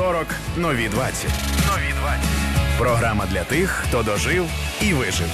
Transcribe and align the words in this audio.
40 0.00 0.26
нові 0.56 0.88
20. 0.88 1.30
Нові 1.66 1.94
20. 2.00 2.24
Програма 2.78 3.26
для 3.26 3.44
тих, 3.44 3.70
хто 3.70 4.02
дожив 4.02 4.46
і 4.82 4.92
вижив. 4.94 5.26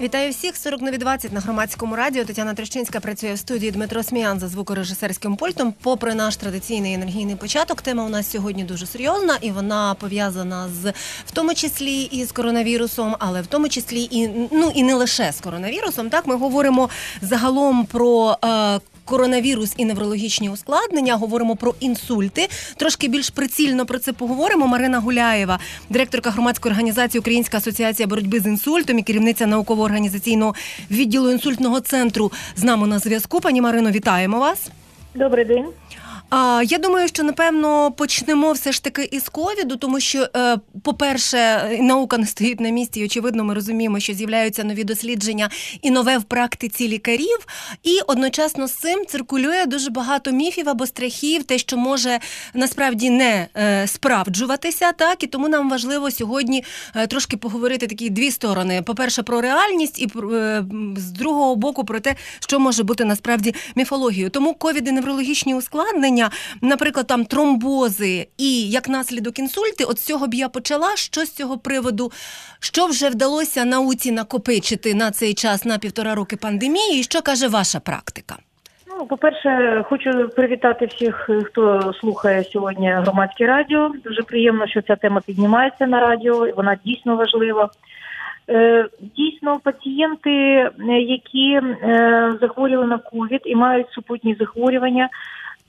Вітаю 0.00 0.30
всіх 0.30 0.56
40 0.56 0.82
нові 0.82 0.98
20 0.98 1.32
на 1.32 1.40
громадському 1.40 1.96
радіо. 1.96 2.24
Тетяна 2.24 2.54
Трещинська 2.54 3.00
працює 3.00 3.34
в 3.34 3.38
студії 3.38 3.70
Дмитро 3.70 4.02
Сміян 4.02 4.40
за 4.40 4.48
звукорежисерським 4.48 5.36
пультом. 5.36 5.74
Попри 5.82 6.14
наш 6.14 6.36
традиційний 6.36 6.94
енергійний 6.94 7.36
початок, 7.36 7.82
тема 7.82 8.04
у 8.04 8.08
нас 8.08 8.30
сьогодні 8.30 8.64
дуже 8.64 8.86
серйозна 8.86 9.38
і 9.40 9.50
вона 9.50 9.94
пов'язана 9.94 10.68
з 10.82 10.90
в 11.26 11.30
тому 11.32 11.54
числі 11.54 12.02
і 12.02 12.24
з 12.24 12.32
коронавірусом, 12.32 13.16
але 13.18 13.42
в 13.42 13.46
тому 13.46 13.68
числі 13.68 14.08
і 14.10 14.28
ну 14.52 14.72
і 14.74 14.82
не 14.82 14.94
лише 14.94 15.32
з 15.32 15.40
коронавірусом. 15.40 16.10
Так 16.10 16.26
ми 16.26 16.36
говоримо 16.36 16.90
загалом 17.22 17.86
про. 17.86 18.38
Е, 18.44 18.80
коронавірус 19.10 19.74
і 19.76 19.84
неврологічні 19.84 20.50
ускладнення. 20.50 21.14
Говоримо 21.14 21.56
про 21.56 21.74
інсульти. 21.80 22.48
Трошки 22.76 23.08
більш 23.08 23.30
прицільно 23.30 23.86
про 23.86 23.98
це 23.98 24.12
поговоримо. 24.12 24.66
Марина 24.66 24.98
Гуляєва, 25.00 25.58
директорка 25.88 26.30
громадської 26.30 26.72
організації 26.72 27.20
Українська 27.20 27.56
асоціація 27.56 28.08
боротьби 28.08 28.40
з 28.40 28.46
інсультом 28.46 28.98
і 28.98 29.02
керівниця 29.02 29.46
науково-організаційного 29.46 30.54
відділу 30.90 31.30
інсультного 31.30 31.80
центру 31.80 32.32
з 32.56 32.64
нами 32.64 32.86
на 32.86 32.98
зв'язку. 32.98 33.40
Пані 33.40 33.60
Марино, 33.60 33.90
вітаємо 33.90 34.38
вас. 34.38 34.70
Добрий 35.14 35.44
день. 35.44 35.66
А 36.30 36.62
я 36.64 36.78
думаю, 36.78 37.08
що 37.08 37.22
напевно 37.22 37.92
почнемо 37.92 38.52
все 38.52 38.72
ж 38.72 38.84
таки 38.84 39.08
із 39.12 39.28
ковіду, 39.28 39.76
тому 39.76 40.00
що, 40.00 40.28
е, 40.36 40.58
по-перше, 40.82 41.68
наука 41.80 42.18
не 42.18 42.26
стоїть 42.26 42.60
на 42.60 42.70
місці, 42.70 43.00
і 43.00 43.04
очевидно, 43.04 43.44
ми 43.44 43.54
розуміємо, 43.54 44.00
що 44.00 44.12
з'являються 44.14 44.64
нові 44.64 44.84
дослідження 44.84 45.50
і 45.82 45.90
нове 45.90 46.18
в 46.18 46.22
практиці 46.22 46.88
лікарів. 46.88 47.46
І 47.82 48.00
одночасно 48.06 48.66
з 48.66 48.72
цим 48.72 49.06
циркулює 49.06 49.66
дуже 49.66 49.90
багато 49.90 50.32
міфів 50.32 50.68
або 50.68 50.86
страхів, 50.86 51.44
те, 51.44 51.58
що 51.58 51.76
може 51.76 52.18
насправді 52.54 53.10
не 53.10 53.46
е, 53.56 53.86
справджуватися, 53.86 54.92
так 54.92 55.22
і 55.22 55.26
тому 55.26 55.48
нам 55.48 55.70
важливо 55.70 56.10
сьогодні 56.10 56.64
е, 56.96 57.06
трошки 57.06 57.36
поговорити 57.36 57.86
такі 57.86 58.10
дві 58.10 58.30
сторони: 58.30 58.82
по-перше, 58.82 59.22
про 59.22 59.40
реальність, 59.40 59.98
і 59.98 60.08
з 60.96 61.10
другого 61.10 61.56
боку 61.56 61.84
про 61.84 62.00
те, 62.00 62.14
що 62.40 62.60
може 62.60 62.82
бути 62.82 63.04
насправді 63.04 63.54
міфологією. 63.74 64.30
Тому 64.30 64.54
ковід 64.54 64.88
і 64.88 64.92
неврологічні 64.92 65.54
ускладнення 65.54 66.19
захворювання, 66.20 66.30
наприклад, 66.62 67.06
там 67.06 67.24
тромбози 67.24 68.26
і 68.38 68.70
як 68.70 68.88
наслідок 68.88 69.38
інсульти, 69.38 69.84
от 69.84 69.98
з 69.98 70.06
цього 70.06 70.26
б 70.26 70.34
я 70.34 70.48
почала. 70.48 70.96
Що 70.96 71.20
з 71.20 71.30
цього 71.30 71.58
приводу, 71.58 72.10
що 72.60 72.86
вже 72.86 73.08
вдалося 73.08 73.64
науці 73.64 74.12
накопичити 74.12 74.94
на 74.94 75.10
цей 75.10 75.34
час 75.34 75.64
на 75.64 75.78
півтора 75.78 76.14
роки 76.14 76.36
пандемії, 76.36 77.00
і 77.00 77.02
що 77.02 77.22
каже 77.22 77.48
ваша 77.48 77.80
практика? 77.80 78.36
Ну, 78.98 79.06
по-перше, 79.06 79.84
хочу 79.88 80.28
привітати 80.36 80.86
всіх, 80.86 81.30
хто 81.46 81.92
слухає 82.00 82.44
сьогодні 82.44 82.92
громадське 82.92 83.46
радіо. 83.46 83.92
Дуже 84.04 84.22
приємно, 84.22 84.66
що 84.66 84.82
ця 84.82 84.96
тема 84.96 85.20
піднімається 85.26 85.86
на 85.86 86.00
радіо, 86.00 86.46
і 86.46 86.52
вона 86.52 86.76
дійсно 86.84 87.16
важлива. 87.16 87.70
Е, 88.50 88.88
дійсно, 89.16 89.60
пацієнти, 89.64 90.30
е, 90.30 90.72
які 91.00 91.52
е, 91.52 92.34
захворіли 92.40 92.86
на 92.86 92.98
ковід 92.98 93.40
і 93.44 93.54
мають 93.56 93.90
супутні 93.90 94.36
захворювання, 94.40 95.08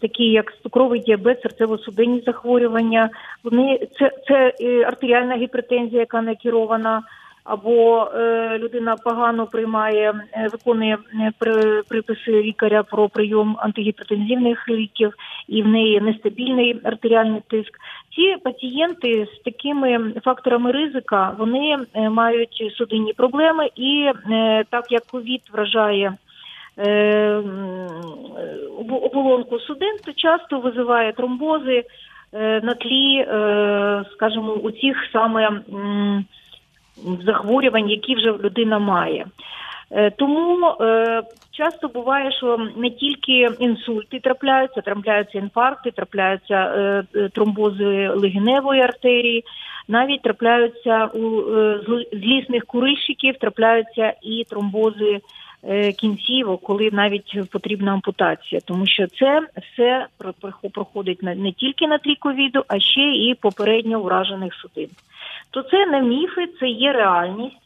такі 0.02 0.24
як 0.24 0.54
цукровий 0.64 1.00
діабет, 1.00 1.46
серцево-судинні 1.46 2.26
захворювання. 2.26 3.10
Вони 3.44 3.88
це 4.00 4.12
це 4.28 4.54
е, 4.62 4.84
артеріальна 4.84 5.36
гіпертензія, 5.36 6.00
яка 6.00 6.22
не 6.22 6.36
керована, 6.36 7.02
або 7.44 8.10
е, 8.16 8.58
людина 8.58 8.96
погано 8.96 9.48
приймає, 9.48 10.14
е, 10.34 10.48
виконує 10.52 10.98
е, 11.14 11.32
при, 11.40 11.82
приписи 11.90 12.32
лікаря 12.32 12.84
про 12.84 13.10
прийом 13.10 13.58
антигіпертензивних 13.60 14.70
ліків, 14.70 15.14
і 15.48 15.64
в 15.64 15.68
неї 15.68 16.02
нестабільний 16.02 16.80
артеріальний 16.84 17.42
тиск. 17.48 17.78
Ці 18.16 18.36
пацієнти 18.44 19.28
з 19.36 19.44
такими 19.44 20.14
факторами 20.24 20.72
ризика 20.72 21.36
вони 21.38 21.78
мають 21.96 22.74
судинні 22.78 23.14
проблеми, 23.14 23.70
і 23.76 24.12
так 24.70 24.92
як 24.92 25.04
ковід 25.06 25.42
вражає. 25.54 26.14
Е, 26.80 27.44
оболонку 28.90 29.60
судин, 29.60 29.98
то 30.06 30.14
часто 30.14 30.60
визиває 30.60 31.14
тромбози 31.14 31.84
е, 32.34 32.62
на 32.64 32.74
тлі, 32.74 33.16
е, 33.18 34.04
скажімо, 34.14 34.54
у 34.54 34.72
цих 34.72 34.98
саме 35.14 35.62
захворювань, 37.26 37.90
які 37.90 38.16
вже 38.16 38.32
людина 38.32 38.80
має. 38.80 39.26
Тому 40.18 40.76
часто 41.52 41.88
буває, 41.88 42.32
що 42.32 42.58
не 42.76 42.90
тільки 42.90 43.50
інсульти 43.60 44.20
трапляються, 44.20 44.82
трапляються 44.82 45.38
інфаркти, 45.38 45.92
трапляються 45.92 47.04
тромбози 47.34 48.08
легеневої 48.08 48.82
артерії, 48.82 49.44
навіть 49.88 50.22
трапляються 50.22 51.06
у 51.06 51.44
злісних 52.14 52.66
курильщиків, 52.66 53.38
трапляються 53.38 54.14
і 54.22 54.44
тромбози 54.50 55.22
Е, 55.64 55.92
кінцівок, 55.92 56.62
коли 56.62 56.90
навіть 56.92 57.50
потрібна 57.52 57.94
ампутація, 57.94 58.62
тому 58.66 58.88
що 58.88 59.08
це 59.08 59.48
все 59.62 60.08
проходить 60.74 61.24
не 61.24 61.52
тільки 61.52 61.88
на 61.88 61.98
тлі 61.98 62.16
ковіду, 62.16 62.64
а 62.68 62.80
ще 62.80 63.02
і 63.02 63.36
попередньо 63.42 64.00
вражених 64.00 64.54
судин. 64.54 64.90
То 65.52 65.62
це 65.62 65.86
не 65.86 66.02
міфи, 66.02 66.48
це 66.60 66.68
є 66.68 66.94
реальність. 66.94 67.58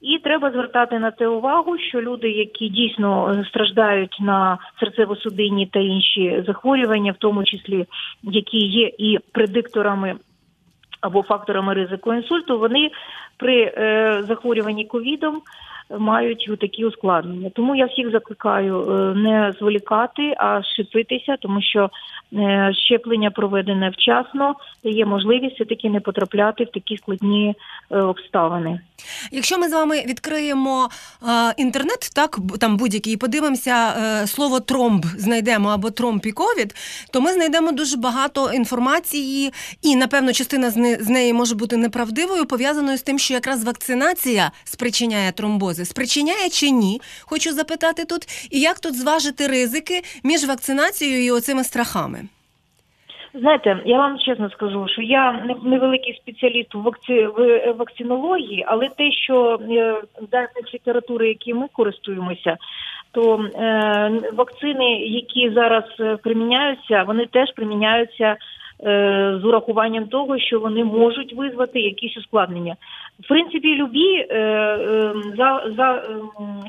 І 0.00 0.18
треба 0.18 0.50
звертати 0.50 0.98
на 0.98 1.10
це 1.10 1.28
увагу, 1.28 1.78
що 1.78 2.02
люди, 2.02 2.30
які 2.30 2.68
дійсно 2.68 3.44
страждають 3.48 4.16
на 4.20 4.58
серцево-судинні 4.82 5.70
та 5.70 5.80
інші 5.80 6.44
захворювання, 6.46 7.12
в 7.12 7.16
тому 7.18 7.44
числі 7.44 7.86
які 8.22 8.58
є 8.58 8.90
і 8.98 9.18
предикторами 9.32 10.14
або 11.02 11.22
факторами 11.22 11.74
ризику 11.74 12.14
інсульту, 12.14 12.58
вони 12.58 12.90
при 13.36 13.62
е, 13.62 14.24
захворюванні 14.28 14.84
ковідом 14.84 15.42
мають 15.98 16.50
такі 16.60 16.84
ускладнення. 16.84 17.50
Тому 17.50 17.76
я 17.76 17.86
всіх 17.86 18.10
закликаю 18.10 18.82
е, 18.82 19.14
не 19.14 19.52
зволікати, 19.58 20.34
а 20.38 20.62
щепитися, 20.62 21.36
тому 21.40 21.62
що 21.62 21.90
е, 22.32 22.72
щеплення 22.74 23.30
проведене 23.30 23.90
вчасно 23.90 24.54
дає 24.84 25.06
можливість 25.06 25.54
все 25.54 25.64
таки 25.64 25.90
не 25.90 26.00
потрапляти 26.00 26.64
в 26.64 26.70
такі 26.70 26.96
складні 26.96 27.54
обставини. 27.90 28.80
Якщо 29.32 29.58
ми 29.58 29.68
з 29.68 29.72
вами 29.72 30.02
відкриємо 30.06 30.88
е, 31.22 31.54
інтернет, 31.56 32.10
так 32.14 32.38
там 32.60 32.76
будь-який 32.76 33.12
і 33.14 33.16
подивимося 33.16 33.94
е, 33.96 34.26
слово 34.26 34.60
тромб, 34.60 35.06
знайдемо 35.06 35.68
або 35.68 35.90
тромб 35.90 36.20
і 36.24 36.32
ковід, 36.32 36.74
то 37.12 37.20
ми 37.20 37.32
знайдемо 37.32 37.72
дуже 37.72 37.96
багато 37.96 38.52
інформації, 38.52 39.52
і 39.82 39.96
напевно 39.96 40.32
частина 40.32 40.70
з, 40.70 40.91
з 41.00 41.08
неї 41.08 41.32
може 41.32 41.54
бути 41.54 41.76
неправдивою, 41.76 42.46
пов'язаною 42.46 42.98
з 42.98 43.02
тим, 43.02 43.18
що 43.18 43.34
якраз 43.34 43.64
вакцинація 43.64 44.50
спричиняє 44.64 45.32
тромбози. 45.32 45.84
Спричиняє 45.84 46.48
чи 46.48 46.70
ні? 46.70 47.00
Хочу 47.22 47.52
запитати 47.52 48.04
тут, 48.04 48.48
і 48.50 48.60
як 48.60 48.80
тут 48.80 48.94
зважити 48.94 49.46
ризики 49.46 50.02
між 50.24 50.44
вакцинацією 50.48 51.24
і 51.24 51.30
оцими 51.30 51.64
страхами. 51.64 52.18
Знаєте, 53.34 53.82
я 53.84 53.98
вам 53.98 54.18
чесно 54.18 54.50
скажу, 54.50 54.86
що 54.88 55.02
я 55.02 55.44
невеликий 55.64 56.14
спеціаліст 56.22 56.74
в 56.74 56.78
вакці... 56.78 57.26
в 57.26 57.72
вакцинології, 57.72 58.64
але 58.68 58.88
те, 58.88 59.12
що 59.12 59.60
е, 59.70 59.94
даних 60.30 60.74
літератури, 60.74 61.28
які 61.28 61.54
ми 61.54 61.66
користуємося, 61.72 62.56
то 63.12 63.44
е, 63.54 64.20
вакцини, 64.32 64.90
які 64.96 65.50
зараз 65.50 65.84
е, 66.00 66.16
приміняються, 66.16 67.02
вони 67.02 67.26
теж 67.26 67.52
приміняються 67.56 68.24
Е, 68.24 68.36
з 68.82 69.44
урахуванням 69.44 70.06
того, 70.06 70.38
що 70.38 70.60
вони 70.60 70.84
можуть 70.84 71.34
визвати 71.36 71.80
якісь 71.80 72.16
ускладнення. 72.16 72.76
В 73.20 73.28
принципі, 73.28 73.74
любі 73.74 74.14
е, 74.14 74.36
е, 74.36 75.12
за 75.36 75.72
за 75.76 76.02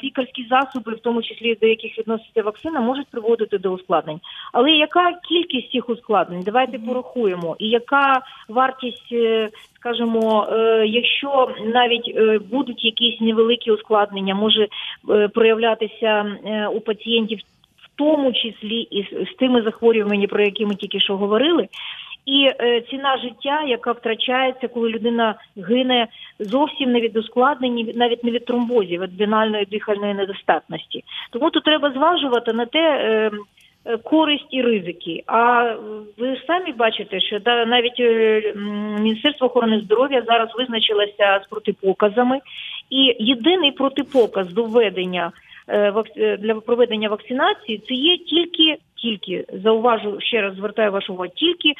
лікарські 0.04 0.48
засоби, 0.50 0.92
в 0.92 1.00
тому 1.00 1.22
числі 1.22 1.58
до 1.62 1.68
яких 1.68 1.98
відноситься 1.98 2.44
вакцина, 2.44 2.82
можуть 2.82 3.08
приводити 3.08 3.58
до 3.58 3.72
ускладнень. 3.72 4.20
Але 4.52 4.72
яка 4.72 5.14
кількість 5.30 5.72
цих 5.72 5.90
ускладнень? 5.90 6.44
Давайте 6.46 6.80
порахуємо, 6.80 7.56
і 7.60 7.70
яка 7.70 8.22
вартість, 8.50 9.14
скажімо, 9.76 10.48
якщо 10.86 11.50
навіть 11.66 12.18
будуть 12.52 12.86
якісь 12.86 13.22
невеликі 13.22 13.72
ускладнення, 13.72 14.36
може 14.36 14.68
проявлятися 15.34 16.26
у 16.74 16.80
пацієнтів. 16.80 17.40
В 17.78 17.96
тому 17.96 18.34
числі 18.34 18.82
і 18.82 19.26
з 19.26 19.36
тими 19.40 19.62
захворюваннями, 19.62 20.28
про 20.28 20.44
які 20.44 20.66
ми 20.66 20.76
тільки 20.76 21.00
що 21.00 21.18
говорили, 21.18 21.68
і 22.26 22.50
е, 22.60 22.82
ціна 22.82 23.18
життя, 23.18 23.64
яка 23.68 23.92
втрачається, 23.92 24.68
коли 24.68 24.90
людина 24.90 25.36
гине 25.58 26.08
зовсім 26.40 26.92
не 26.92 27.00
від 27.00 27.18
ускладнень, 27.18 27.92
навіть 27.96 28.24
не 28.24 28.32
від 28.32 28.46
тромбозів, 28.46 29.02
від 29.02 29.16
бінальної 29.16 29.66
дихальної 29.66 30.14
недостатності. 30.14 31.04
Тому 31.32 31.50
тут 31.50 31.64
треба 31.64 31.92
зважувати 31.92 32.54
на 32.54 32.66
те. 32.66 32.80
Е, 32.80 33.32
е 33.86 33.98
Користь 33.98 34.48
і 34.50 34.62
ризики. 34.62 35.24
А 35.28 35.64
ви 36.18 36.42
самі 36.48 36.72
бачите, 36.72 37.22
що 37.22 37.40
да, 37.40 37.66
навіть 37.66 38.00
Міністерство 39.00 39.48
охорони 39.48 39.82
здоров'я 39.82 40.24
зараз 40.28 40.50
визначилося 40.56 41.42
з 41.46 41.50
протипоказами, 41.50 42.40
і 42.90 43.16
єдиний 43.20 43.72
протипоказ 43.72 44.54
до 44.54 44.64
введення 44.64 45.32
для 46.40 46.56
проведення 46.56 47.10
вакцинації, 47.10 47.78
це 47.78 47.94
є 47.94 48.18
тільки 48.18 48.78
тільки 49.04 49.46
зауважу 49.64 50.18
ще 50.20 50.42
раз 50.42 50.56
звертаю 50.56 50.92
вашу 50.92 51.14
увагу, 51.14 51.32
тільки 51.36 51.74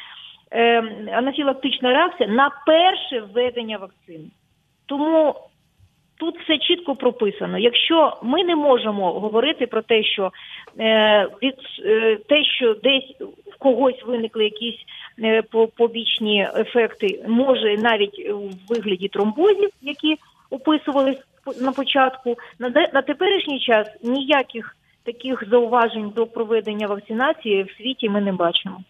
анафілактична 1.12 1.92
реакція 1.92 2.28
на 2.28 2.50
перше 2.66 3.20
введення 3.20 3.78
вакцини. 3.78 4.28
Тому 4.86 5.34
тут 6.18 6.40
все 6.40 6.58
чітко 6.58 6.94
прописано. 6.94 7.58
Якщо 7.58 8.16
ми 8.22 8.44
не 8.44 8.56
можемо 8.56 9.12
говорити 9.12 9.66
про 9.66 9.82
те, 9.82 10.02
що 10.02 10.32
е, 10.80 11.28
від 11.42 11.54
е, 11.84 12.16
те, 12.28 12.44
що 12.44 12.74
десь 12.74 13.14
в 13.52 13.58
когось 13.58 14.04
виникли 14.06 14.44
якісь 14.44 14.80
е, 15.22 15.42
побічні 15.76 16.48
ефекти, 16.56 17.24
може 17.28 17.76
навіть 17.78 18.30
у 18.30 18.50
вигляді 18.68 19.08
тромбозів, 19.08 19.70
які 19.82 20.16
описувались 20.50 21.18
на 21.60 21.72
початку, 21.72 22.36
на, 22.58 22.68
на 22.68 23.02
теперішній 23.02 23.60
час 23.60 23.88
ніяких 24.02 24.76
таких 25.04 25.48
зауважень 25.50 26.12
до 26.16 26.26
проведення 26.26 26.86
вакцинації 26.86 27.62
в 27.62 27.70
світі 27.70 28.08
ми 28.08 28.20
не 28.20 28.32
бачимо. 28.32 28.80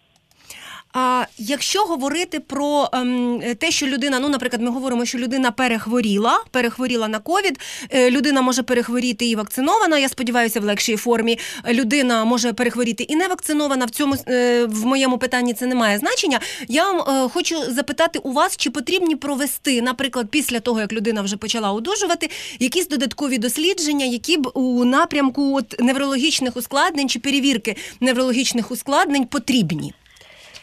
А 0.97 1.25
якщо 1.37 1.79
говорити 1.79 2.39
про 2.39 2.89
ем, 2.93 3.41
те, 3.59 3.71
що 3.71 3.87
людина, 3.87 4.19
ну, 4.19 4.29
наприклад, 4.29 4.61
ми 4.61 4.71
говоримо, 4.71 5.05
що 5.05 5.17
людина 5.17 5.51
перехворіла, 5.51 6.43
перехворіла 6.51 7.07
на 7.07 7.19
ковід, 7.19 7.59
е, 7.89 8.11
людина 8.11 8.41
може 8.41 8.63
перехворіти 8.63 9.25
і 9.25 9.35
вакцинована. 9.35 9.97
Я 9.97 10.09
сподіваюся, 10.09 10.59
в 10.59 10.63
легшій 10.63 10.95
формі. 10.95 11.39
Людина 11.69 12.25
може 12.25 12.53
перехворіти 12.53 13.03
і 13.03 13.15
не 13.15 13.27
вакцинована. 13.27 13.85
В 13.85 13.89
цьому 13.89 14.15
е, 14.27 14.65
в 14.65 14.85
моєму 14.85 15.17
питанні 15.17 15.53
це 15.53 15.65
не 15.65 15.75
має 15.75 15.97
значення. 15.97 16.39
Я 16.67 16.91
е, 16.91 17.29
хочу 17.29 17.71
запитати 17.71 18.19
у 18.19 18.31
вас, 18.31 18.57
чи 18.57 18.69
потрібні 18.69 19.15
провести, 19.15 19.81
наприклад, 19.81 20.27
після 20.29 20.59
того 20.59 20.79
як 20.79 20.93
людина 20.93 21.21
вже 21.21 21.37
почала 21.37 21.71
одужувати, 21.71 22.29
якісь 22.59 22.87
додаткові 22.87 23.37
дослідження, 23.37 24.05
які 24.05 24.37
б 24.37 24.51
у 24.53 24.85
напрямку 24.85 25.57
от 25.57 25.75
неврологічних 25.79 26.57
ускладнень 26.57 27.09
чи 27.09 27.19
перевірки 27.19 27.75
неврологічних 27.99 28.71
ускладнень 28.71 29.25
потрібні. 29.25 29.93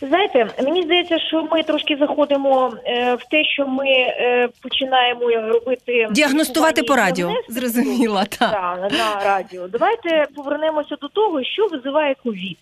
Знаєте, 0.08 0.46
мені 0.62 0.82
здається, 0.82 1.18
що 1.18 1.48
ми 1.52 1.62
трошки 1.62 1.96
заходимо 1.96 2.72
е, 2.86 3.14
в 3.14 3.24
те, 3.24 3.44
що 3.44 3.66
ми 3.66 3.88
е, 3.88 4.48
починаємо 4.62 5.30
робити 5.30 6.08
діагностувати 6.10 6.82
по 6.82 6.96
радіо. 6.96 7.30
Зрозуміла, 7.48 8.24
так. 8.24 8.50
Да, 8.50 8.88
на 8.98 9.24
радіо. 9.24 9.68
Давайте 9.68 10.26
повернемося 10.36 10.96
до 11.00 11.08
того, 11.08 11.44
що 11.44 11.66
визиває 11.66 12.14
ковід. 12.24 12.58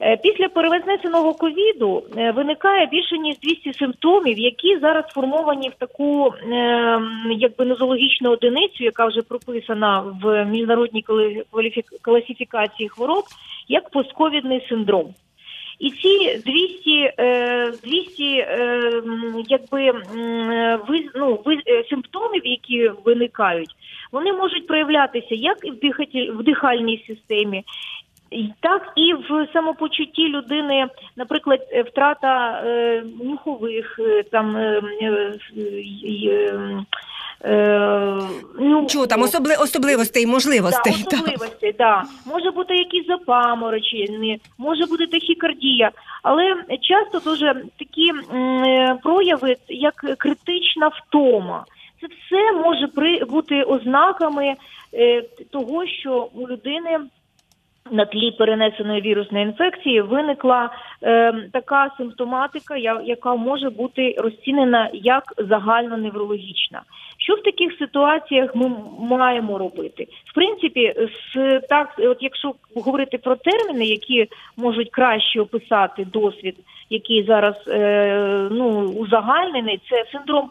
Е, 0.00 0.16
після 0.16 0.48
перевезнесеного 0.48 1.34
ковіду 1.34 2.02
е, 2.16 2.30
виникає 2.30 2.86
більше 2.86 3.18
ніж 3.18 3.38
200 3.38 3.72
симптомів, 3.72 4.38
які 4.38 4.78
зараз 4.78 5.04
сформовані 5.08 5.68
в 5.68 5.74
таку 5.74 6.26
е, 6.26 7.00
якби 7.38 7.64
нозологічну 7.64 8.30
одиницю, 8.30 8.84
яка 8.84 9.06
вже 9.06 9.22
прописана 9.22 10.04
в 10.22 10.44
міжнародній 10.44 11.04
класифікації 12.02 12.88
хвороб, 12.88 13.24
як 13.68 13.90
постковідний 13.90 14.66
синдром. 14.68 15.14
І 15.82 15.90
ці 15.90 16.42
200 16.46 17.12
200 17.82 18.24
якби 19.48 19.82
е, 19.82 20.78
якби 20.88 21.10
ну, 21.14 21.44
симптомів, 21.90 22.46
які 22.46 22.90
виникають, 23.04 23.70
вони 24.12 24.32
можуть 24.32 24.66
проявлятися 24.66 25.34
як 25.34 25.58
в 26.34 26.42
дихальній 26.42 27.04
системі, 27.06 27.64
так 28.60 28.92
і 28.96 29.14
в 29.14 29.48
самопочутті 29.52 30.28
людини, 30.28 30.86
наприклад, 31.16 31.60
втрата 31.86 32.62
е, 32.66 33.02
нюхових 33.24 34.00
там. 34.30 34.56
Е, 37.44 38.18
ну, 38.58 38.86
Чого 38.86 39.06
там 39.06 39.22
особли, 39.22 39.54
особливостей, 39.54 40.26
можливостей. 40.26 40.92
Да, 41.10 41.16
особливостей. 41.16 41.74
Да. 41.78 42.04
Може 42.26 42.50
бути 42.50 42.74
якісь 42.74 43.06
запаморочення, 43.06 44.38
може 44.58 44.86
бути 44.86 45.06
тахікардія, 45.06 45.90
але 46.22 46.54
часто 46.80 47.30
дуже 47.30 47.54
такі 47.78 48.12
м, 48.34 48.98
прояви, 49.02 49.56
як 49.68 49.94
критична 50.18 50.88
втома. 50.88 51.64
Це 52.00 52.06
все 52.06 52.52
може 52.52 52.86
при 52.86 53.24
бути 53.24 53.62
ознаками 53.62 54.54
е, 54.94 55.22
того, 55.50 55.86
що 55.86 56.28
у 56.34 56.48
людини 56.48 56.98
на 57.90 58.04
тлі 58.04 58.30
перенесеної 58.30 59.00
вірусної 59.00 59.44
інфекції 59.44 60.00
виникла 60.00 60.70
е, 61.02 61.32
така 61.52 61.90
симптоматика, 61.98 62.76
яка 63.04 63.34
може 63.34 63.70
бути 63.70 64.14
розцінена 64.18 64.90
як 64.92 65.24
загальноневрологічна. 65.38 66.82
Що 67.18 67.34
в 67.34 67.42
таких 67.42 67.78
ситуаціях 67.78 68.54
ми 68.54 68.70
маємо 68.98 69.58
робити? 69.58 70.06
В 70.24 70.34
принципі, 70.34 70.94
з 71.34 71.60
так, 71.60 71.94
от 71.98 72.18
якщо 72.20 72.54
говорити 72.76 73.18
про 73.18 73.36
терміни, 73.36 73.84
які 73.84 74.26
можуть 74.56 74.90
краще 74.90 75.40
описати 75.40 76.04
досвід, 76.04 76.56
який 76.90 77.24
зараз 77.24 77.54
е, 77.68 78.48
ну 78.50 78.68
узагальнений, 78.80 79.80
це 79.90 80.04
синдром 80.12 80.50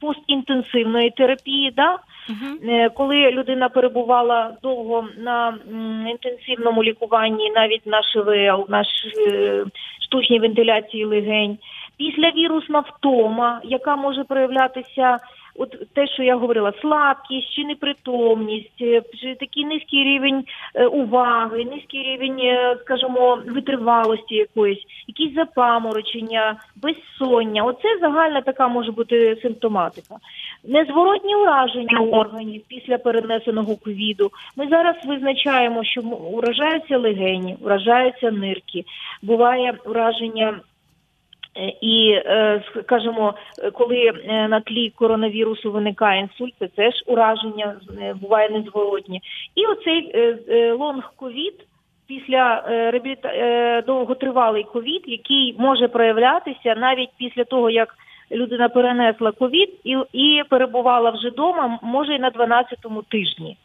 постінтенсивної 0.00 1.10
терапії. 1.10 1.72
Да? 1.76 1.98
Uh-huh. 2.28 2.90
Коли 2.94 3.30
людина 3.30 3.68
перебувала 3.68 4.56
довго 4.62 5.08
на 5.18 5.58
інтенсивному 6.10 6.84
лікуванні, 6.84 7.50
навіть 7.50 7.86
на 7.86 8.02
ШВЛ, 8.02 8.66
на 8.68 8.84
е, 9.26 9.64
штучній 10.06 10.40
вентиляції 10.40 11.04
легень, 11.04 11.58
після 11.96 12.30
вірусна 12.30 12.80
втома, 12.80 13.60
яка 13.64 13.96
може 13.96 14.24
проявлятися 14.24 15.18
от 15.58 15.94
те, 15.94 16.06
що 16.06 16.22
я 16.22 16.36
говорила, 16.36 16.72
слабкість 16.80 17.52
чи 17.54 17.64
непритомність, 17.64 18.82
е, 18.82 19.02
чи 19.20 19.34
такий 19.34 19.64
низький 19.64 20.04
рівень 20.04 20.44
е, 20.74 20.86
уваги, 20.86 21.64
низький 21.64 22.02
рівень, 22.02 22.38
е, 22.40 22.76
скажімо, 22.80 23.38
витривалості 23.46 24.34
якоїсь, 24.34 24.84
якісь 25.06 25.34
запаморочення, 25.34 26.56
безсоння. 26.76 27.62
Оце 27.64 27.98
загальна 28.00 28.40
така 28.40 28.68
може 28.68 28.92
бути 28.92 29.36
симптоматика. 29.42 30.16
Незворотні 30.64 31.36
ураження 31.36 32.00
органів 32.00 32.62
після 32.68 32.98
перенесеного 32.98 33.76
ковіду. 33.76 34.30
Ми 34.56 34.68
зараз 34.68 34.96
визначаємо, 35.06 35.84
що 35.84 36.00
уражаються 36.32 36.98
легені, 36.98 37.56
уражаються 37.60 38.30
нирки, 38.30 38.84
буває 39.22 39.74
ураження. 39.84 40.60
Е, 41.56 41.72
і 41.80 42.10
е, 42.10 42.62
скажімо, 42.82 43.34
коли 43.72 43.96
е, 43.96 44.48
на 44.48 44.60
тлі 44.60 44.90
коронавірусу 44.90 45.72
виникає 45.72 46.20
інсульт, 46.20 46.54
це 46.58 46.68
теж 46.68 46.94
ураження 47.06 47.76
буває 48.20 48.50
незворотні. 48.50 49.22
І 49.54 49.66
оцей 49.66 50.12
лонг-ковід 50.72 51.54
після 52.06 52.64
реабіліта... 52.66 53.82
довготривалий 53.86 54.64
ковід, 54.64 55.02
який 55.06 55.54
може 55.58 55.88
проявлятися 55.88 56.74
навіть 56.74 57.10
після 57.18 57.44
того, 57.44 57.70
як 57.70 57.94
людина 58.32 58.68
перенесла 58.68 59.32
ковід 59.32 59.70
і 60.12 60.42
перебувала 60.50 61.10
вже 61.10 61.28
вдома, 61.28 61.78
може 61.82 62.14
і 62.14 62.18
на 62.18 62.30
12-му 62.30 63.02
тижні. 63.02 63.56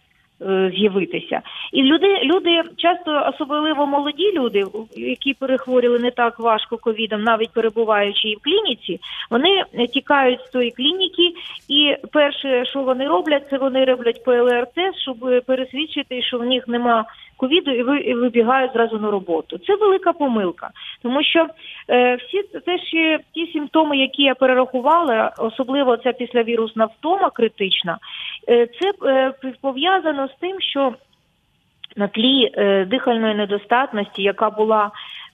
Е, 0.41 0.71
з'явитися. 0.75 1.41
І 1.73 1.83
люди 1.83 2.19
люди 2.23 2.61
часто, 2.77 3.31
особливо 3.33 3.85
молоді 3.85 4.31
люди, 4.33 4.65
які 4.95 5.33
перехворіли 5.33 5.99
не 5.99 6.11
так 6.11 6.39
важко 6.39 6.77
ковідом, 6.77 7.23
навіть 7.23 7.53
перебуваючи 7.53 8.27
і 8.27 8.35
в 8.35 8.39
клініці, 8.43 8.99
вони 9.29 9.63
тікають 9.93 10.39
з 10.47 10.49
тої 10.49 10.71
клініки, 10.71 11.33
і 11.67 11.95
перше, 12.11 12.65
що 12.65 12.79
вони 12.79 13.07
роблять, 13.07 13.47
це 13.49 13.57
вони 13.57 13.85
роблять 13.85 14.23
ПЛР-тест, 14.25 14.99
щоб 15.01 15.45
пересвідчити, 15.45 16.21
що 16.21 16.37
в 16.37 16.45
них 16.45 16.67
нема 16.67 17.05
ковіду, 17.39 17.71
і 17.71 17.83
ви 17.83 17.99
і 17.99 18.13
вибігають 18.13 18.73
зразу 18.73 18.99
на 18.99 19.11
роботу. 19.11 19.57
Це 19.57 19.75
велика 19.75 20.13
помилка, 20.13 20.69
тому 21.03 21.23
що 21.23 21.47
е, 21.89 22.15
всі 22.15 22.43
теж 22.43 22.81
ті 23.33 23.51
симптоми, 23.53 23.97
які 23.97 24.23
я 24.23 24.35
перерахувала, 24.35 25.33
особливо 25.37 25.97
ця 25.97 26.11
післявірусна 26.11 26.85
втома 26.85 27.29
критична, 27.29 27.97
е, 28.49 28.67
це 28.67 28.91
е, 29.05 29.33
пов'язано 29.61 30.27
з 30.27 30.39
тим, 30.39 30.61
що 30.61 30.93
на 31.95 32.07
тлі 32.07 32.51
е, 32.53 32.85
дихальної 32.85 33.35
недостатності, 33.35 34.23
яка 34.23 34.49
була 34.49 34.91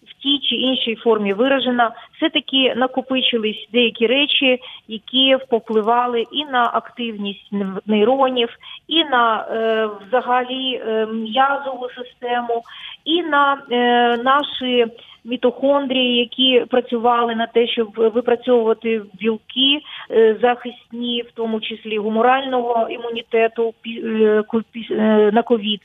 в 0.08 0.14
тій 0.24 0.40
чи 0.40 0.56
іншій 0.56 0.96
формі 0.96 1.34
виражена, 1.34 1.92
все 2.18 2.30
таки 2.30 2.74
накопичились 2.76 3.68
деякі 3.74 4.08
речі, 4.08 4.60
які 4.88 5.36
впливали 5.36 6.24
і 6.32 6.46
на 6.46 6.72
активність 6.74 7.52
нейронів, 7.86 8.50
і 8.88 9.04
на 9.04 9.48
е, 9.52 9.90
взагалі 10.08 10.82
е, 10.88 11.06
м'язову 11.06 11.90
систему, 11.90 12.64
і 13.06 13.24
на 13.24 13.62
е, 13.72 14.18
наші 14.18 14.88
мітохондрії, 15.26 16.20
які 16.20 16.66
працювали 16.70 17.36
на 17.36 17.48
те, 17.48 17.68
щоб 17.68 17.92
випрацьовувати 17.96 19.02
білки 19.14 19.82
е, 20.12 20.38
захисні, 20.42 21.22
в 21.22 21.32
тому 21.32 21.62
числі 21.62 21.98
гуморального 21.98 22.88
імунітету 22.90 23.74
е, 23.88 24.44
е, 24.92 25.32
на 25.34 25.44
ковід. 25.44 25.82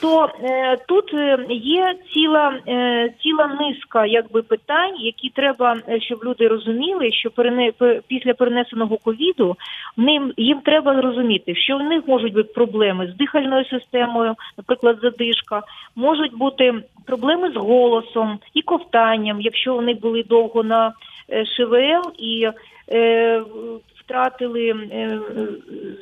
То 0.00 0.28
е, 0.42 0.76
тут 0.88 1.14
е, 1.14 1.46
є 1.50 1.94
ціла 2.12 2.58
е, 2.68 3.14
ціла 3.22 3.46
низка 3.60 4.06
якби 4.06 4.42
питань, 4.42 4.94
які 4.98 5.28
треба, 5.28 5.76
е, 5.88 6.00
щоб 6.00 6.24
люди 6.24 6.48
розуміли, 6.48 7.12
що 7.12 7.30
перене 7.30 7.72
після 8.08 8.34
перенесеного 8.34 8.96
ковіду 8.96 9.56
ним 9.96 10.32
їм 10.36 10.60
треба 10.60 11.00
зрозуміти, 11.00 11.54
що 11.54 11.76
в 11.76 11.82
них 11.82 12.08
можуть 12.08 12.32
бути 12.32 12.52
проблеми 12.54 13.12
з 13.14 13.16
дихальною 13.16 13.64
системою, 13.64 14.34
наприклад, 14.56 14.98
задишка, 15.02 15.62
можуть 15.96 16.36
бути 16.36 16.74
проблеми 17.06 17.50
з 17.50 17.56
голосом 17.56 18.38
і 18.54 18.62
ковтанням, 18.62 19.40
якщо 19.40 19.74
вони 19.74 19.94
були 19.94 20.22
довго 20.22 20.62
на 20.62 20.92
е, 21.30 21.44
ШВЛ 21.46 22.12
і 22.18 22.48
втратили 24.04 24.68
е, 24.70 25.20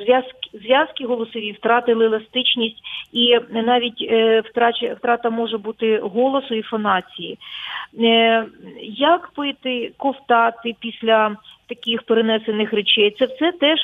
зв'язки, 0.00 0.50
зв'язки 0.52 1.06
голосові, 1.06 1.52
втратили 1.52 2.06
еластичність, 2.06 2.78
і 3.12 3.38
навіть 3.50 4.06
е, 4.10 4.40
втрача, 4.40 4.94
втрата 4.98 5.30
може 5.30 5.58
бути 5.58 5.98
голосу 5.98 6.54
і 6.54 6.62
фонації. 6.62 7.38
Е, 8.00 8.44
як 8.82 9.30
пити, 9.30 9.92
ковтати 9.96 10.74
після 10.80 11.36
таких 11.68 12.02
перенесених 12.02 12.72
речей? 12.72 13.16
Це 13.18 13.24
все 13.24 13.52
теж 13.52 13.78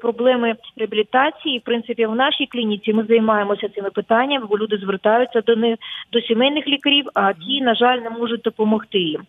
проблеми 0.00 0.54
реабілітації. 0.76 1.58
В 1.58 1.62
принципі, 1.62 2.06
в 2.06 2.14
нашій 2.14 2.46
клініці 2.46 2.92
ми 2.92 3.04
займаємося 3.04 3.68
цими 3.68 3.90
питаннями, 3.90 4.46
бо 4.46 4.58
люди 4.58 4.76
звертаються 4.76 5.40
до 5.40 5.56
них 5.56 5.76
до 6.12 6.20
сімейних 6.20 6.66
лікарів, 6.66 7.04
а 7.14 7.32
ті, 7.32 7.60
на 7.60 7.74
жаль, 7.74 7.98
не 7.98 8.10
можуть 8.10 8.42
допомогти 8.42 8.98
їм. 8.98 9.22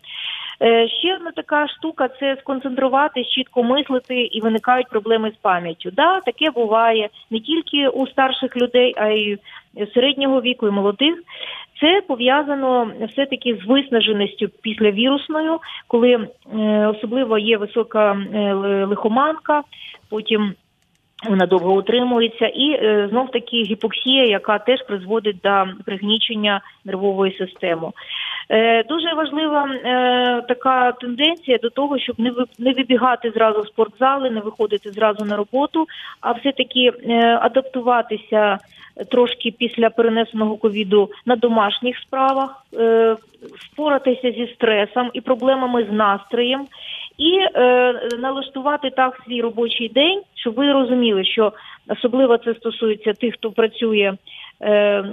Е, 0.62 0.88
Ще 0.88 1.14
одна 1.14 1.30
така 1.30 1.68
штука 1.68 2.08
це 2.08 2.36
сконцентруватись, 2.40 3.28
чітко 3.28 3.62
мислити 3.62 4.20
і 4.20 4.40
виникають 4.40 4.88
проблеми 4.88 5.30
з 5.30 5.36
пам'яттю. 5.42 5.90
Да, 5.90 6.20
таке 6.20 6.50
буває 6.50 7.08
не 7.30 7.40
тільки 7.40 7.88
у 7.88 8.06
старших 8.06 8.56
людей, 8.56 8.94
а 8.96 9.08
й 9.08 9.38
середнього 9.94 10.40
віку 10.40 10.68
і 10.68 10.70
молодих. 10.70 11.14
Це 11.80 12.00
пов'язано 12.08 12.90
все-таки 13.12 13.58
з 13.62 13.66
виснаженістю 13.66 14.48
післявірусною, 14.48 15.58
коли 15.86 16.12
е, 16.12 16.28
особливо 16.86 17.38
є 17.38 17.56
висока 17.56 18.12
е, 18.12 18.54
лихоманка, 18.84 19.62
потім 20.10 20.54
вона 21.28 21.46
довго 21.46 21.74
утримується, 21.74 22.46
і 22.46 22.70
е, 22.70 23.08
знов 23.10 23.30
таки 23.30 23.56
гіпоксія, 23.62 24.24
яка 24.24 24.58
теж 24.58 24.82
призводить 24.82 25.36
до 25.44 25.64
пригнічення 25.84 26.60
нервової 26.84 27.38
системи. 27.38 27.88
Е, 28.50 28.82
дуже 28.82 29.14
важлива 29.14 29.64
е, 29.66 30.42
така 30.48 30.92
тенденція 30.92 31.58
до 31.62 31.70
того, 31.70 31.98
щоб 31.98 32.20
не 32.20 32.30
ви- 32.30 32.44
не 32.58 32.72
вибігати 32.72 33.30
зразу 33.30 33.60
в 33.60 33.66
спортзали, 33.66 34.30
не 34.30 34.40
виходити 34.40 34.90
зразу 34.90 35.24
на 35.24 35.36
роботу, 35.36 35.86
а 36.20 36.32
все-таки 36.32 36.92
е, 37.08 37.38
адаптуватися 37.42 38.58
трошки 39.10 39.50
після 39.58 39.90
перенесеного 39.90 40.56
ковіду 40.56 41.10
на 41.26 41.36
домашніх 41.36 41.98
справах, 41.98 42.66
е, 42.74 43.16
впоратися 43.60 44.32
зі 44.32 44.52
стресом 44.54 45.10
і 45.12 45.20
проблемами 45.20 45.86
з 45.90 45.92
настроєм, 45.92 46.66
і 47.18 47.38
е, 47.54 47.94
налаштувати 48.18 48.90
так 48.90 49.22
свій 49.24 49.42
робочий 49.42 49.88
день, 49.88 50.22
щоб 50.34 50.54
ви 50.54 50.72
розуміли, 50.72 51.24
що 51.24 51.52
особливо 51.88 52.38
це 52.38 52.54
стосується 52.54 53.12
тих, 53.12 53.34
хто 53.34 53.50
працює. 53.50 54.12
Е, 54.62 55.04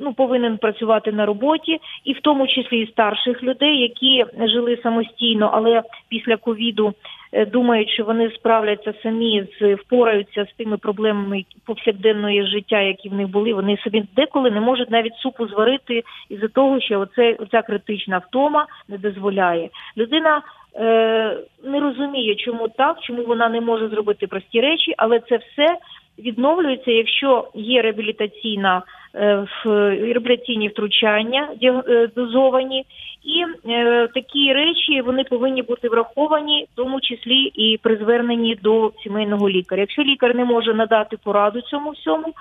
Ну, 0.00 0.14
повинен 0.14 0.58
працювати 0.58 1.12
на 1.12 1.26
роботі, 1.26 1.78
і 2.04 2.12
в 2.12 2.20
тому 2.20 2.46
числі 2.46 2.80
і 2.80 2.86
старших 2.86 3.42
людей, 3.42 3.78
які 3.78 4.24
жили 4.48 4.78
самостійно, 4.82 5.50
але 5.52 5.82
після 6.08 6.36
ковіду 6.36 6.94
е, 7.32 7.46
думають, 7.46 7.90
що 7.90 8.04
вони 8.04 8.30
справляться 8.30 8.94
самі 9.02 9.46
з 9.60 9.74
впораються 9.74 10.44
з 10.44 10.56
тими 10.56 10.76
проблемами 10.76 11.44
повсякденної 11.66 12.46
життя, 12.46 12.80
які 12.80 13.08
в 13.08 13.14
них 13.14 13.28
були. 13.28 13.54
Вони 13.54 13.76
собі 13.76 14.04
деколи 14.16 14.50
не 14.50 14.60
можуть 14.60 14.90
навіть 14.90 15.14
супу 15.14 15.46
зварити 15.46 16.02
із-за 16.28 16.48
того, 16.48 16.80
що 16.80 17.00
оце 17.00 17.32
оця 17.32 17.62
критична 17.62 18.18
втома 18.18 18.66
не 18.88 18.98
дозволяє. 18.98 19.68
Людина 19.96 20.42
е, 20.76 21.36
не 21.64 21.80
розуміє, 21.80 22.34
чому 22.34 22.68
так, 22.68 23.00
чому 23.02 23.22
вона 23.22 23.48
не 23.48 23.60
може 23.60 23.88
зробити 23.88 24.26
прості 24.26 24.60
речі, 24.60 24.94
але 24.96 25.20
це 25.20 25.36
все 25.36 25.76
відновлюється, 26.18 26.90
якщо 26.90 27.48
є 27.54 27.82
реабілітаційна 27.82 28.82
в- 29.14 29.90
реабілітаційні 30.12 30.68
втручання 30.68 31.48
е, 31.62 32.08
дозовані, 32.16 32.84
і 33.24 33.70
е, 33.70 34.08
такі 34.14 34.52
речі 34.52 35.00
вони 35.00 35.24
повинні 35.24 35.62
бути 35.62 35.88
враховані, 35.88 36.66
в 36.72 36.76
тому 36.76 37.00
числі 37.00 37.40
і 37.54 37.78
при 37.82 37.96
зверненні 37.96 38.54
до 38.62 38.92
сімейного 39.02 39.50
лікаря. 39.50 39.80
Якщо 39.80 40.02
лікар 40.02 40.36
не 40.36 40.44
може 40.44 40.74
надати 40.74 41.16
пораду 41.16 41.60
цьому 41.60 41.90
всьому, 41.90 42.34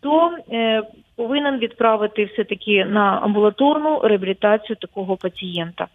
то 0.00 0.30
е, 0.52 0.82
повинен 1.18 1.58
відправити 1.58 2.24
все 2.24 2.44
таки 2.44 2.84
на 2.84 3.20
амбулаторну 3.22 4.00
реабілітацію 4.04 4.76
такого 4.76 5.16
пацієнта. 5.16 5.86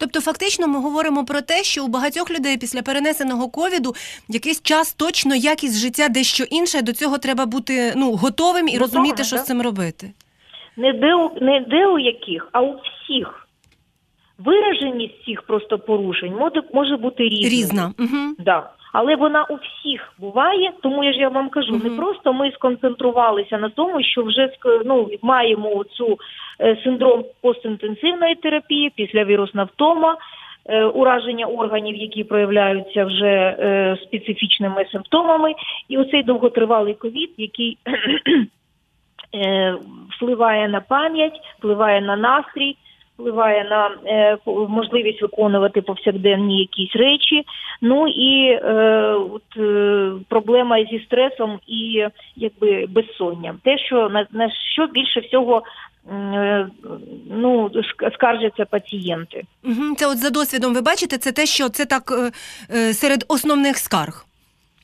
Тобто, 0.00 0.20
фактично, 0.20 0.68
ми 0.68 0.80
говоримо 0.80 1.24
про 1.24 1.40
те, 1.40 1.62
що 1.62 1.84
у 1.84 1.88
багатьох 1.88 2.30
людей 2.30 2.56
після 2.58 2.82
перенесеного 2.82 3.48
ковіду 3.48 3.94
якийсь 4.28 4.62
час 4.62 4.94
точно 4.94 5.34
якість 5.34 5.78
життя 5.80 6.08
дещо 6.08 6.44
інше. 6.50 6.82
До 6.82 6.92
цього 6.92 7.18
треба 7.18 7.46
бути 7.46 7.92
ну 7.96 8.16
готовим 8.16 8.68
і 8.68 8.70
Готовим, 8.70 8.80
розуміти, 8.80 9.24
що 9.24 9.36
да. 9.36 9.42
з 9.42 9.46
цим 9.46 9.62
робити. 9.62 10.12
Не 10.76 10.92
де 10.92 11.14
у 11.14 11.30
не 11.40 11.60
де 11.60 11.86
у 11.86 11.98
яких, 11.98 12.48
а 12.52 12.60
у 12.60 12.72
всіх. 12.72 13.48
Вираженість 14.38 15.24
цих 15.24 15.42
просто 15.42 15.78
порушень 15.78 16.34
може, 16.40 16.62
може 16.72 16.96
бути 16.96 17.22
різною. 17.22 17.50
Різна. 17.50 17.92
Угу. 17.98 18.34
Да. 18.38 18.70
Але 18.98 19.16
вона 19.16 19.44
у 19.44 19.54
всіх 19.54 20.12
буває, 20.18 20.72
тому 20.82 21.04
я 21.04 21.12
ж 21.12 21.18
я 21.18 21.28
вам 21.28 21.48
кажу, 21.48 21.80
не 21.84 21.90
просто 21.90 22.32
ми 22.32 22.50
сконцентрувалися 22.50 23.58
на 23.58 23.68
тому, 23.68 24.02
що 24.02 24.22
вже 24.22 24.50
ну, 24.84 25.08
маємо 25.22 25.84
цю 25.84 26.18
е, 26.60 26.76
синдром 26.84 27.24
постінтенсивної 27.42 28.34
терапії, 28.34 28.90
післявірусна 28.90 29.64
втома, 29.64 30.16
е, 30.66 30.84
ураження 30.84 31.46
органів, 31.46 31.96
які 31.96 32.24
проявляються 32.24 33.04
вже 33.04 33.56
е, 33.58 33.96
специфічними 34.02 34.86
симптомами, 34.92 35.54
і 35.88 35.98
оцей 35.98 36.22
довготривалий 36.22 36.94
ковід, 36.94 37.30
який 37.36 37.78
е, 39.34 39.74
впливає 40.16 40.68
на 40.68 40.80
пам'ять, 40.80 41.40
впливає 41.58 42.00
на 42.00 42.16
настрій, 42.16 42.76
впливає 43.18 43.64
на 43.64 43.90
е, 44.06 44.38
можливість 44.68 45.22
виконувати 45.22 45.82
повсякденні 45.82 46.60
якісь 46.60 46.96
речі. 46.96 47.42
Ну 47.80 48.08
і 48.08 48.50
е, 48.50 48.74
от, 49.32 49.56
е, 49.56 50.12
проблема 50.28 50.84
зі 50.84 51.04
стресом 51.06 51.58
і 51.66 52.06
якби 52.36 52.86
безсонням. 52.88 53.58
Те, 53.64 53.78
що 53.78 54.08
на, 54.08 54.26
на 54.32 54.50
що 54.72 54.86
більше 54.86 55.20
всього 55.20 55.62
е, 56.12 56.68
ну, 57.30 57.70
скаржаться 58.14 58.64
пацієнти. 58.64 59.42
Це 59.96 60.06
от 60.06 60.18
за 60.18 60.30
досвідом 60.30 60.74
ви 60.74 60.80
бачите, 60.80 61.18
це 61.18 61.32
те, 61.32 61.46
що 61.46 61.68
це 61.68 61.86
так 61.86 62.12
е, 62.12 62.30
е, 62.76 62.92
серед 62.92 63.24
основних 63.28 63.76
скарг. 63.76 64.26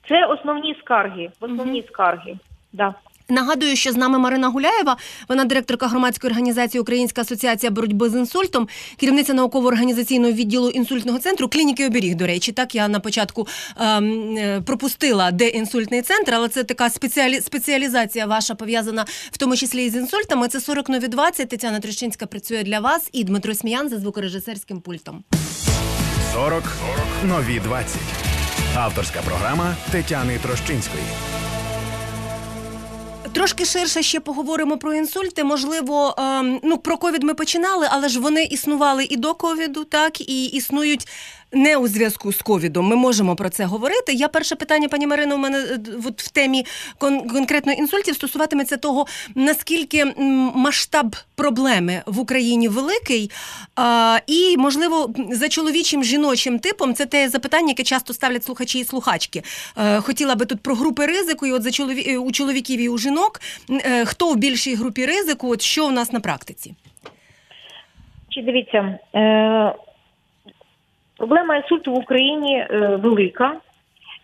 Це 0.08 0.26
основні 0.26 0.76
скарги, 0.80 1.30
основні 1.40 1.84
скарги. 1.88 2.34
Да. 2.72 2.94
Нагадую, 3.32 3.76
що 3.76 3.92
з 3.92 3.96
нами 3.96 4.18
Марина 4.18 4.48
Гуляєва, 4.48 4.96
вона 5.28 5.44
директорка 5.44 5.86
громадської 5.86 6.30
організації 6.30 6.80
Українська 6.80 7.20
асоціація 7.20 7.70
боротьби 7.70 8.10
з 8.10 8.14
інсультом, 8.14 8.68
керівниця 8.96 9.34
науково-організаційного 9.34 10.32
відділу 10.32 10.68
інсультного 10.68 11.18
центру 11.18 11.48
клініки 11.48 11.86
оберіг. 11.86 12.14
До 12.14 12.26
речі, 12.26 12.52
так 12.52 12.74
я 12.74 12.88
на 12.88 13.00
початку 13.00 13.46
ем, 13.76 14.36
е, 14.36 14.60
пропустила, 14.60 15.30
де 15.30 15.48
інсультний 15.48 16.02
центр, 16.02 16.34
але 16.34 16.48
це 16.48 16.64
така 16.64 16.90
спеціалі... 16.90 17.40
спеціалізація 17.40 18.26
ваша 18.26 18.54
пов'язана 18.54 19.04
в 19.30 19.38
тому 19.38 19.56
числі 19.56 19.84
і 19.84 19.90
з 19.90 19.96
інсультами. 19.96 20.48
Це 20.48 20.60
40 20.60 20.88
нові 20.88 21.08
20. 21.08 21.48
Тетяна 21.48 21.80
Трещинська 21.80 22.26
працює 22.26 22.62
для 22.62 22.80
вас 22.80 23.08
і 23.12 23.24
Дмитро 23.24 23.54
Сміян 23.54 23.88
за 23.88 23.98
звукорежисерським 23.98 24.80
пультом. 24.80 25.24
40 26.34 26.64
нові 27.28 27.60
20. 27.60 27.96
Авторська 28.76 29.20
програма 29.22 29.76
Тетяни 29.92 30.38
Трощинської. 30.38 31.02
Трошки 33.32 33.64
ширше 33.64 34.02
ще 34.02 34.20
поговоримо 34.20 34.78
про 34.78 34.94
інсульти. 34.94 35.44
Можливо, 35.44 36.14
ем, 36.18 36.60
ну 36.62 36.78
про 36.78 36.96
ковід 36.96 37.22
ми 37.22 37.34
починали, 37.34 37.88
але 37.90 38.08
ж 38.08 38.20
вони 38.20 38.44
існували 38.44 39.04
і 39.04 39.16
до 39.16 39.34
ковіду, 39.34 39.84
так 39.84 40.20
і 40.20 40.44
існують. 40.44 41.08
Не 41.54 41.76
у 41.76 41.88
зв'язку 41.88 42.32
з 42.32 42.42
ковідом, 42.42 42.86
ми 42.86 42.96
можемо 42.96 43.36
про 43.36 43.50
це 43.50 43.64
говорити. 43.64 44.12
Я 44.12 44.28
перше 44.28 44.56
питання, 44.56 44.88
пані 44.88 45.06
Марино, 45.06 45.34
у 45.34 45.38
мене 45.38 45.58
е, 45.58 45.78
от 46.06 46.22
в 46.22 46.28
темі 46.30 46.64
кон- 47.00 47.32
конкретно 47.32 47.72
інсультів 47.72 48.14
стосуватиметься 48.14 48.76
того, 48.76 49.06
наскільки 49.34 50.04
масштаб 50.54 51.16
проблеми 51.34 52.02
в 52.06 52.18
Україні 52.20 52.68
великий, 52.68 53.30
а, 53.76 54.18
і 54.26 54.56
можливо 54.56 55.14
за 55.30 55.48
чоловічим 55.48 56.04
жіночим 56.04 56.58
типом 56.58 56.94
це 56.94 57.06
те 57.06 57.28
запитання, 57.28 57.68
яке 57.68 57.82
часто 57.82 58.12
ставлять 58.14 58.44
слухачі 58.44 58.78
і 58.78 58.84
слухачки. 58.84 59.42
Е, 59.78 60.00
Хотіла 60.00 60.34
би 60.34 60.46
тут 60.46 60.60
про 60.60 60.74
групи 60.74 61.06
ризику, 61.06 61.46
і 61.46 61.52
от 61.52 61.62
за 61.62 61.70
чолові... 61.70 62.04
е, 62.08 62.18
у 62.18 62.32
чоловіків 62.32 62.80
і 62.80 62.88
у 62.88 62.98
жінок. 62.98 63.40
Хто 64.04 64.32
в 64.32 64.36
більшій 64.36 64.74
групі 64.74 65.06
ризику? 65.06 65.48
От 65.52 65.62
що 65.62 65.86
у 65.86 65.90
нас 65.90 66.12
на 66.12 66.20
практиці? 66.20 66.74
Чи 68.30 68.42
дивіться, 68.42 68.98
е, 69.14 69.74
проблема 71.22 71.56
інсульту 71.56 71.92
в 71.92 71.98
Україні 71.98 72.56
е, 72.56 72.98
велика. 73.02 73.52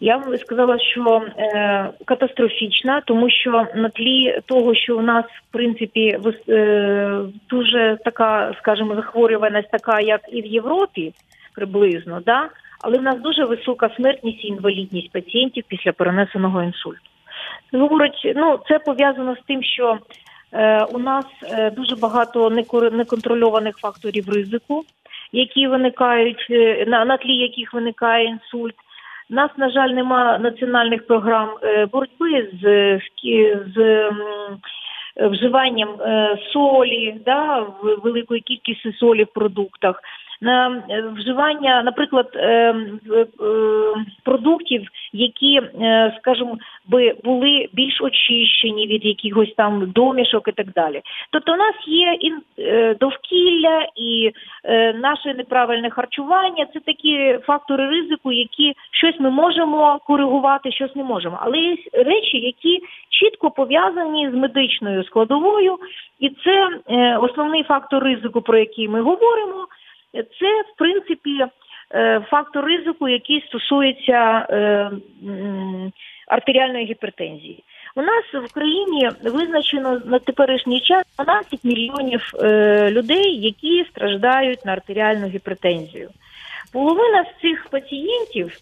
Я 0.00 0.18
б 0.18 0.38
сказала, 0.38 0.78
що 0.78 1.22
е, 1.38 1.90
катастрофічна, 2.04 3.02
тому 3.06 3.30
що 3.30 3.66
на 3.74 3.88
тлі 3.88 4.40
того, 4.46 4.74
що 4.74 4.98
у 4.98 5.02
нас 5.02 5.24
в 5.24 5.52
принципі 5.52 6.18
е, 6.48 7.20
дуже 7.50 7.98
така, 8.04 8.54
скажімо, 8.58 8.94
захворюваність, 8.94 9.70
така 9.70 10.00
як 10.00 10.20
і 10.32 10.42
в 10.42 10.46
Європі, 10.46 11.12
приблизно, 11.54 12.20
да, 12.26 12.48
але 12.80 12.98
в 12.98 13.02
нас 13.02 13.20
дуже 13.20 13.44
висока 13.44 13.90
смертність 13.96 14.44
і 14.44 14.48
інвалідність 14.48 15.12
пацієнтів 15.12 15.64
після 15.68 15.92
перенесеного 15.92 16.62
інсульту. 16.62 17.00
Говорить, 17.72 18.32
ну 18.36 18.58
це 18.68 18.78
пов'язано 18.78 19.36
з 19.36 19.46
тим, 19.46 19.62
що 19.62 19.98
е, 20.52 20.84
у 20.84 20.98
нас 20.98 21.26
е, 21.42 21.70
дуже 21.70 21.96
багато 21.96 22.50
неконтрольованих 22.90 23.76
факторів 23.76 24.28
ризику, 24.28 24.84
які 25.32 25.66
виникають 25.66 26.46
е, 26.50 26.84
на, 26.86 27.04
на 27.04 27.16
тлі 27.16 27.36
яких 27.36 27.74
виникає 27.74 28.26
інсульт. 28.26 28.74
У 29.30 29.34
нас, 29.34 29.50
на 29.56 29.70
жаль, 29.70 29.88
немає 29.88 30.38
національних 30.38 31.06
програм 31.06 31.50
е, 31.62 31.86
боротьби 31.86 32.48
з 32.62 33.00
з 33.76 34.10
вживанням 35.26 35.88
е, 35.88 36.38
солі, 36.52 37.20
да, 37.26 37.66
великої 37.82 38.40
кількості 38.40 38.92
солі 38.92 39.24
в 39.24 39.32
продуктах 39.32 39.96
е, 39.96 40.27
вживання, 41.16 41.82
наприклад, 41.82 42.30
е, 42.34 42.40
е, 42.40 43.26
продуктів, 44.24 44.88
які, 45.12 45.60
скажімо, 46.18 46.58
би 46.86 47.14
були 47.24 47.68
більш 47.72 48.00
очищені 48.00 48.86
від 48.86 49.04
якихось 49.04 49.54
там 49.56 49.90
домішок 49.90 50.48
і 50.48 50.52
так 50.52 50.72
далі. 50.72 51.00
Тобто, 51.30 51.52
у 51.52 51.56
нас 51.56 51.74
є 51.86 52.16
і 52.20 52.32
довкілля 53.00 53.86
і 53.96 54.32
наше 54.94 55.34
неправильне 55.34 55.90
харчування. 55.90 56.66
Це 56.74 56.80
такі 56.80 57.38
фактори 57.42 57.86
ризику, 57.88 58.32
які 58.32 58.74
щось 58.90 59.20
ми 59.20 59.30
можемо 59.30 59.98
коригувати, 60.06 60.72
щось 60.72 60.96
не 60.96 61.04
можемо. 61.04 61.38
Але 61.40 61.58
є 61.58 61.76
речі, 61.92 62.38
які 62.38 62.80
чітко 63.10 63.50
пов'язані 63.50 64.30
з 64.30 64.34
медичною 64.34 65.04
складовою, 65.04 65.78
і 66.20 66.28
це 66.28 66.68
основний 67.18 67.62
фактор 67.62 68.04
ризику, 68.04 68.40
про 68.40 68.58
який 68.58 68.88
ми 68.88 69.02
говоримо. 69.02 69.66
Це 70.12 70.62
в 70.62 70.76
принципі 70.78 71.46
е, 71.94 72.20
фактор 72.30 72.64
ризику, 72.64 73.08
який 73.08 73.44
стосується 73.48 74.46
е, 74.50 74.90
артеріальної 76.28 76.86
гіпертензії. 76.86 77.64
У 77.96 78.02
нас 78.02 78.24
в 78.34 78.52
країні 78.52 79.10
визначено 79.22 80.02
на 80.04 80.18
теперішній 80.18 80.80
час 80.80 81.04
12 81.18 81.64
мільйонів 81.64 82.32
е, 82.42 82.90
людей, 82.90 83.40
які 83.40 83.86
страждають 83.90 84.64
на 84.64 84.72
артеріальну 84.72 85.26
гіпертензію. 85.26 86.10
Половина 86.72 87.24
з 87.24 87.40
цих 87.40 87.66
пацієнтів 87.70 88.58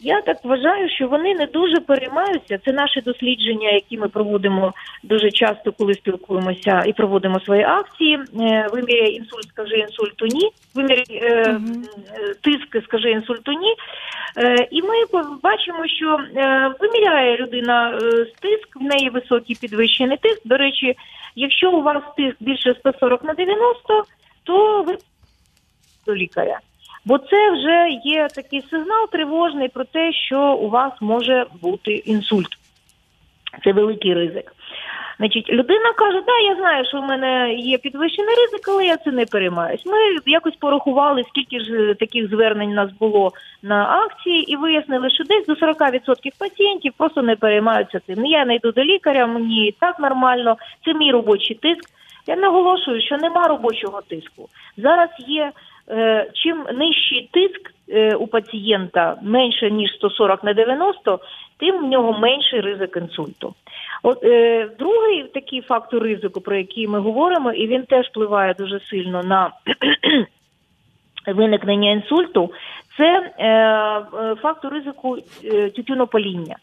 я 0.00 0.20
так 0.20 0.44
вважаю, 0.44 0.90
що 0.90 1.08
вони 1.08 1.34
не 1.34 1.46
дуже 1.46 1.80
переймаються. 1.80 2.58
Це 2.64 2.72
наші 2.72 3.00
дослідження, 3.00 3.70
які 3.70 3.98
ми 3.98 4.08
проводимо 4.08 4.72
дуже 5.02 5.30
часто, 5.30 5.72
коли 5.72 5.94
спілкуємося 5.94 6.82
і 6.86 6.92
проводимо 6.92 7.40
свої 7.40 7.62
акції. 7.62 8.14
Е, 8.16 8.68
виміряє 8.72 9.10
інсульт, 9.10 9.48
скажи 9.48 9.76
інсульту 9.78 10.26
ні. 10.26 10.50
Виміряє 10.74 11.04
е, 11.10 11.60
тиск, 12.42 12.84
скажи 12.84 13.10
інсульту 13.10 13.52
ні. 13.52 13.74
Е, 14.38 14.68
і 14.70 14.82
ми 14.82 15.22
бачимо, 15.42 15.88
що 15.88 16.18
е, 16.36 16.74
виміряє 16.80 17.36
людина 17.36 17.90
е, 17.90 17.98
тиск, 18.24 18.76
в 18.76 18.82
неї 18.82 19.10
високий 19.10 19.56
підвищений 19.60 20.16
тиск. 20.16 20.40
До 20.44 20.56
речі, 20.56 20.94
якщо 21.36 21.70
у 21.70 21.82
вас 21.82 22.02
тиск 22.16 22.36
більше 22.40 22.74
140 22.80 23.24
на 23.24 23.34
90, 23.34 24.04
то 24.44 24.82
ви 24.82 24.98
до 26.06 26.14
лікаря. 26.14 26.58
Бо 27.06 27.18
це 27.18 27.50
вже 27.50 27.88
є 28.04 28.28
такий 28.34 28.62
сигнал 28.70 29.08
тривожний 29.12 29.68
про 29.68 29.84
те, 29.84 30.12
що 30.12 30.54
у 30.54 30.70
вас 30.70 30.92
може 31.00 31.46
бути 31.62 31.92
інсульт. 31.92 32.48
Це 33.64 33.72
великий 33.72 34.14
ризик. 34.14 34.52
Значить, 35.18 35.48
людина 35.48 35.92
каже, 35.92 36.22
да, 36.26 36.38
я 36.38 36.56
знаю, 36.56 36.84
що 36.84 37.00
в 37.00 37.04
мене 37.04 37.54
є 37.54 37.78
підвищений 37.78 38.34
ризик, 38.34 38.68
але 38.68 38.86
я 38.86 38.96
це 38.96 39.12
не 39.12 39.26
переймаюсь. 39.26 39.86
Ми 39.86 39.98
якось 40.26 40.56
порахували, 40.56 41.24
скільки 41.28 41.64
ж 41.64 41.94
таких 41.94 42.28
звернень 42.28 42.70
у 42.70 42.74
нас 42.74 42.90
було 43.00 43.32
на 43.62 43.84
акції, 43.84 44.52
і 44.52 44.56
вияснили, 44.56 45.10
що 45.10 45.24
десь 45.24 45.46
до 45.46 45.52
40% 45.52 46.14
пацієнтів 46.38 46.92
просто 46.96 47.22
не 47.22 47.36
переймаються 47.36 48.00
цим. 48.06 48.26
Я 48.26 48.44
не 48.44 48.54
йду 48.54 48.72
до 48.72 48.84
лікаря, 48.84 49.26
мені 49.26 49.74
так 49.80 49.98
нормально, 49.98 50.56
це 50.84 50.94
мій 50.94 51.12
робочий 51.12 51.56
тиск. 51.56 51.90
Я 52.26 52.36
наголошую, 52.36 53.02
що 53.02 53.16
нема 53.16 53.48
робочого 53.48 54.02
тиску. 54.08 54.48
Зараз 54.76 55.08
є 55.28 55.52
Е, 55.75 55.75
чим 56.34 56.66
нижчий 56.74 57.30
тиск 57.32 57.70
е, 57.88 58.14
у 58.14 58.26
пацієнта 58.26 59.16
менше 59.22 59.70
ніж 59.70 59.90
140 59.94 60.44
на 60.44 60.54
90, 60.54 61.18
тим 61.58 61.78
в 61.78 61.88
нього 61.88 62.18
менший 62.18 62.60
ризик 62.60 62.96
інсульту. 62.96 63.54
От 64.02 64.24
е, 64.24 64.68
другий 64.78 65.24
такий 65.34 65.60
фактор 65.60 66.02
ризику, 66.02 66.40
про 66.40 66.56
який 66.56 66.88
ми 66.88 67.00
говоримо, 67.00 67.52
і 67.52 67.66
він 67.66 67.82
теж 67.82 68.06
впливає 68.06 68.54
дуже 68.54 68.80
сильно 68.80 69.22
на 69.22 69.50
виникнення 71.26 71.90
інсульту, 71.90 72.50
це 72.96 73.32
е, 73.38 73.48
е 73.48 74.34
фактор 74.34 74.72
ризику 74.72 75.18
е, 75.44 75.70
тютюнопаління. 75.70 76.56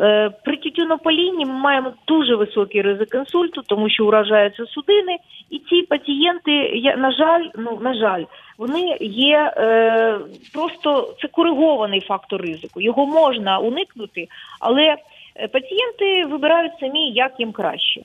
Е, 0.00 0.30
при 0.44 0.56
тютюнопалінні 0.56 1.46
ми 1.46 1.52
маємо 1.52 1.92
дуже 2.06 2.34
високий 2.34 2.82
ризик 2.82 3.14
інсульту, 3.14 3.62
тому 3.62 3.90
що 3.90 4.06
уражаються 4.06 4.66
судини, 4.66 5.16
і 5.50 5.58
ці 5.58 5.82
пацієнти, 5.82 6.82
на 6.98 7.12
жаль, 7.12 7.44
ну 7.58 7.78
на 7.82 7.94
жаль, 7.94 8.24
вони 8.58 8.96
є 9.00 9.52
е, 9.56 10.18
просто 10.54 11.14
це 11.22 11.28
коригований 11.28 12.00
фактор 12.00 12.42
ризику. 12.42 12.80
Його 12.80 13.06
можна 13.06 13.58
уникнути, 13.58 14.28
але 14.60 14.96
е, 15.36 15.48
пацієнти 15.48 16.24
вибирають 16.24 16.78
самі, 16.80 17.10
як 17.10 17.32
їм 17.38 17.52
краще. 17.52 18.02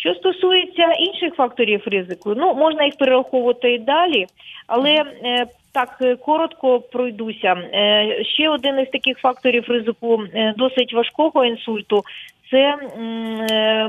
Що 0.00 0.14
стосується 0.14 0.92
інших 0.92 1.34
факторів 1.34 1.82
ризику, 1.86 2.34
ну 2.36 2.54
можна 2.54 2.84
їх 2.84 2.96
перераховувати 2.96 3.74
і 3.74 3.78
далі, 3.78 4.26
але 4.66 4.90
е, 4.90 5.46
так 5.72 5.98
е, 6.02 6.16
коротко 6.16 6.80
пройдуся. 6.80 7.52
Е, 7.52 8.24
ще 8.24 8.48
один 8.48 8.80
із 8.80 8.88
таких 8.88 9.18
факторів 9.18 9.64
ризику 9.68 10.22
досить 10.56 10.92
важкого 10.92 11.44
інсульту 11.44 12.02
це 12.50 12.74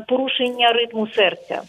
порушення 0.08 0.72
ритму 0.74 1.08
серця. 1.08 1.62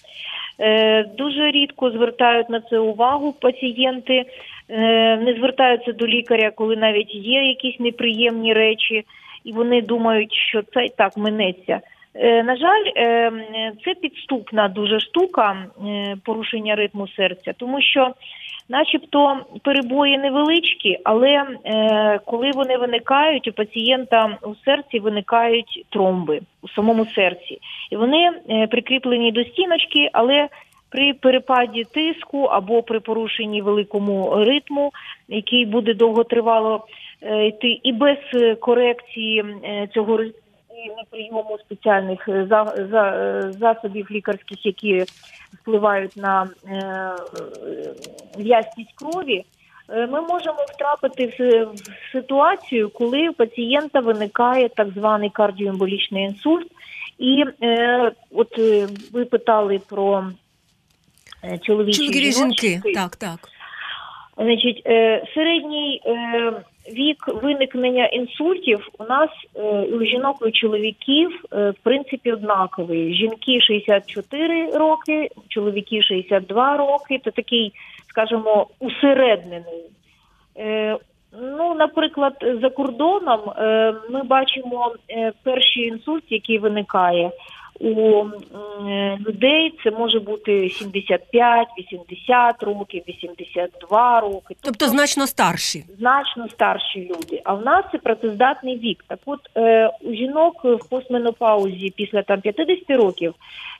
Дуже 1.18 1.50
рідко 1.50 1.90
звертають 1.90 2.50
на 2.50 2.60
це 2.60 2.78
увагу 2.78 3.32
пацієнти, 3.40 4.24
не 4.68 5.34
звертаються 5.38 5.92
до 5.92 6.06
лікаря, 6.06 6.50
коли 6.50 6.76
навіть 6.76 7.14
є 7.14 7.42
якісь 7.48 7.80
неприємні 7.80 8.52
речі, 8.52 9.04
і 9.44 9.52
вони 9.52 9.82
думають, 9.82 10.32
що 10.32 10.62
це 10.62 10.88
так 10.96 11.16
минеться. 11.16 11.80
Е, 12.14 12.42
на 12.42 12.56
жаль, 12.56 12.84
це 13.84 13.94
підступна 13.94 14.68
дуже 14.68 15.00
штука 15.00 15.66
порушення 16.24 16.74
ритму 16.74 17.08
серця, 17.08 17.52
тому 17.56 17.80
що, 17.80 18.14
начебто, 18.68 19.40
перебої 19.62 20.18
невеличкі, 20.18 20.98
але 21.04 21.46
коли 22.24 22.50
вони 22.50 22.76
виникають, 22.76 23.48
у 23.48 23.52
пацієнта 23.52 24.38
у 24.42 24.54
серці 24.64 24.98
виникають 24.98 25.86
тромби 25.90 26.40
у 26.62 26.68
самому 26.68 27.06
серці, 27.06 27.58
і 27.90 27.96
вони 27.96 28.30
прикріплені 28.70 29.32
до 29.32 29.44
стіночки, 29.44 30.10
але 30.12 30.48
при 30.92 31.14
перепаді 31.14 31.84
тиску 31.84 32.44
або 32.44 32.82
при 32.82 33.00
порушенні 33.00 33.62
великому 33.62 34.44
ритму, 34.44 34.92
який 35.28 35.66
буде 35.66 35.94
довготривало 35.94 36.86
е, 37.22 37.46
йти, 37.46 37.80
і 37.82 37.92
без 37.92 38.18
корекції 38.60 39.44
е, 39.64 39.88
цього 39.94 40.18
ритму 40.76 41.04
прийому 41.10 41.58
спеціальних 41.66 42.28
е, 42.28 42.46
засобів 43.60 44.10
лікарських, 44.10 44.66
які 44.66 45.04
впливають 45.62 46.16
на 46.16 46.48
в'язкість 48.38 48.92
крові. 48.94 49.44
Ми 49.88 50.20
можемо 50.20 50.66
втрапити 50.74 51.26
в 51.38 51.66
ситуацію, 52.12 52.90
коли 52.90 53.28
у 53.28 53.32
пацієнта 53.32 54.00
виникає 54.00 54.68
так 54.68 54.88
званий 54.88 55.30
кардіоемболічний 55.30 56.24
інсульт. 56.24 56.68
І 57.18 57.44
е, 57.62 58.12
от 58.30 58.58
ви 59.12 59.24
питали 59.24 59.80
про 59.88 60.24
Е, 61.44 61.58
чоловічі 61.58 62.32
жінки. 62.32 62.80
Так, 62.94 63.16
так. 63.16 63.48
Значить, 64.36 64.82
е, 64.86 65.24
середній 65.34 66.02
е, 66.06 66.52
вік 66.88 67.28
виникнення 67.42 68.06
інсультів 68.06 68.88
у 68.98 69.04
нас 69.04 69.30
у 69.92 70.04
жінок 70.04 70.36
і 70.42 70.44
у 70.44 70.50
чоловіків 70.50 71.44
в 71.52 71.74
принципі 71.82 72.32
однаковий. 72.32 73.14
Жінки 73.14 73.60
64 73.60 74.70
роки, 74.78 75.28
чоловіки 75.48 76.02
62 76.02 76.76
роки. 76.76 77.20
Це 77.24 77.30
такий, 77.30 77.72
скажімо, 78.08 78.66
усереднений. 78.78 79.84
Ну, 81.40 81.74
наприклад, 81.74 82.32
за 82.62 82.70
кордоном 82.70 83.40
ми 84.10 84.22
бачимо 84.22 84.94
перший 85.42 85.82
інсульт, 85.82 86.24
який 86.28 86.58
виникає 86.58 87.30
у 87.82 88.24
людей 89.26 89.74
це 89.84 89.90
може 89.90 90.20
бути 90.20 90.70
75, 90.70 91.68
80 91.78 92.62
років, 92.62 93.02
82 93.08 94.20
роки. 94.20 94.56
Тобто 94.62 94.88
значно 94.88 95.26
старші. 95.26 95.84
Значно 95.98 96.48
старші 96.48 97.10
люди. 97.10 97.40
А 97.44 97.54
в 97.54 97.64
нас 97.64 97.84
це 97.92 97.98
працездатний 97.98 98.78
вік. 98.78 99.04
Так 99.08 99.18
от 99.26 99.40
е, 99.56 99.90
у 100.00 100.14
жінок 100.14 100.64
в 100.64 100.88
постменопаузі 100.88 101.92
після 101.96 102.22
там 102.22 102.40
50 102.40 102.90
років 102.90 103.34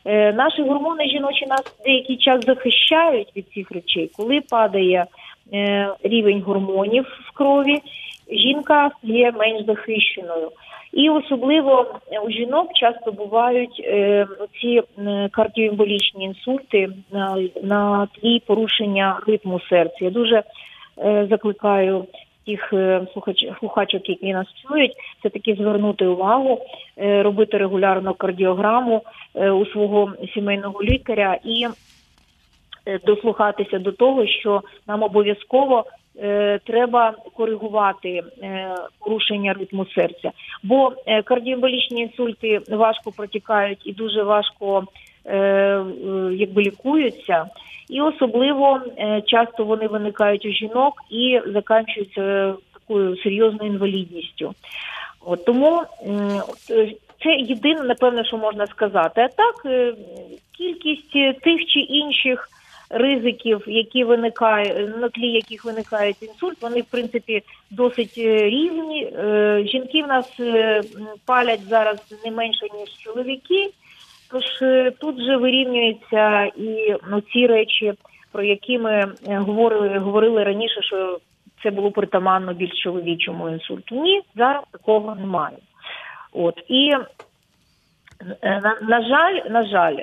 е, 0.05 0.33
наші 0.33 0.63
гормони 0.63 1.09
жіночі 1.09 1.47
нас 1.47 1.63
деякий 1.85 2.17
час 2.17 2.45
захищають 2.47 3.37
від 3.37 3.47
цих 3.55 3.71
речей, 3.71 4.11
коли 4.17 4.41
падає 4.41 5.07
е, 5.53 5.89
рівень 6.03 6.43
гормонів 6.43 7.07
в 7.29 7.33
крові, 7.35 7.81
жінка 8.31 8.91
є 9.03 9.33
менш 9.33 9.67
захищеною. 9.67 10.51
І 10.93 11.11
особливо 11.11 11.87
у 12.27 12.31
жінок 12.31 12.69
часто 12.75 13.13
бувають 13.13 13.83
е, 13.85 14.27
ці 14.61 14.83
кардіоемболічні 15.31 16.25
інсульти 16.25 16.89
на, 17.63 18.07
тлі 18.07 18.41
порушення 18.47 19.21
ритму 19.27 19.61
серця. 19.61 19.97
Я 20.01 20.11
дуже 20.11 20.43
е, 20.99 21.27
закликаю 21.31 22.05
тих 22.47 22.73
е, 22.73 23.07
слухачок, 23.61 24.09
які 24.09 24.33
нас 24.33 24.47
чують, 24.63 24.93
це 25.23 25.29
таки 25.29 25.55
звернути 25.55 26.07
увагу, 26.07 26.59
е, 26.99 27.23
робити 27.23 27.59
регулярно 27.59 28.15
кардіограму 28.15 29.03
е, 29.35 29.51
у 29.51 29.67
свого 29.67 30.13
сімейного 30.35 30.83
лікаря 30.83 31.39
і 31.45 31.67
е, 32.87 32.99
дослухатися 33.07 33.79
до 33.79 33.93
того, 33.93 34.27
що 34.27 34.63
нам 34.87 35.03
обов'язково 35.03 35.85
Е, 35.85 36.02
треба 36.65 37.15
коригувати 37.37 38.09
е, 38.43 38.75
порушення 38.99 39.53
ритму 39.53 39.87
серця, 39.87 40.31
бо 40.63 40.93
е, 41.07 41.23
кардіомболічні 41.23 42.03
інсульти 42.03 42.61
важко 42.69 43.13
протікають 43.13 43.81
і 43.85 43.93
дуже 43.93 44.23
важко 44.23 44.85
якби 46.33 46.63
лікуються, 46.63 47.47
і 47.91 48.01
особливо 48.01 48.81
часто 49.27 49.65
вони 49.65 49.87
виникають 49.87 50.47
у 50.47 50.49
жінок 50.49 50.95
і 51.11 51.41
заканчуються 51.47 52.55
такою 52.75 53.17
серйозною 53.17 53.73
інвалідністю. 53.73 54.55
От 55.25 55.45
тому 55.45 55.83
це 57.23 57.31
єдине, 57.39 57.83
напевне, 57.83 58.25
що 58.25 58.37
можна 58.37 58.67
сказати. 58.67 59.21
А 59.21 59.29
так 59.29 59.55
кількість 60.59 61.13
тих 61.41 61.67
чи 61.67 61.81
інших 61.81 62.49
ризиків, 62.93 63.65
які 63.67 64.05
виникають 64.05 64.97
на 64.97 65.09
тлі 65.09 65.27
яких 65.27 65.65
виникають 65.65 66.23
інсульт, 66.23 66.63
вони 66.63 66.81
в 66.81 66.85
принципі 66.85 67.43
досить 67.71 68.15
е, 68.19 68.51
різні. 68.51 69.05
Е, 69.05 69.65
жінки 69.67 70.03
в 70.03 70.07
нас 70.07 70.41
е, 70.41 70.83
палять 71.27 71.63
зараз 71.69 72.21
не 72.25 72.31
менше 72.31 72.67
ніж 72.79 72.89
чоловіки. 72.99 73.71
Тож 74.31 74.45
тут 75.01 75.17
вже 75.17 75.37
вирівнюються 75.37 76.45
і 76.45 76.97
ну, 77.11 77.21
ці 77.21 77.47
речі, 77.47 77.93
про 78.33 78.43
які 78.43 78.79
ми 78.79 79.13
говорили 79.27 79.99
говорили 79.99 80.45
раніше, 80.45 80.83
що 80.83 81.19
це 81.63 81.71
було 81.71 81.91
притаманно 81.91 82.55
більш 82.55 82.83
чоловічому 82.83 83.49
інсульту. 83.49 84.03
Ні, 84.03 84.23
зараз 84.37 84.63
такого 84.73 85.15
немає. 85.15 85.57
От 86.33 86.55
і 86.69 86.91
на, 88.43 88.77
на 88.83 89.09
жаль, 89.09 89.51
на 89.51 89.67
жаль, 89.67 89.97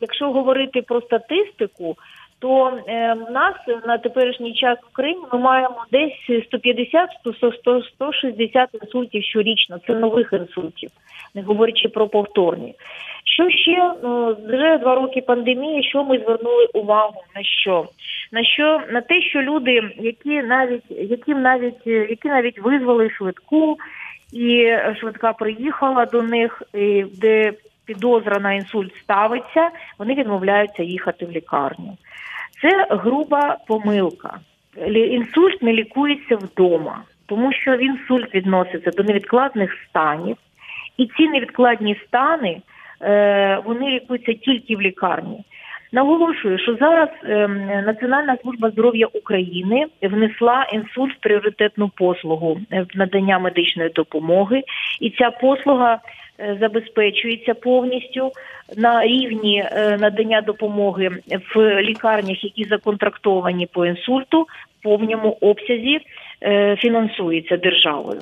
якщо 0.00 0.32
говорити 0.32 0.82
про 0.82 1.00
статистику, 1.00 1.96
то 2.40 2.78
е, 2.88 3.14
в 3.14 3.30
нас 3.30 3.54
на 3.86 3.98
теперішній 3.98 4.54
час 4.54 4.78
в 4.82 4.86
Україні 4.92 5.20
ми 5.32 5.38
маємо 5.38 5.84
десь 5.92 6.12
150-160 6.28 8.66
інсультів 8.82 9.24
щорічно. 9.24 9.78
Це 9.86 9.94
нових 9.94 10.32
інсультів, 10.32 10.90
не 11.34 11.42
говорячи 11.42 11.88
про 11.88 12.08
повторні. 12.08 12.74
Що 13.24 13.50
ще 13.50 13.92
ну, 14.02 14.36
вже 14.46 14.78
два 14.78 14.94
роки 14.94 15.20
пандемії, 15.20 15.84
що 15.84 16.04
ми 16.04 16.18
звернули 16.18 16.66
увагу 16.74 17.22
на 17.36 17.42
що? 17.42 17.88
На 18.32 18.44
що 18.44 18.80
на 18.92 19.00
те, 19.00 19.22
що 19.22 19.42
люди, 19.42 19.82
які 19.98 20.42
навіть 20.42 20.90
які 20.90 21.34
навіть 21.34 21.86
які 21.86 22.28
навіть 22.28 22.58
визвали 22.58 23.10
швидку 23.10 23.76
і 24.32 24.76
швидка 25.00 25.32
приїхала 25.32 26.06
до 26.06 26.22
них, 26.22 26.62
де 27.20 27.52
підозра 27.90 28.38
на 28.38 28.52
інсульт 28.52 28.96
ставиться, 28.96 29.70
вони 29.98 30.14
відмовляються 30.14 30.82
їхати 30.82 31.26
в 31.26 31.30
лікарню. 31.30 31.96
Це 32.62 32.86
груба 32.90 33.56
помилка. 33.66 34.38
Інсульт 34.94 35.62
не 35.62 35.72
лікується 35.72 36.36
вдома, 36.36 37.02
тому 37.26 37.52
що 37.52 37.74
інсульт 37.74 38.34
відноситься 38.34 38.90
до 38.90 39.02
невідкладних 39.02 39.72
станів, 39.88 40.36
і 40.96 41.06
ці 41.06 41.28
невідкладні 41.28 42.00
стани 42.06 42.62
е, 43.02 43.62
вони 43.64 43.90
лікуються 43.90 44.32
тільки 44.32 44.76
в 44.76 44.80
лікарні. 44.80 45.44
Наголошую, 45.92 46.58
що 46.58 46.76
зараз 46.80 47.08
ем, 47.24 47.66
Національна 47.66 48.36
служба 48.42 48.70
здоров'я 48.70 49.06
України 49.06 49.86
внесла 50.02 50.66
інсульт 50.72 51.16
в 51.16 51.20
пріоритетну 51.20 51.88
послугу 51.88 52.60
е, 52.72 52.86
надання 52.94 53.38
медичної 53.38 53.90
допомоги, 53.90 54.62
і 55.00 55.10
ця 55.10 55.30
послуга 55.30 55.98
забезпечується 56.60 57.54
повністю 57.54 58.32
на 58.76 59.06
рівні 59.06 59.64
е, 59.72 59.98
надання 60.00 60.40
допомоги 60.40 61.10
в 61.54 61.82
лікарнях, 61.82 62.44
які 62.44 62.64
законтрактовані 62.64 63.66
по 63.66 63.86
інсульту, 63.86 64.42
в 64.42 64.82
повному 64.82 65.36
обсязі 65.40 66.00
фінансується 66.78 67.56
державою. 67.56 68.20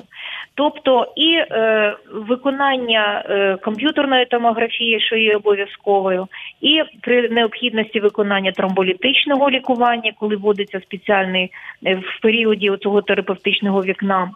Тобто 0.59 1.13
і 1.15 1.33
е, 1.35 1.95
виконання 2.13 3.23
е, 3.29 3.57
комп'ютерної 3.57 4.25
томографії, 4.25 4.99
що 4.99 5.15
є 5.15 5.35
обов'язковою, 5.35 6.27
і 6.61 6.83
при 7.01 7.29
необхідності 7.29 7.99
виконання 7.99 8.51
тромболітичного 8.51 9.49
лікування, 9.49 10.13
коли 10.19 10.35
вводиться 10.35 10.79
спеціальний 10.79 11.51
е, 11.85 11.95
в 11.95 12.21
періоді 12.21 12.71
цього 12.79 13.01
терапевтичного 13.01 13.83
вікна. 13.83 14.31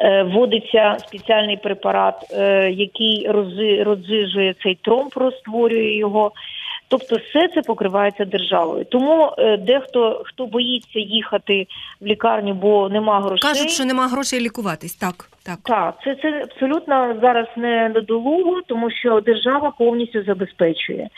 Е, 0.00 0.22
вводиться 0.22 0.96
спеціальний 0.98 1.56
препарат, 1.56 2.14
е, 2.32 2.70
який 2.70 3.28
розжижує 3.82 4.54
цей 4.62 4.74
тромб, 4.74 5.12
розтворює 5.16 5.94
його. 5.96 6.32
Тобто, 6.88 7.16
все 7.16 7.48
це 7.48 7.62
покривається 7.62 8.24
державою. 8.24 8.84
Тому 8.84 9.32
е, 9.38 9.56
дехто 9.56 10.22
хто 10.24 10.46
боїться 10.46 10.98
їхати 10.98 11.66
в 12.00 12.06
лікарню, 12.06 12.54
бо 12.54 12.88
нема 12.88 13.20
грошей. 13.20 13.52
Кажуть, 13.52 13.70
що 13.70 13.84
нема 13.84 14.08
грошей 14.08 14.40
лікуватись. 14.40 14.94
Так, 14.94 15.30
так. 15.42 15.58
Так, 15.62 15.94
це 16.04 16.14
це 16.14 16.42
абсолютно 16.42 17.16
зараз 17.22 17.46
не 17.56 17.88
недолуго, 17.88 18.62
тому 18.66 18.90
що 18.90 19.20
держава 19.20 19.72
повністю 19.78 20.22
забезпечує. 20.22 21.08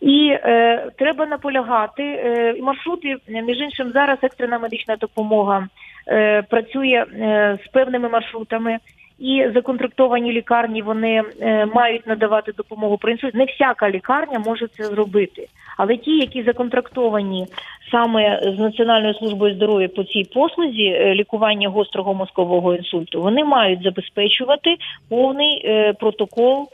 І 0.00 0.28
е, 0.28 0.90
треба 0.98 1.26
наполягати. 1.26 2.02
Е, 2.02 2.54
маршрути, 2.62 3.16
між 3.28 3.60
іншим, 3.60 3.90
зараз 3.94 4.18
екстрена 4.22 4.58
медична 4.58 4.96
допомога 4.96 5.68
е, 6.08 6.42
працює 6.42 7.04
е, 7.12 7.58
з 7.64 7.68
певними 7.72 8.08
маршрутами 8.08 8.78
і 9.18 9.50
законтрактовані 9.54 10.32
лікарні 10.32 10.82
вони 10.82 11.22
е, 11.40 11.66
мають 11.66 12.06
надавати 12.06 12.52
допомогу 12.52 12.98
при 12.98 13.12
інсульті. 13.12 13.36
Не 13.36 13.44
всяка 13.44 13.90
лікарня 13.90 14.38
може 14.38 14.68
це 14.68 14.84
зробити, 14.84 15.46
але 15.76 15.96
ті, 15.96 16.18
які 16.18 16.42
законтрактовані 16.42 17.46
саме 17.90 18.40
з 18.56 18.58
Національною 18.58 19.14
службою 19.14 19.54
здоров'я 19.54 19.88
по 19.88 20.04
цій 20.04 20.24
послузі 20.34 20.84
е, 20.84 21.14
лікування 21.14 21.68
гострого 21.68 22.14
мозкового 22.14 22.74
інсульту, 22.74 23.22
вони 23.22 23.44
мають 23.44 23.82
забезпечувати 23.82 24.76
повний 25.08 25.62
е, 25.64 25.92
протокол 25.92 26.68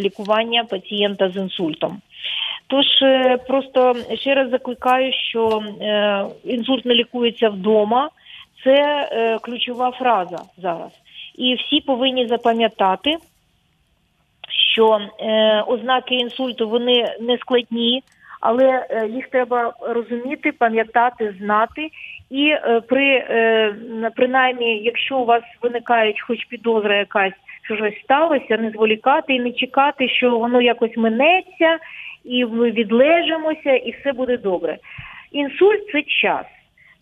лікування 0.00 0.64
пацієнта 0.64 1.30
з 1.30 1.36
інсультом. 1.36 2.00
Тож 2.66 2.86
просто 3.46 3.94
ще 4.14 4.34
раз 4.34 4.50
закликаю, 4.50 5.12
що 5.12 5.62
інсульт 6.44 6.84
не 6.84 6.94
лікується 6.94 7.48
вдома. 7.48 8.10
Це 8.64 9.38
ключова 9.42 9.90
фраза 9.90 10.38
зараз 10.58 11.05
і 11.36 11.54
всі 11.54 11.80
повинні 11.80 12.26
запам'ятати, 12.26 13.16
що 14.72 15.00
е, 15.20 15.60
ознаки 15.66 16.14
інсульту 16.14 16.68
вони 16.68 17.16
не 17.20 17.38
складні, 17.38 18.02
але 18.40 18.86
е, 18.90 19.08
їх 19.08 19.28
треба 19.28 19.72
розуміти, 19.80 20.52
пам'ятати, 20.52 21.34
знати. 21.40 21.90
І 22.30 22.48
е, 22.48 22.80
при 22.88 23.06
е, 23.06 23.74
принаймні, 24.16 24.78
якщо 24.78 25.18
у 25.18 25.24
вас 25.24 25.42
виникають 25.62 26.20
хоч 26.20 26.44
підозра 26.44 26.96
якась, 26.96 27.32
що 27.64 27.76
щось 27.76 28.00
сталося, 28.04 28.56
не 28.56 28.70
зволікати 28.70 29.34
і 29.34 29.40
не 29.40 29.52
чекати, 29.52 30.08
що 30.08 30.38
воно 30.38 30.60
якось 30.60 30.96
минеться, 30.96 31.78
і 32.24 32.44
ми 32.44 32.70
відлежимося, 32.70 33.70
і 33.70 33.90
все 34.00 34.12
буде 34.12 34.36
добре. 34.36 34.78
Інсульт 35.32 35.90
це 35.92 36.02
час. 36.02 36.46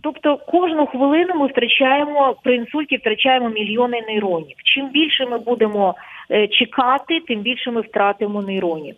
Тобто 0.05 0.37
кожну 0.37 0.87
хвилину 0.87 1.35
ми 1.35 1.47
втрачаємо 1.47 2.37
при 2.43 2.57
інсульті, 2.57 2.97
втрачаємо 2.97 3.49
мільйони 3.49 4.03
нейронів. 4.09 4.57
Чим 4.64 4.88
більше 4.88 5.27
ми 5.27 5.38
будемо 5.38 5.95
е, 6.31 6.49
чекати, 6.49 7.21
тим 7.21 7.40
більше 7.40 7.71
ми 7.71 7.81
втратимо 7.81 8.43
нейронів. 8.43 8.95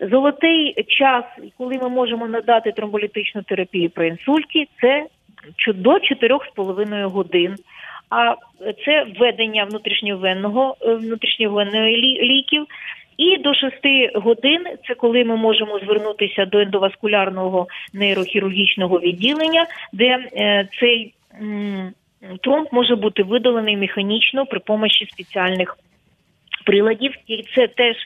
Золотий 0.00 0.84
час, 0.88 1.24
коли 1.58 1.78
ми 1.82 1.88
можемо 1.88 2.28
надати 2.28 2.72
тромболітичну 2.72 3.42
терапію 3.42 3.90
при 3.90 4.08
інсульті, 4.08 4.68
це 4.80 5.06
до 5.74 5.90
4,5 5.90 7.04
годин. 7.04 7.54
А 8.10 8.34
це 8.84 9.06
введення 9.18 9.64
внутрішньовенного 9.64 10.76
е, 10.82 10.94
внутрішньовенної 10.94 11.96
ліків 12.22 12.66
І 13.18 13.38
до 13.38 13.54
6 13.54 13.74
годин 14.14 14.64
це 14.88 14.94
коли 14.94 15.24
ми 15.24 15.36
можемо 15.36 15.78
звернутися 15.78 16.46
до 16.46 16.58
ендоваскулярного 16.58 17.66
нейрохірургічного 17.92 18.98
відділення, 19.00 19.66
де 19.92 20.04
е, 20.04 20.68
цей 20.80 21.14
тромб 22.42 22.68
може 22.72 22.96
бути 22.96 23.22
видалений 23.22 23.76
механічно 23.76 24.46
при 24.46 24.60
помощі 24.60 25.06
спеціальних 25.06 25.78
приладів, 26.64 27.14
і 27.26 27.44
це 27.54 27.66
теж 27.68 27.96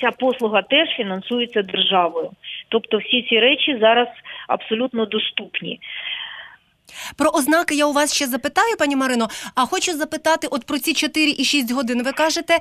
ця 0.00 0.10
послуга 0.10 0.62
теж 0.62 0.88
фінансується 0.88 1.62
державою. 1.62 2.30
Тобто 2.68 2.98
всі 2.98 3.22
ці 3.22 3.40
речі 3.40 3.78
зараз 3.80 4.08
абсолютно 4.48 5.06
доступні. 5.06 5.80
Про 7.16 7.30
ознаки 7.30 7.74
я 7.74 7.86
у 7.86 7.92
вас 7.92 8.12
ще 8.12 8.26
запитаю, 8.26 8.76
пані 8.76 8.96
Марино. 8.96 9.28
А 9.54 9.66
хочу 9.66 9.98
запитати, 9.98 10.46
от 10.50 10.64
про 10.64 10.78
ці 10.78 10.94
4 10.94 11.34
і 11.38 11.44
6 11.44 11.70
годин. 11.70 12.02
Ви 12.02 12.12
кажете, 12.12 12.58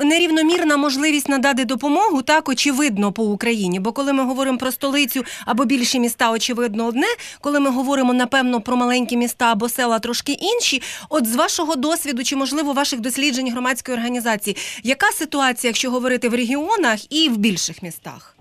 нерівномірна 0.00 0.76
можливість 0.76 1.28
надати 1.28 1.64
допомогу, 1.64 2.22
так 2.22 2.48
очевидно 2.48 3.12
по 3.12 3.24
Україні. 3.24 3.80
Бо 3.80 3.92
коли 3.92 4.12
ми 4.12 4.24
говоримо 4.24 4.58
про 4.58 4.72
столицю 4.72 5.24
або 5.44 5.64
більші 5.64 6.00
міста, 6.00 6.30
очевидно, 6.30 6.86
одне. 6.86 7.06
Коли 7.40 7.60
ми 7.60 7.70
говоримо 7.70 8.12
напевно 8.12 8.60
про 8.60 8.76
маленькі 8.76 9.16
міста 9.16 9.52
або 9.52 9.68
села, 9.68 9.98
трошки 9.98 10.32
інші. 10.32 10.82
От 11.08 11.26
з 11.26 11.34
вашого 11.34 11.76
досвіду 11.76 12.24
чи 12.24 12.36
можливо 12.36 12.72
ваших 12.72 13.00
досліджень 13.00 13.50
громадської 13.50 13.96
організації, 13.96 14.56
яка 14.82 15.12
ситуація, 15.12 15.68
якщо 15.68 15.90
говорити 15.90 16.28
в 16.28 16.34
регіонах 16.34 17.12
і 17.12 17.28
в 17.28 17.36
більших 17.36 17.82
містах? 17.82 18.37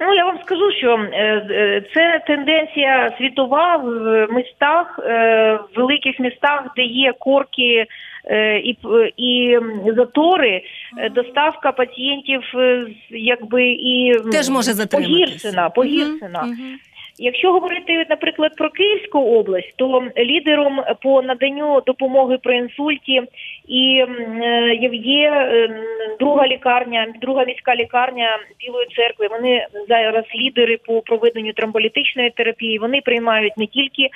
Ну 0.00 0.14
я 0.14 0.24
вам 0.24 0.38
скажу, 0.44 0.72
що 0.78 0.98
е, 1.12 1.46
е, 1.50 1.82
це 1.94 2.20
тенденція 2.26 3.14
світова 3.18 3.76
в 3.76 4.26
містах, 4.32 5.00
е, 5.02 5.54
в 5.54 5.76
великих 5.76 6.20
містах, 6.20 6.66
де 6.76 6.82
є 6.82 7.12
корки 7.18 7.86
е, 8.30 8.58
і, 8.58 8.76
і 9.16 9.58
затори, 9.96 10.62
е, 10.98 11.08
доставка 11.08 11.72
пацієнтів 11.72 12.42
е, 12.54 12.86
якби 13.10 13.68
і 13.68 14.14
Теж 14.32 14.48
може 14.48 14.72
затриматись. 14.72 15.16
погіршена. 15.16 15.70
погіршена. 15.70 16.42
Мгм, 16.42 16.50
мгм. 16.52 16.78
Якщо 17.18 17.52
говорити, 17.52 18.06
наприклад, 18.10 18.52
про 18.56 18.70
Київську 18.70 19.18
область, 19.18 19.72
то 19.76 20.02
лідером 20.16 20.80
по 21.02 21.22
наданню 21.22 21.82
допомоги 21.86 22.38
при 22.42 22.56
інсульті 22.56 23.22
і 23.68 24.04
е, 24.42 24.74
є 24.92 25.48
друга 26.20 26.46
лікарня, 26.46 27.14
друга 27.20 27.44
міська 27.44 27.76
лікарня 27.76 28.38
Білої 28.60 28.86
церкви. 28.96 29.28
Вони 29.30 29.66
зараз 29.88 30.24
лідери 30.34 30.78
по 30.86 31.00
проведенню 31.00 31.52
тромболітичної 31.52 32.30
терапії. 32.30 32.78
Вони 32.78 33.00
приймають 33.00 33.56
не 33.56 33.66
тільки 33.66 34.08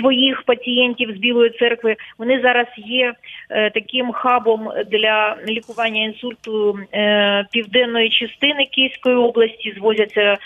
своїх 0.00 0.42
пацієнтів 0.42 1.14
з 1.16 1.18
Білої 1.18 1.50
церкви. 1.50 1.96
Вони 2.18 2.40
зараз 2.40 2.66
є 2.76 3.14
е, 3.50 3.70
таким 3.70 4.12
хабом 4.12 4.68
для 4.90 5.36
лікування 5.48 6.04
інсульту 6.04 6.78
е, 6.94 7.46
південної 7.52 8.10
частини 8.10 8.66
Київської 8.74 9.16
області. 9.16 9.74
Звозяться 9.76 10.36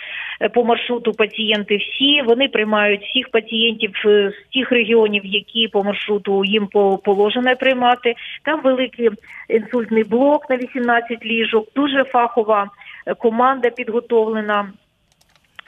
е, 0.40 0.48
по 0.48 0.64
маршруту 0.64 1.12
пацієнти 1.12 1.76
всі. 1.76 2.22
Вони 2.22 2.48
приймають 2.48 3.02
всіх 3.02 3.28
пацієнтів 3.30 3.90
з 4.04 4.32
тих 4.54 4.72
регіонів, 4.72 5.22
які 5.24 5.68
по 5.68 5.82
маршруту 5.84 6.44
їм 6.44 6.66
по- 6.66 6.98
положено 6.98 7.56
приймати. 7.56 8.14
Там 8.44 8.60
великий 8.62 9.10
інсультний 9.48 10.04
блок 10.04 10.50
на 10.50 10.56
18 10.56 11.24
ліжок. 11.24 11.68
Дуже 11.76 12.04
фахова 12.04 12.70
команда 13.18 13.70
підготовлена 13.70 14.68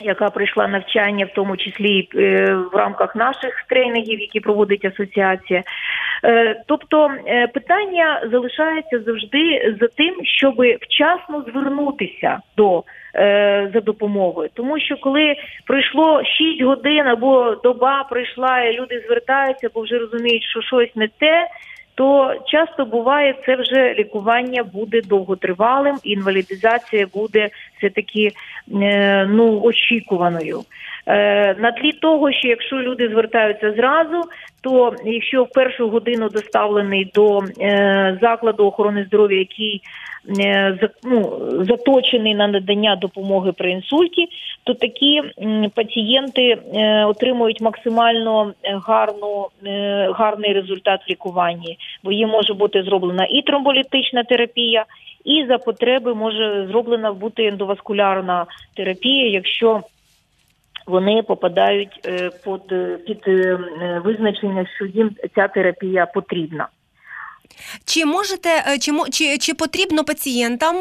яка 0.01 0.31
пройшла 0.31 0.69
навчання, 0.69 1.25
в 1.25 1.35
тому 1.35 1.57
числі 1.57 2.09
е, 2.15 2.55
в 2.73 2.77
рамках 2.77 3.17
наших 3.17 3.65
тренінгів, 3.69 4.21
які 4.21 4.41
проводить 4.41 4.85
асоціація. 4.85 5.63
Е, 6.25 6.63
Тобто 6.67 7.11
е, 7.27 7.47
питання 7.47 8.29
залишається 8.33 9.01
завжди 9.01 9.77
за 9.81 9.89
тим, 9.89 10.15
щоб 10.25 10.55
вчасно 10.81 11.45
звернутися 11.53 12.39
до 12.57 12.85
за 13.73 13.81
допомогою, 13.85 14.49
тому 14.55 14.81
що 14.81 14.97
коли 14.97 15.37
пройшло 15.67 16.23
6 16.25 16.63
годин 16.63 17.07
або 17.07 17.55
доба 17.65 18.05
пройшла, 18.11 18.61
і 18.61 18.81
люди 18.81 19.05
звертаються, 19.07 19.69
бо 19.75 19.81
вже 19.81 19.99
розуміють, 19.99 20.43
що 20.43 20.63
щось 20.63 20.97
не 20.97 21.09
те. 21.09 21.49
То 21.95 22.35
часто 22.47 22.85
буває 22.85 23.35
це 23.47 23.57
вже 23.57 23.95
лікування 23.95 24.63
буде 24.63 25.01
довготривалим, 25.01 25.97
інвалідизація 26.05 27.07
буде 27.15 27.51
все 27.79 27.91
таки 27.91 28.33
е, 28.83 29.27
ну 29.27 29.61
очікуваною. 29.61 30.65
Е, 31.07 31.55
на 31.59 31.73
тлі 31.73 31.93
того, 31.93 32.33
що 32.33 32.49
якщо 32.49 32.77
люди 32.77 33.09
звертаються 33.09 33.73
зразу, 33.73 34.21
то 34.61 34.95
якщо 35.05 35.45
в 35.45 35.51
першу 35.51 35.89
годину 35.89 36.29
доставлений 36.29 37.11
до 37.15 37.43
е, 37.61 38.19
закладу 38.21 38.67
охорони 38.67 39.05
здоров'я, 39.09 39.39
який 39.39 39.83
е, 40.41 40.79
ну, 41.05 41.41
заточений 41.61 42.35
на 42.35 42.49
надання 42.49 42.97
допомоги 42.97 43.53
при 43.53 43.71
інсульті, 43.71 44.29
то 44.65 44.75
такі 44.75 45.23
пацієнти 45.75 46.59
отримують 47.07 47.61
максимально 47.61 48.53
гарну, 48.65 49.49
гарний 50.11 50.53
результат 50.53 51.01
в 51.07 51.11
лікуванні, 51.11 51.79
бо 52.05 52.13
їм 52.13 52.29
може 52.29 52.55
бути 52.55 52.83
зроблена 52.83 53.27
і 53.31 53.43
тромболітична 53.43 54.25
терапія, 54.25 54.85
і 55.25 55.45
за 55.49 55.59
потреби 55.59 56.15
може 56.15 56.67
зроблена 56.71 57.13
бути 57.13 57.47
ендоваскулярна 57.47 58.47
терапія, 58.75 59.31
якщо 59.31 59.83
вони 60.87 61.23
попадають 61.23 62.01
під, 62.45 62.73
е, 62.73 62.99
під 63.07 63.19
е, 63.27 63.31
е, 63.31 64.03
визначення, 64.05 64.67
що 64.77 64.87
їм 64.87 65.11
ця 65.35 65.49
терапія 65.49 66.07
потрібна. 66.07 66.69
Чи 67.85 68.05
можете, 68.07 68.49
чи, 68.81 68.93
чи, 69.13 69.39
чи 69.39 69.55
потрібно 69.55 70.05
пацієнтам, 70.05 70.77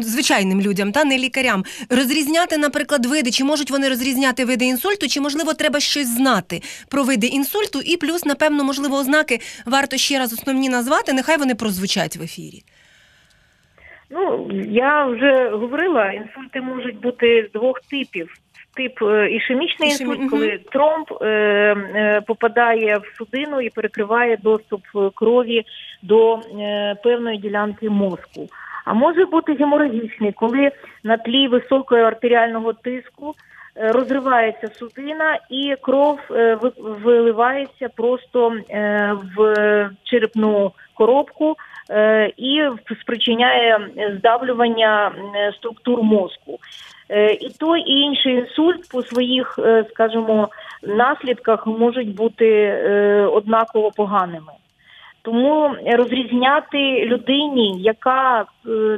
звичайним 0.00 0.60
людям, 0.60 0.92
та 0.92 1.04
не 1.04 1.18
лікарям, 1.18 1.64
розрізняти, 1.90 2.58
наприклад, 2.58 3.06
види, 3.06 3.30
чи 3.30 3.44
можуть 3.44 3.70
вони 3.70 3.88
розрізняти 3.88 4.44
види 4.44 4.64
інсульту, 4.64 5.08
чи 5.08 5.20
можливо 5.20 5.54
треба 5.54 5.80
щось 5.80 6.08
знати 6.08 6.60
про 6.90 7.02
види 7.02 7.26
інсульту, 7.26 7.80
і 7.80 7.96
плюс, 7.96 8.24
напевно, 8.24 8.64
можливо, 8.64 8.96
ознаки 8.96 9.38
варто 9.66 9.96
ще 9.96 10.18
раз 10.18 10.32
основні 10.32 10.68
назвати, 10.68 11.12
нехай 11.12 11.36
вони 11.38 11.54
прозвучать 11.54 12.16
в 12.16 12.22
ефірі. 12.22 12.62
Ну 14.10 14.48
я 14.68 15.06
вже 15.06 15.48
говорила, 15.48 16.12
інсульти 16.12 16.60
можуть 16.60 17.00
бути 17.00 17.48
з 17.48 17.52
двох 17.52 17.80
типів. 17.80 18.34
Тип 18.74 19.02
е, 19.02 19.30
ішемічний 19.30 19.90
Ішемі- 19.90 20.14
інсульт, 20.14 20.30
коли 20.30 20.58
тромб 20.72 21.06
е, 21.20 21.26
е, 21.26 22.20
попадає 22.26 22.98
в 22.98 23.16
судину 23.18 23.60
і 23.60 23.70
перекриває 23.70 24.36
доступ 24.36 24.82
е, 24.96 25.10
крові 25.14 25.64
до 26.02 26.34
е, 26.60 26.94
певної 27.04 27.38
ділянки 27.38 27.90
мозку. 27.90 28.46
А 28.84 28.94
може 28.94 29.24
бути 29.24 29.52
геморагічний, 29.54 30.32
коли 30.32 30.70
на 31.04 31.16
тлі 31.16 31.48
високого 31.48 32.00
артеріального 32.00 32.72
тиску 32.72 33.34
розривається 33.76 34.68
судина 34.68 35.38
і 35.50 35.74
кров 35.80 36.18
виливається 37.04 37.88
просто 37.96 38.52
в 39.36 39.90
черепну 40.04 40.72
коробку 40.94 41.56
і 42.36 42.62
спричиняє 43.00 43.78
здавлювання 44.18 45.12
е, 45.36 45.52
структур 45.52 46.02
мозку. 46.02 46.58
Е, 47.08 47.32
І 47.32 47.48
той 47.60 47.80
і 47.80 48.00
інший 48.00 48.34
інсульт 48.34 48.88
по 48.92 49.02
своїх, 49.02 49.58
е, 49.58 49.84
скажімо, 49.90 50.48
наслідках 50.82 51.66
можуть 51.66 52.14
бути 52.14 52.46
е, 52.46 53.26
однаково 53.32 53.90
поганими. 53.90 54.52
Тому 55.22 55.74
розрізняти 55.86 57.04
людині, 57.06 57.76
яка 57.80 58.40
е, 58.40 58.44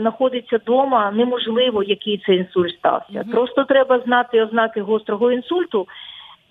знаходиться 0.01 0.57
вдома, 0.57 1.11
неможливо, 1.11 1.83
який 1.83 2.23
це 2.27 2.35
інсульт 2.35 2.75
стався. 2.75 3.21
Мгм. 3.21 3.31
Просто 3.31 3.65
треба 3.65 3.99
знати 3.99 4.43
ознаки 4.43 4.81
гострого 4.81 5.33
інсульту, 5.33 5.87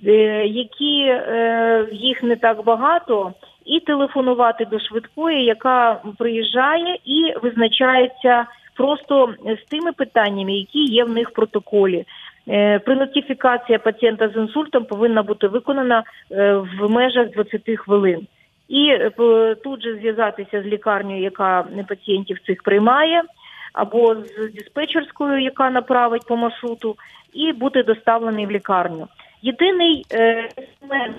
е, 0.05 0.11
які 0.45 1.01
е, 1.01 1.87
їх 1.91 2.23
не 2.23 2.35
так 2.35 2.63
багато, 2.63 3.33
і 3.71 3.79
телефонувати 3.79 4.65
до 4.65 4.79
швидкої, 4.79 5.45
яка 5.45 6.01
приїжджає 6.17 6.97
і 7.05 7.33
визначається 7.43 8.45
просто 8.77 9.33
з 9.45 9.69
тими 9.69 9.91
питаннями, 9.91 10.53
які 10.53 10.83
є 10.85 11.03
в 11.03 11.09
них 11.09 11.29
в 11.29 11.33
протоколі. 11.33 12.05
Е, 12.47 12.79
Пренотифікація 12.79 13.79
пацієнта 13.79 14.29
з 14.29 14.35
інсультом 14.35 14.85
повинна 14.85 15.23
бути 15.23 15.47
виконана 15.47 16.03
е, 16.31 16.53
в 16.53 16.89
межах 16.89 17.31
20 17.31 17.61
хвилин. 17.79 18.27
І 18.69 18.87
е, 18.87 19.55
тут 19.63 19.83
же 19.83 19.95
зв'язатися 19.95 20.61
з 20.61 20.65
лікарнею, 20.65 21.23
яка 21.23 21.65
пацієнтів 21.89 22.39
цих 22.45 22.63
приймає, 22.63 23.23
або 23.73 24.15
з 24.15 24.51
диспетчерською, 24.53 25.41
яка 25.41 25.69
направить 25.69 26.27
по 26.27 26.37
маршруту, 26.37 26.95
і 27.33 27.53
бути 27.53 27.83
доставлений 27.83 28.45
в 28.45 28.51
лікарню. 28.51 29.07
Єдиний 29.41 30.05
е, 30.11 30.49
інструмент, 30.57 31.15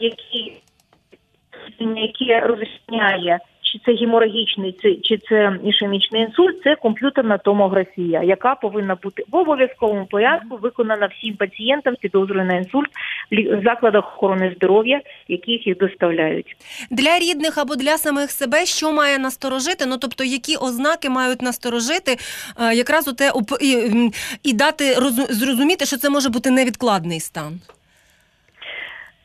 який 1.79 2.03
який 2.03 2.41
розрізняє, 2.41 3.39
чи 3.73 3.79
це 3.85 3.93
геморагічний, 3.93 4.77
чи, 4.83 4.95
чи 5.03 5.19
це 5.29 5.59
ішемічний 5.65 6.23
інсульт, 6.23 6.63
це 6.65 6.77
комп'ютерна 6.77 7.39
томографія, 7.39 8.23
яка 8.23 8.55
повинна 8.55 8.95
бути 9.03 9.25
в 9.31 9.37
обов'язковому 9.37 10.07
порядку 10.07 10.57
виконана 10.57 11.07
всім 11.07 11.37
пацієнтам, 11.37 11.95
підозрює 12.01 12.45
на 12.45 12.57
інсульт 12.57 12.89
в 13.31 13.63
закладах 13.65 14.17
охорони 14.17 14.53
здоров'я, 14.57 15.01
яких 15.29 15.67
їх 15.67 15.79
доставляють. 15.79 16.57
Для 16.91 17.19
рідних 17.19 17.59
або 17.59 17.77
для 17.77 17.99
самих 17.99 18.31
себе, 18.31 18.67
що 18.67 18.93
має 18.93 19.19
насторожити? 19.19 19.87
Ну 19.87 19.97
тобто, 19.99 20.25
які 20.25 20.57
ознаки 20.57 21.11
мають 21.11 21.43
насторожити, 21.43 22.17
е, 22.61 22.75
якраз 22.75 23.09
у 23.09 23.13
те 23.13 23.33
і, 23.61 24.11
і 24.43 24.53
дати 24.53 24.85
зрозуміти, 25.31 25.87
що 25.87 25.97
це 25.97 26.11
може 26.11 26.29
бути 26.29 26.51
невідкладний 26.51 27.21
стан. 27.21 27.61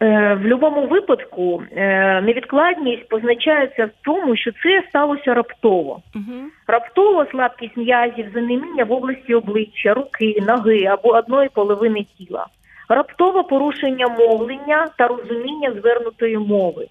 Е, 0.02 0.34
в 0.36 0.42
будь-якому 0.42 0.88
випадку 0.88 1.64
е, 1.72 2.22
невідкладність 2.22 3.10
позначається 3.10 3.86
в 3.86 3.90
тому, 4.04 4.36
що 4.36 4.52
це 4.52 4.84
сталося 4.90 5.34
раптово. 5.34 6.02
Угу. 6.16 6.34
Раптово 6.68 7.26
слабкість 7.32 7.78
м'язів, 7.78 8.26
занеміння 8.34 8.84
в 8.84 8.92
області 8.92 9.34
обличчя, 9.34 9.94
руки, 9.94 10.44
ноги 10.48 10.84
або 10.86 11.10
одної 11.10 11.50
половини 11.54 12.06
тіла, 12.18 12.46
раптове 12.90 13.44
порушення 13.44 14.08
мовлення 14.08 14.88
та 14.98 15.08
розуміння 15.08 15.72
звернутої 15.72 16.38
мови, 16.38 16.88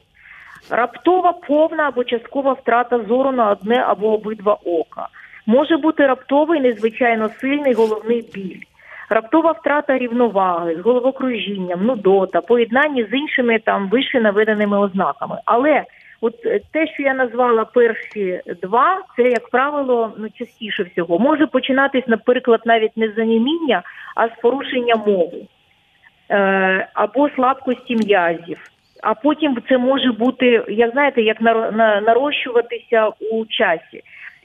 раптова 0.70 1.32
повна 1.32 1.88
або 1.88 2.04
часткова 2.04 2.52
втрата 2.52 3.00
зору 3.08 3.32
на 3.32 3.50
одне 3.50 3.84
або 3.86 4.14
обидва 4.14 4.58
ока. 4.64 5.08
Може 5.46 5.76
бути 5.76 6.06
раптовий 6.06 6.60
незвичайно 6.60 7.30
сильний 7.40 7.74
головний 7.74 8.30
біль 8.34 8.60
раптова 9.08 9.52
втрата 9.52 9.98
рівноваги 9.98 10.76
з 10.76 10.80
головокружінням, 10.80 11.86
нудота, 11.86 12.40
поєднання 12.40 13.06
з 13.10 13.14
іншими 13.14 13.58
там 13.58 13.88
вище 13.88 14.20
наведеними 14.20 14.78
ознаками. 14.78 15.38
Але 15.44 15.84
от 16.20 16.34
е, 16.46 16.60
те, 16.72 16.86
що 16.86 17.02
я 17.02 17.14
назвала 17.14 17.64
перші 17.64 18.40
два, 18.62 19.02
це 19.16 19.22
як 19.22 19.48
правило 19.48 20.12
ну 20.18 20.28
частіше 20.30 20.82
всього 20.82 21.18
може 21.18 21.46
починатись, 21.46 22.06
наприклад, 22.06 22.60
навіть 22.64 22.96
не 22.96 23.08
з 23.08 23.14
заніміння, 23.14 23.82
а 24.14 24.28
з 24.28 24.30
порушення 24.42 24.94
мови 25.06 25.46
е, 26.30 26.88
або 26.94 27.30
слабкості 27.30 27.96
м'язів. 27.96 28.58
А 29.02 29.14
потім 29.14 29.58
це 29.68 29.78
може 29.78 30.12
бути, 30.12 30.64
як 30.68 30.92
знаєте, 30.92 31.22
як 31.22 31.40
нарощуватися 32.06 33.06
у 33.06 33.46
часі. 33.46 34.02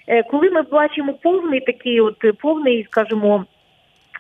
Е, 0.08 0.24
коли 0.24 0.50
ми 0.50 0.62
бачимо 0.62 1.14
повний 1.14 1.60
такий, 1.60 2.02
от 2.02 2.40
повний, 2.42 2.88
скажімо, 2.92 3.46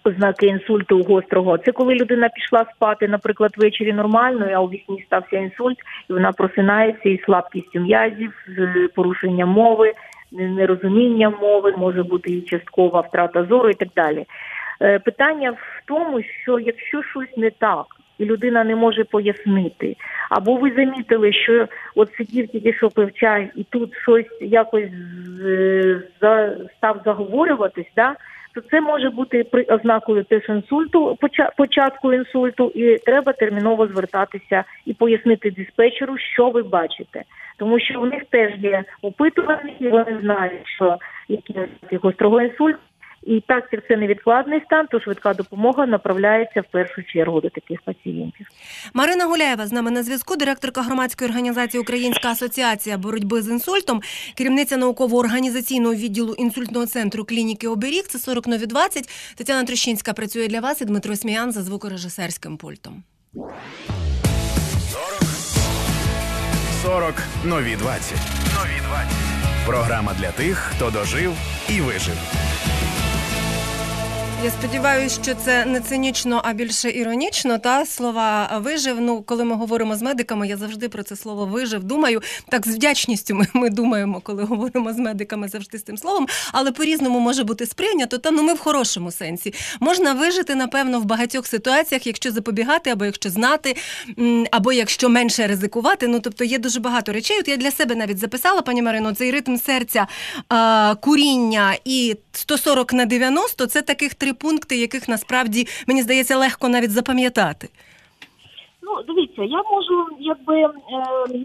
ознаки 0.03 0.47
інсульту 0.47 1.03
гострого. 1.03 1.57
Це 1.57 1.71
коли 1.71 1.95
людина 1.95 2.29
пішла 2.29 2.65
спати, 2.75 3.07
наприклад, 3.07 3.51
ввечері 3.57 3.93
нормально, 3.93 4.47
а 4.53 4.59
у 4.59 4.67
вісні 4.67 5.03
стався 5.07 5.37
інсульт, 5.37 5.77
і 6.09 6.13
вона 6.13 6.31
просинається 6.31 7.09
із 7.09 7.21
слабкістю 7.21 7.79
м'язів, 7.79 8.33
з 8.47 8.87
порушенням 8.95 9.49
мови, 9.49 9.93
нерозумінням 10.31 11.35
мови, 11.41 11.73
може 11.77 12.03
бути 12.03 12.31
і 12.31 12.41
часткова 12.41 13.01
втрата 13.01 13.43
зору 13.43 13.69
і 13.69 13.73
так 13.73 13.89
далі. 13.95 14.25
Е, 14.81 14.99
питання 14.99 15.51
в 15.51 15.81
тому, 15.85 16.21
що 16.43 16.59
якщо 16.59 17.03
щось 17.03 17.37
не 17.37 17.49
так. 17.49 17.85
І 18.17 18.25
людина 18.25 18.63
не 18.63 18.75
може 18.75 19.03
пояснити. 19.03 19.95
Або 20.29 20.55
ви 20.55 20.71
замітили, 20.71 21.33
що 21.33 21.67
от 21.95 22.13
сидів 22.13 22.47
тільки 22.47 22.73
що 22.73 22.89
пив 22.89 23.13
чай, 23.13 23.51
і 23.55 23.63
тут 23.63 23.93
щось 24.01 24.37
якось 24.41 24.89
за, 26.21 26.57
став 26.77 27.01
заговорюватись, 27.05 27.91
да? 27.95 28.15
То 28.53 28.61
це 28.61 28.81
може 28.81 29.09
бути 29.09 29.43
при 29.43 29.63
ознакою 29.63 30.23
теж 30.23 30.49
інсульту, 30.49 31.17
початку 31.57 32.13
інсульту, 32.13 32.71
і 32.75 32.97
треба 32.97 33.33
терміново 33.33 33.87
звертатися 33.87 34.63
і 34.85 34.93
пояснити 34.93 35.51
диспетчеру, 35.51 36.17
що 36.17 36.49
ви 36.49 36.63
бачите, 36.63 37.23
тому 37.57 37.79
що 37.79 38.01
у 38.01 38.05
них 38.05 38.23
теж 38.29 38.51
є 38.57 38.83
опитувані, 39.01 39.75
і 39.79 39.87
вони 39.87 40.17
знають, 40.21 40.67
що 40.75 40.97
які 41.27 41.53
гострого 42.01 42.41
інсульту, 42.41 42.79
і 43.23 43.43
так 43.47 43.69
як 43.71 43.87
це 43.87 43.97
невідкладний 43.97 44.61
стан, 44.65 44.87
то 44.91 44.99
швидка 44.99 45.33
допомога 45.33 45.85
направляється 45.85 46.61
в 46.61 46.71
першу 46.71 47.03
чергу 47.03 47.41
до 47.41 47.49
таких 47.49 47.81
пацієнтів. 47.81 48.47
Марина 48.93 49.25
Гуляєва 49.25 49.67
з 49.67 49.71
нами 49.71 49.91
на 49.91 50.03
зв'язку, 50.03 50.35
директорка 50.35 50.81
громадської 50.81 51.29
організації 51.29 51.81
Українська 51.81 52.31
асоціація 52.31 52.97
боротьби 52.97 53.41
з 53.41 53.49
інсультом, 53.49 54.01
керівниця 54.37 54.77
науково-організаційного 54.77 55.95
відділу 55.95 56.33
інсультного 56.33 56.85
центру 56.85 57.25
клініки 57.25 57.67
Оберіг. 57.67 58.03
Це 58.03 58.19
40 58.19 58.47
нові 58.47 58.65
20. 58.65 59.35
Тетяна 59.37 59.63
Трощинська 59.63 60.13
працює 60.13 60.47
для 60.47 60.59
вас 60.59 60.81
і 60.81 60.85
Дмитро 60.85 61.15
Сміян 61.15 61.51
за 61.51 61.61
звукорежисерським 61.61 62.57
пультом. 62.57 63.03
40 63.33 63.51
40 66.83 67.13
нові 67.45 67.75
20. 67.75 68.17
Нові 68.55 68.79
20. 68.89 69.31
Програма 69.65 70.13
для 70.19 70.31
тих, 70.31 70.57
хто 70.57 70.89
дожив 70.89 71.33
і 71.69 71.81
вижив. 71.81 72.17
Я 74.43 74.49
сподіваюся, 74.49 75.23
що 75.23 75.35
це 75.35 75.65
не 75.65 75.81
цинічно, 75.81 76.41
а 76.43 76.53
більше 76.53 76.91
іронічно. 76.91 77.57
Та 77.57 77.85
слова 77.85 78.59
вижив. 78.63 79.01
Ну, 79.01 79.21
коли 79.21 79.43
ми 79.43 79.55
говоримо 79.55 79.95
з 79.95 80.01
медиками, 80.01 80.47
я 80.47 80.57
завжди 80.57 80.89
про 80.89 81.03
це 81.03 81.15
слово 81.15 81.45
вижив. 81.45 81.83
Думаю, 81.83 82.21
так 82.49 82.67
з 82.67 82.75
вдячністю 82.75 83.35
ми, 83.35 83.47
ми 83.53 83.69
думаємо, 83.69 84.21
коли 84.23 84.43
говоримо 84.43 84.93
з 84.93 84.97
медиками 84.97 85.47
завжди 85.47 85.77
з 85.77 85.83
тим 85.83 85.97
словом, 85.97 86.27
але 86.51 86.71
по-різному 86.71 87.19
може 87.19 87.43
бути 87.43 87.65
сприйнято. 87.65 88.17
Та 88.17 88.31
ну 88.31 88.43
ми 88.43 88.53
в 88.53 88.59
хорошому 88.59 89.11
сенсі 89.11 89.53
можна 89.79 90.13
вижити, 90.13 90.55
напевно, 90.55 90.99
в 90.99 91.05
багатьох 91.05 91.47
ситуаціях, 91.47 92.07
якщо 92.07 92.31
запобігати, 92.31 92.89
або 92.89 93.05
якщо 93.05 93.29
знати, 93.29 93.75
або 94.51 94.71
якщо 94.73 95.09
менше 95.09 95.47
ризикувати. 95.47 96.07
Ну 96.07 96.19
тобто 96.19 96.43
є 96.43 96.59
дуже 96.59 96.79
багато 96.79 97.13
речей. 97.13 97.37
От 97.39 97.47
я 97.47 97.57
для 97.57 97.71
себе 97.71 97.95
навіть 97.95 98.17
записала, 98.17 98.61
пані 98.61 98.81
Марино, 98.81 99.15
цей 99.15 99.31
ритм 99.31 99.57
серця, 99.57 100.07
куріння 101.01 101.75
і 101.85 102.15
140 102.31 102.93
на 102.93 103.05
90– 103.05 103.65
це 103.67 103.81
таких 103.81 104.13
три 104.13 104.30
пункти, 104.33 104.77
яких 104.77 105.09
насправді 105.09 105.67
мені 105.87 106.01
здається 106.01 106.37
легко 106.37 106.69
навіть 106.69 106.91
запам'ятати. 106.91 107.69
Ну, 108.81 109.03
дивіться, 109.07 109.43
я 109.43 109.63
можу 109.63 110.07
якби 110.19 110.61
е, 110.61 110.69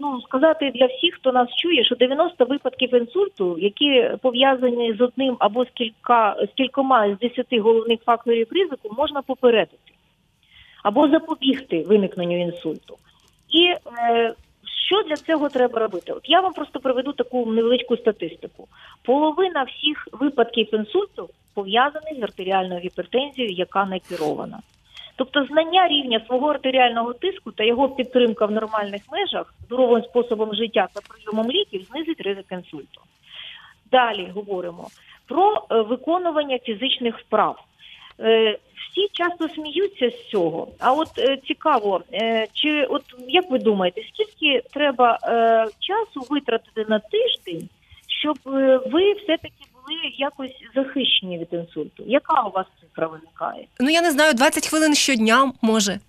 ну 0.01 0.21
сказати 0.21 0.71
для 0.75 0.85
всіх, 0.85 1.15
хто 1.15 1.31
нас 1.31 1.49
чує, 1.55 1.85
що 1.85 1.95
90 1.95 2.45
випадків 2.45 2.93
інсульту, 2.93 3.57
які 3.59 4.11
пов'язані 4.21 4.93
з 4.93 5.01
одним 5.01 5.37
або 5.39 5.65
з 5.65 5.67
кілька 5.73 6.35
з 6.51 6.57
кількома 6.57 7.15
з 7.15 7.19
10 7.19 7.45
головних 7.53 7.99
факторів 8.05 8.47
ризику, 8.51 8.95
можна 8.97 9.21
попередити 9.21 9.93
або 10.83 11.09
запобігти 11.09 11.81
виникненню 11.81 12.41
інсульту. 12.41 12.97
І 13.49 13.63
е, 14.09 14.33
що 14.87 15.03
для 15.03 15.15
цього 15.15 15.49
треба 15.49 15.79
робити? 15.79 16.13
От 16.13 16.29
я 16.29 16.41
вам 16.41 16.53
просто 16.53 16.79
приведу 16.79 17.13
таку 17.13 17.45
невеличку 17.45 17.97
статистику. 17.97 18.67
Половина 19.03 19.63
всіх 19.63 20.07
випадків 20.11 20.75
інсульту 20.75 21.29
пов'язаний 21.53 22.19
з 22.19 22.23
артеріальною 22.23 22.79
гіпертензією, 22.79 23.53
яка 23.53 23.85
не 23.85 23.99
керована. 23.99 24.59
Тобто 25.15 25.45
знання 25.45 25.87
рівня 25.87 26.21
свого 26.27 26.47
артеріального 26.47 27.13
тиску 27.13 27.51
та 27.51 27.63
його 27.63 27.89
підтримка 27.89 28.45
в 28.45 28.51
нормальних 28.51 29.01
межах 29.11 29.53
здоровим 29.65 30.03
способом 30.03 30.55
життя 30.55 30.87
та 30.93 31.01
прийомом 31.01 31.51
ліків 31.51 31.83
знизить 31.91 32.21
ризик 32.21 32.45
інсульту. 32.51 33.01
Далі 33.91 34.31
говоримо 34.35 34.87
про 35.27 35.65
е, 35.71 35.81
виконування 35.81 36.59
фізичних 36.59 37.19
вправ. 37.19 37.63
Е, 38.19 38.57
всі 38.75 39.07
часто 39.13 39.49
сміються 39.49 40.09
з 40.09 40.29
цього. 40.29 40.67
А 40.79 40.93
от 40.93 41.07
е, 41.17 41.37
цікаво, 41.47 42.01
чи 42.53 42.83
от 42.83 43.03
як 43.27 43.51
ви 43.51 43.59
думаєте, 43.59 44.01
скільки 44.13 44.61
треба 44.73 45.17
часу 45.79 46.27
витратити 46.29 46.85
на 46.89 46.99
тиждень, 46.99 47.69
щоб 48.21 48.37
ви 48.91 49.13
все 49.13 49.37
таки 49.37 49.63
були 49.73 49.99
якось 50.17 50.55
захищені 50.75 51.37
від 51.37 51.47
інсульту. 51.51 52.03
Яка 52.07 52.41
у 52.41 52.51
вас 52.51 52.65
цифра 52.81 53.07
виникає? 53.07 53.65
Ну 53.79 53.89
я 53.89 54.01
не 54.01 54.11
знаю, 54.11 54.33
20 54.33 54.67
хвилин 54.67 54.95
щодня 54.95 55.51
може. 55.61 55.99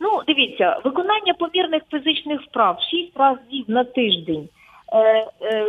Ну, 0.00 0.22
дивіться, 0.26 0.80
виконання 0.84 1.34
помірних 1.34 1.82
фізичних 1.90 2.42
вправ 2.42 2.78
6 2.90 3.16
разів 3.16 3.64
на 3.68 3.84
тиждень 3.84 4.48
е, 4.92 4.98
е, 5.42 5.66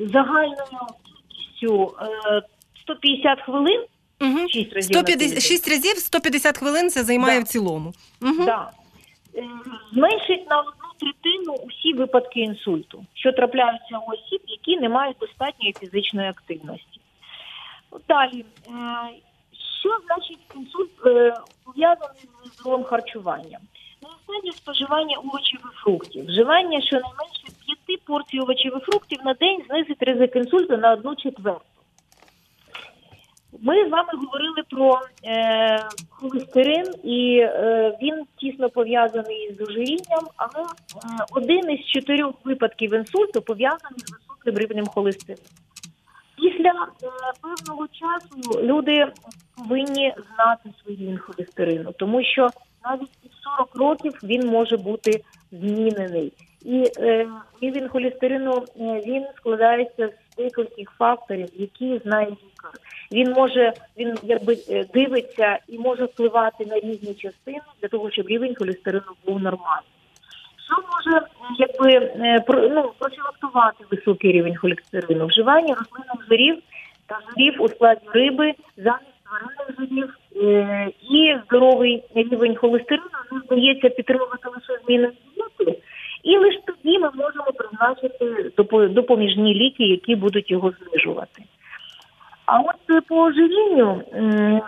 загальною 0.00 0.86
кількістю 1.04 1.94
е, 2.00 2.42
150 2.82 3.40
хвилин. 3.40 3.84
Угу. 4.22 4.48
6 4.48 4.72
разів 4.72 4.96
150, 4.96 5.42
6 5.42 5.68
разів 5.68 5.98
150 5.98 6.58
хвилин 6.58 6.90
це 6.90 7.04
займає 7.04 7.38
да. 7.38 7.44
в 7.44 7.48
цілому. 7.48 7.92
Угу. 8.22 8.44
Да. 8.44 8.70
Е, 9.36 9.48
зменшить 9.92 10.50
на 10.50 10.60
одну 10.60 10.72
третину 11.00 11.52
усі 11.52 11.92
випадки 11.92 12.40
інсульту, 12.40 13.04
що 13.14 13.32
трапляються 13.32 13.98
у 13.98 14.12
осіб, 14.12 14.40
які 14.46 14.76
не 14.80 14.88
мають 14.88 15.16
достатньої 15.20 15.74
фізичної 15.80 16.28
активності. 16.28 17.00
Далі, 18.08 18.44
е, 18.68 18.72
що 19.80 19.98
значить 20.06 20.38
інсульт 20.56 21.06
е, 21.06 21.34
пов'язаний 21.64 22.28
з 22.44 22.54
здоровим 22.54 22.84
харчуванням? 22.84 23.60
Недостатнє 24.02 24.52
споживання 24.52 25.16
овочів 25.16 25.60
і 25.64 25.76
фруктів, 25.84 26.26
вживання 26.26 26.80
щонайменше 26.80 27.44
п'яти 27.66 28.02
порцій 28.06 28.40
овочів 28.40 28.76
і 28.76 28.80
фруктів 28.80 29.18
на 29.24 29.34
день 29.34 29.62
знизить 29.68 30.02
ризик 30.02 30.36
інсульту 30.36 30.76
на 30.76 30.92
одну 30.92 31.16
четверту. 31.16 31.71
Ми 33.60 33.88
з 33.88 33.90
вами 33.90 34.08
говорили 34.12 34.62
про 34.70 35.00
е, 35.24 35.88
холестерин, 36.10 36.86
і 37.04 37.38
е, 37.38 37.98
він 38.02 38.24
тісно 38.36 38.70
пов'язаний 38.70 39.56
з 39.58 39.62
ожирінням, 39.62 40.26
але 40.36 40.64
е, 40.64 41.24
один 41.32 41.70
із 41.70 41.86
чотирьох 41.86 42.34
випадків 42.44 42.94
інсульту 42.94 43.42
пов'язаний 43.42 43.98
з 43.98 44.12
високим 44.12 44.58
рівнем 44.58 44.86
холестерину. 44.86 45.42
Після 46.36 46.70
е, 46.70 47.08
певного 47.42 47.88
часу 47.88 48.62
люди 48.62 49.06
повинні 49.56 50.14
знати 50.34 50.70
свій 50.84 50.96
рівень 50.96 51.18
холестерину, 51.18 51.92
тому 51.92 52.24
що 52.24 52.48
навіть 52.84 53.10
під 53.22 53.32
40 53.58 53.76
років 53.76 54.12
він 54.22 54.48
може 54.48 54.76
бути 54.76 55.24
змінений. 55.52 56.32
І 56.64 56.84
е, 56.98 57.28
рівень 57.60 57.88
холестерину 57.88 58.64
е, 58.80 59.02
він 59.06 59.24
складається 59.36 60.10
декількох 60.36 60.94
факторів, 60.98 61.48
які 61.54 62.00
знає 62.04 62.26
лікар. 62.26 62.72
Він 63.12 63.32
може 63.32 63.72
він 63.98 64.18
якби 64.22 64.56
е, 64.68 64.84
дивиться 64.94 65.58
і 65.68 65.78
може 65.78 66.04
впливати 66.04 66.66
на 66.66 66.80
різні 66.80 67.14
частини 67.14 67.60
для 67.82 67.88
того, 67.88 68.10
щоб 68.10 68.28
рівень 68.28 68.54
холестерину 68.58 69.12
був 69.26 69.40
нормальний. 69.40 69.88
Що 70.66 70.76
може 70.92 71.26
якби 71.58 71.92
е, 71.92 72.44
ну, 72.48 72.92
профілактувати 72.98 73.84
високий 73.90 74.32
рівень 74.32 74.56
холестерину? 74.56 75.26
Вживання 75.26 75.74
рослинних 75.74 76.28
жирів 76.28 76.58
та 77.06 77.18
жирів 77.30 77.62
у 77.62 77.68
складі 77.68 78.00
риби 78.14 78.52
замість 78.76 79.12
тваринних 79.24 79.78
жирів 79.78 80.16
е, 80.36 80.90
і 81.10 81.36
здоровий 81.46 82.04
рівень 82.14 82.56
холестерину 82.56 83.08
ну, 83.32 83.40
здається 83.44 83.88
підтримувати 83.88 84.48
лише 84.48 84.82
зміни 84.84 85.10
дієти. 85.34 85.82
І 86.22 86.38
лише 86.38 86.58
тоді 86.66 86.98
ми 86.98 87.10
можемо 87.14 87.44
призначити 87.44 88.52
допоміжні 88.88 89.54
ліки, 89.54 89.84
які 89.84 90.16
будуть 90.16 90.50
його 90.50 90.70
знижувати. 90.70 91.42
А 92.46 92.60
от 92.60 92.90
е, 92.90 93.00
по 93.00 93.22
ожирінню, 93.22 94.02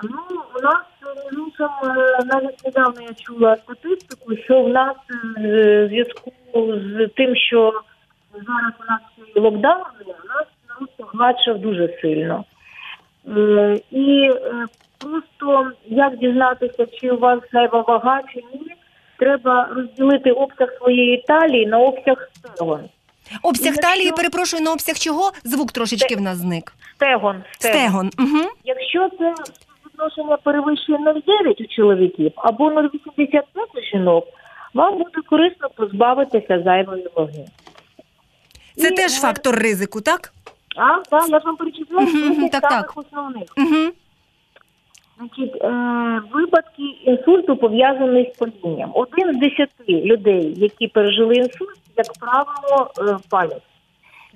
ну 0.03 0.41
у 0.57 0.63
нас 0.63 0.85
е, 1.07 1.31
іншим, 1.33 1.69
е, 1.85 2.19
навіть 2.25 2.65
недавно 2.65 3.01
я 3.01 3.15
чула 3.15 3.57
статистику, 3.57 4.37
що 4.37 4.63
в 4.63 4.69
нас 4.69 4.97
в 5.37 5.89
зв'язку 5.89 6.33
з 6.55 7.09
тим, 7.17 7.37
що 7.37 7.73
зараз 8.33 8.73
у 8.81 8.91
нас 8.91 9.01
локдаун, 9.37 9.85
у 10.07 10.29
нас 10.29 10.47
народ 10.69 10.91
погладшав 10.97 11.59
дуже 11.59 11.99
сильно. 12.01 12.45
І 13.91 14.31
просто 14.99 15.73
як 15.87 16.17
дізнатися, 16.17 16.87
чи 16.87 17.11
у 17.11 17.19
вас 17.19 17.41
зайва 17.53 17.81
вага, 17.81 18.23
чи 18.35 18.43
ні, 18.53 18.74
треба 19.19 19.69
розділити 19.77 20.31
обсяг 20.31 20.69
своєї 20.79 21.25
талії 21.29 21.67
на 21.67 21.79
обсяг 21.79 22.29
стегон. 22.37 22.81
Обсяг 23.43 23.67
Якщо- 23.67 23.83
талії, 23.83 24.13
перепрошую, 24.13 24.63
на 24.63 24.73
обсяг 24.73 24.97
чого? 24.97 25.33
Звук 25.45 25.73
трошечки 25.73 26.17
в 26.17 26.21
нас 26.21 26.39
зник. 26.39 26.73
Стегон. 26.95 27.43
Стегон. 27.59 28.11
Угу. 28.19 28.51
Якщо 28.65 29.09
це 29.19 29.35
відношення 29.87 30.37
перевищує 30.37 30.99
0,9 30.99 31.61
у 31.61 31.67
чоловіків 31.67 32.33
або 32.37 32.71
0,85 32.71 33.67
у 33.75 33.81
жінок, 33.81 34.25
вам 34.75 34.99
буде 34.99 35.21
корисно 35.31 35.69
позбавитися 35.77 36.63
зайвої 36.65 37.09
ваги. 37.17 37.47
Це 38.77 38.89
І, 38.89 38.91
теж 38.95 39.13
е, 39.13 39.21
фактор 39.21 39.55
ризику, 39.55 40.01
так? 40.01 40.33
А, 40.77 40.99
так, 41.11 41.29
я 41.29 41.41
ж 41.41 41.47
вам 41.47 41.57
перечисляю 41.57 42.07
Мгм, 42.07 42.45
mm 42.45 42.51
так, 42.51 42.71
самих 42.71 42.97
основних. 42.97 43.49
Угу. 43.57 43.93
Значить, 45.19 45.57
е, 45.65 45.69
випадки 46.33 46.83
інсульту 46.83 47.57
пов'язані 47.57 48.33
з 48.35 48.39
палінням. 48.39 48.91
Один 48.95 49.35
з 49.35 49.39
десяти 49.39 50.03
людей, 50.05 50.55
які 50.57 50.89
пережили 50.89 51.35
інсульт, 51.35 51.79
як 51.97 52.07
правило, 52.21 52.91
е, 52.99 53.19
палять. 53.31 53.63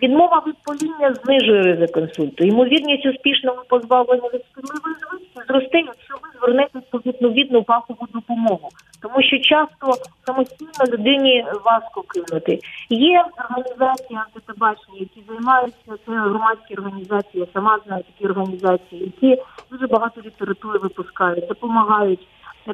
Відмова 0.03 0.43
від 0.47 0.55
паління 0.65 1.15
знижує 1.15 1.63
ризик 1.63 1.97
інсульту. 1.97 2.45
Ймовірність 2.45 3.07
успішного 3.07 3.65
позбавлення 3.69 4.29
від 4.35 4.43
шкідливої 4.51 4.95
звички 4.95 5.41
зросте, 5.49 5.79
якщо 5.79 6.15
ви 6.23 6.29
звернетесь 6.39 6.83
по 6.91 6.99
відповідну 6.99 7.63
фахову 7.63 8.07
допомогу. 8.15 8.69
Тому 9.03 9.23
що 9.23 9.39
часто 9.39 9.87
самостійно 10.27 10.93
людині 10.93 11.45
важко 11.65 12.03
кинути. 12.03 12.59
Є 12.91 13.25
організації 13.39 14.19
антитабачні, 14.27 14.99
які 14.99 15.23
займаються 15.29 15.93
це 16.07 16.13
громадські 16.13 16.75
організації. 16.75 17.41
Я 17.41 17.47
сама 17.53 17.79
знаю 17.87 18.03
такі 18.13 18.31
організації, 18.31 19.05
які 19.05 19.43
дуже 19.71 19.87
багато 19.87 20.21
літератури 20.21 20.79
випускають, 20.79 21.47
допомагають, 21.47 22.29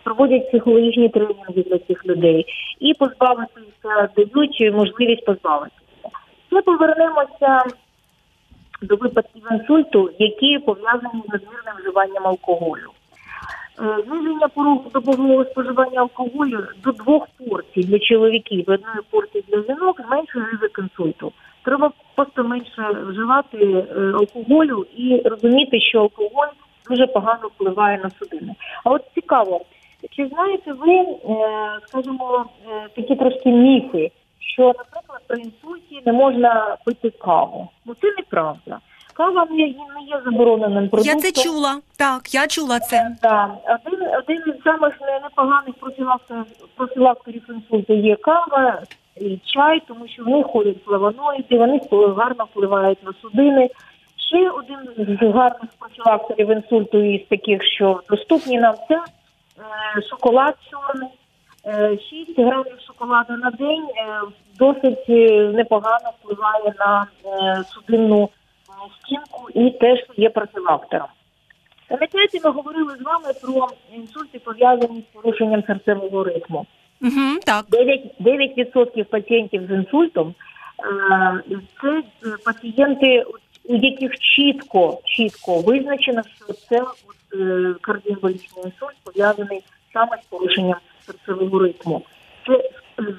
проводять 0.05 0.49
психологічні 0.49 1.09
тренінги 1.09 1.63
для 1.67 1.79
цих 1.79 2.07
людей 2.07 2.47
і 2.81 2.95
позбавитися 2.95 4.09
дають 4.17 4.75
можливість 4.75 5.25
позбавитися. 5.25 5.84
Ми 6.55 6.63
повернемося 6.63 7.63
до 8.83 8.97
випадків 8.97 9.43
інсульту, 9.53 10.11
які 10.19 10.59
пов'язані 10.59 11.23
з 11.29 11.33
надмірним 11.33 11.75
вживанням 11.81 12.27
алкоголю. 12.27 12.91
Е, 13.81 14.03
Зниження 14.07 14.49
порогу 14.49 14.91
добового 14.95 15.45
споживання 15.45 16.01
алкоголю 16.01 16.67
до 16.85 16.93
двох 16.93 17.27
порцій 17.39 17.81
для 17.81 17.99
чоловіків, 17.99 18.65
одної 18.69 18.99
порції 19.11 19.45
для 19.49 19.63
жінок 19.63 20.01
зменшує 20.07 20.47
ризик 20.53 20.79
інсульту. 20.79 21.33
Треба 21.65 21.91
просто 22.15 22.45
менше 22.45 22.89
вживати 23.09 23.59
е, 23.59 24.13
алкоголю 24.15 24.87
і 24.97 25.23
розуміти, 25.25 25.81
що 25.81 26.01
алкоголь 26.01 26.53
дуже 26.91 27.07
погано 27.07 27.49
впливає 27.49 27.99
на 27.99 28.11
судини. 28.11 28.55
А 28.85 28.91
от 28.91 29.03
цікаво, 29.15 29.61
чи 30.11 30.27
знаєте 30.29 30.73
ви, 30.73 30.95
е, 30.95 31.17
скажімо, 31.87 32.47
е, 32.69 32.89
такі 32.97 33.17
трошки 33.17 33.49
міфи, 33.49 34.11
що, 34.55 34.63
наприклад, 34.63 35.04
при 35.27 35.39
інсульті 35.39 36.03
не 36.07 36.13
можна 36.13 36.77
пити 36.85 37.11
каву? 37.11 37.69
Ну 37.87 37.95
це 38.01 38.07
неправда. 38.07 38.79
Кава 39.15 39.47
не 39.51 39.57
є, 39.57 39.67
не 39.67 40.03
є 40.09 40.21
забороненим 40.25 40.91
Я 40.93 41.17
це 41.17 41.33
чула. 41.33 41.81
Так, 41.99 42.35
я 42.35 42.47
чула 42.47 42.81
це. 42.81 43.17
Так, 43.23 43.51
один, 43.87 44.09
один 44.19 44.43
із 44.47 44.63
самих 44.63 44.95
непоганих 45.23 45.75
профілакторів 46.77 47.43
інсульту 47.49 47.95
є 47.95 48.17
кава 48.17 48.83
і 49.17 49.39
чай, 49.45 49.83
тому 49.89 50.09
що 50.09 50.25
в 50.25 50.29
них 50.29 50.47
ходять 50.47 50.85
флавоноїди, 50.85 51.59
вони 51.59 51.81
гарно 52.17 52.45
впливають 52.45 53.03
на 53.05 53.13
судини. 53.23 53.71
Ще 54.17 54.51
один 54.51 54.79
з 54.99 55.33
гарних 55.35 55.71
профілакторів 55.79 56.51
інсульту 56.51 56.99
із 56.99 57.29
таких, 57.29 57.65
що 57.65 58.01
доступні 58.11 58.59
нам, 58.59 58.75
це 58.89 58.95
е, 58.95 60.03
шоколад 60.11 60.55
чорний. 60.71 61.09
Е, 61.67 61.99
6 62.11 62.39
грамів 62.39 62.81
шоколаду 62.87 63.33
на 63.33 63.51
день 63.51 63.89
е, 63.97 64.21
досить 64.59 65.05
е, 65.09 65.53
непогано 65.55 66.11
впливає 66.21 66.75
на 66.79 67.07
е, 67.25 67.65
судинну 67.65 68.23
е, 68.23 68.73
стінку 69.01 69.51
і 69.55 69.71
теж 69.71 69.99
є 70.17 70.31
профілактором. 70.31 71.09
Пам'ятаєте, 71.89 72.39
ми 72.45 72.51
говорили 72.51 72.97
з 72.97 73.03
вами 73.03 73.29
про 73.43 73.69
інсульти, 73.97 74.39
пов'язані 74.39 75.01
з 75.01 75.15
порушенням 75.15 75.63
серцевого 75.67 76.25
ритму. 76.25 76.67
Угу, 77.03 77.39
так. 77.47 77.65
9%, 77.67 78.65
9% 78.65 79.05
пацієнтів 79.05 79.67
з 79.69 79.71
інсультом 79.71 80.35
це 81.83 82.03
пацієнти, 82.45 83.25
у 83.65 83.75
яких 83.77 84.19
чітко, 84.19 85.01
чітко 85.05 85.61
визначено, 85.61 86.23
що 86.37 86.53
це 86.53 86.77
е, 86.77 87.75
інсульт 88.65 88.97
пов'язаний 89.05 89.63
саме 89.93 90.19
з 90.23 90.27
порушенням 90.27 90.79
серцевого 91.07 91.59
ритму. 91.59 92.03
Це 92.47 92.71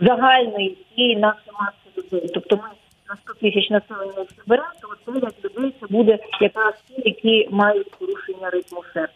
загальної 0.01 0.77
цієї 0.95 1.15
нашої 1.15 1.51
маси 1.59 1.77
людей. 1.97 2.31
Тобто 2.33 2.55
ми 2.55 2.69
на 3.09 3.15
100 3.15 3.33
тисяч 3.33 3.69
населення 3.69 4.13
якщо 4.17 4.41
беремо, 4.47 4.69
то 4.81 4.87
от 4.91 5.15
9 5.15 5.45
людей 5.45 5.73
це 5.79 5.87
буде 5.89 6.19
якраз 6.41 6.73
ті, 6.87 7.01
які 7.05 7.47
мають 7.51 7.91
порушення 7.91 8.49
ритму 8.49 8.83
серця. 8.93 9.13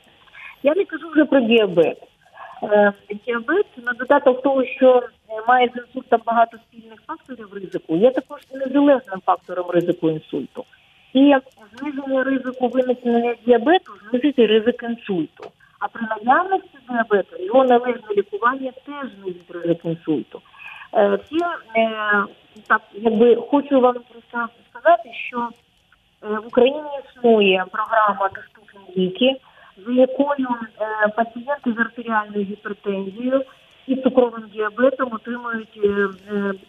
Я 0.63 0.75
не 0.75 0.85
кажу 0.85 1.09
вже 1.09 1.25
про 1.25 1.39
діабет. 1.39 1.97
Е, 2.63 2.93
Діабет 3.25 3.65
на 3.85 3.93
додаток 3.93 4.41
того, 4.41 4.65
що 4.65 5.03
е, 5.29 5.41
має 5.47 5.67
з 5.75 5.77
інсультом 5.77 6.21
багато 6.25 6.57
спільних 6.57 6.99
факторів 7.07 7.53
ризику, 7.53 7.95
є 7.95 8.11
також 8.11 8.41
незалежним 8.53 9.21
фактором 9.25 9.69
ризику 9.69 10.09
інсульту. 10.09 10.65
І 11.13 11.35
зниження 11.77 12.23
ризику 12.23 12.67
виникнення 12.67 13.35
діабету 13.45 13.91
знизить 14.09 14.39
ризик 14.39 14.83
інсульту. 14.83 15.51
А 15.79 15.87
при 15.87 16.01
наявності 16.01 16.77
діабету 16.89 17.43
його 17.43 17.63
належне 17.63 18.15
лікування 18.17 18.71
теж 18.85 19.11
знизить 19.21 19.51
ризик 19.51 19.85
інсульту. 19.85 20.41
Е, 20.93 21.19
Всі 21.25 21.37
е, 21.75 22.25
так, 22.67 22.81
якби 22.93 23.35
хочу 23.35 23.81
вам 23.81 23.93
просто 23.93 24.49
сказати, 24.69 25.09
що 25.27 25.49
е, 26.23 26.27
в 26.27 26.47
Україні 26.47 26.89
існує 27.05 27.65
програма 27.71 28.29
Доступні 28.35 29.03
ліки, 29.03 29.35
за 29.87 29.91
якою 29.91 30.47
пацієнти 31.15 31.73
з 31.77 31.79
артеріальною 31.79 32.45
гіпертензією 32.45 33.43
і 33.87 33.95
цукровим 33.95 34.43
діабетом 34.53 35.09
отримують 35.13 35.79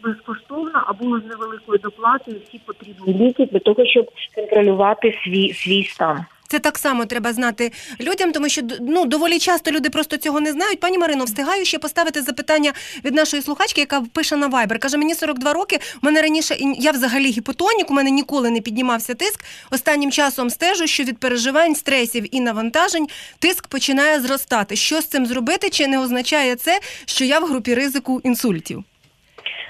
безкоштовно 0.02 0.84
або 0.86 1.20
з 1.20 1.24
невеликою 1.24 1.78
доплатою 1.78 2.40
всі 2.44 2.58
потрібні 2.58 3.14
ліки 3.14 3.46
для 3.46 3.58
того, 3.58 3.86
щоб 3.86 4.10
контролювати 4.34 5.18
свій 5.24 5.52
свій 5.52 5.84
стан. 5.84 6.24
Це 6.50 6.58
так 6.58 6.78
само 6.78 7.04
треба 7.06 7.32
знати 7.32 7.72
людям, 8.00 8.32
тому 8.32 8.48
що 8.48 8.62
ну 8.80 9.04
доволі 9.04 9.38
часто 9.38 9.70
люди 9.70 9.90
просто 9.90 10.16
цього 10.16 10.40
не 10.40 10.52
знають. 10.52 10.80
Пані 10.80 10.98
Марино, 10.98 11.24
встигаю 11.24 11.64
ще 11.64 11.78
поставити 11.78 12.22
запитання 12.22 12.72
від 13.04 13.14
нашої 13.14 13.42
слухачки, 13.42 13.80
яка 13.80 14.02
пише 14.14 14.36
на 14.36 14.48
Viber. 14.48 14.78
Каже, 14.78 14.96
мені 14.96 15.14
42 15.14 15.52
роки. 15.52 15.76
У 16.02 16.06
мене 16.06 16.22
раніше 16.22 16.54
я 16.78 16.90
взагалі 16.90 17.24
гіпотонік, 17.24 17.90
у 17.90 17.94
мене 17.94 18.10
ніколи 18.10 18.50
не 18.50 18.60
піднімався 18.60 19.14
тиск. 19.14 19.44
Останнім 19.70 20.10
часом 20.10 20.50
стежу, 20.50 20.86
що 20.86 21.02
від 21.02 21.20
переживань, 21.20 21.74
стресів 21.74 22.36
і 22.36 22.40
навантажень 22.40 23.06
тиск 23.38 23.68
починає 23.68 24.20
зростати. 24.20 24.76
Що 24.76 25.00
з 25.00 25.06
цим 25.06 25.26
зробити? 25.26 25.70
Чи 25.70 25.86
не 25.86 25.98
означає 25.98 26.56
це, 26.56 26.80
що 27.06 27.24
я 27.24 27.38
в 27.38 27.44
групі 27.44 27.74
ризику 27.74 28.20
інсультів? 28.24 28.84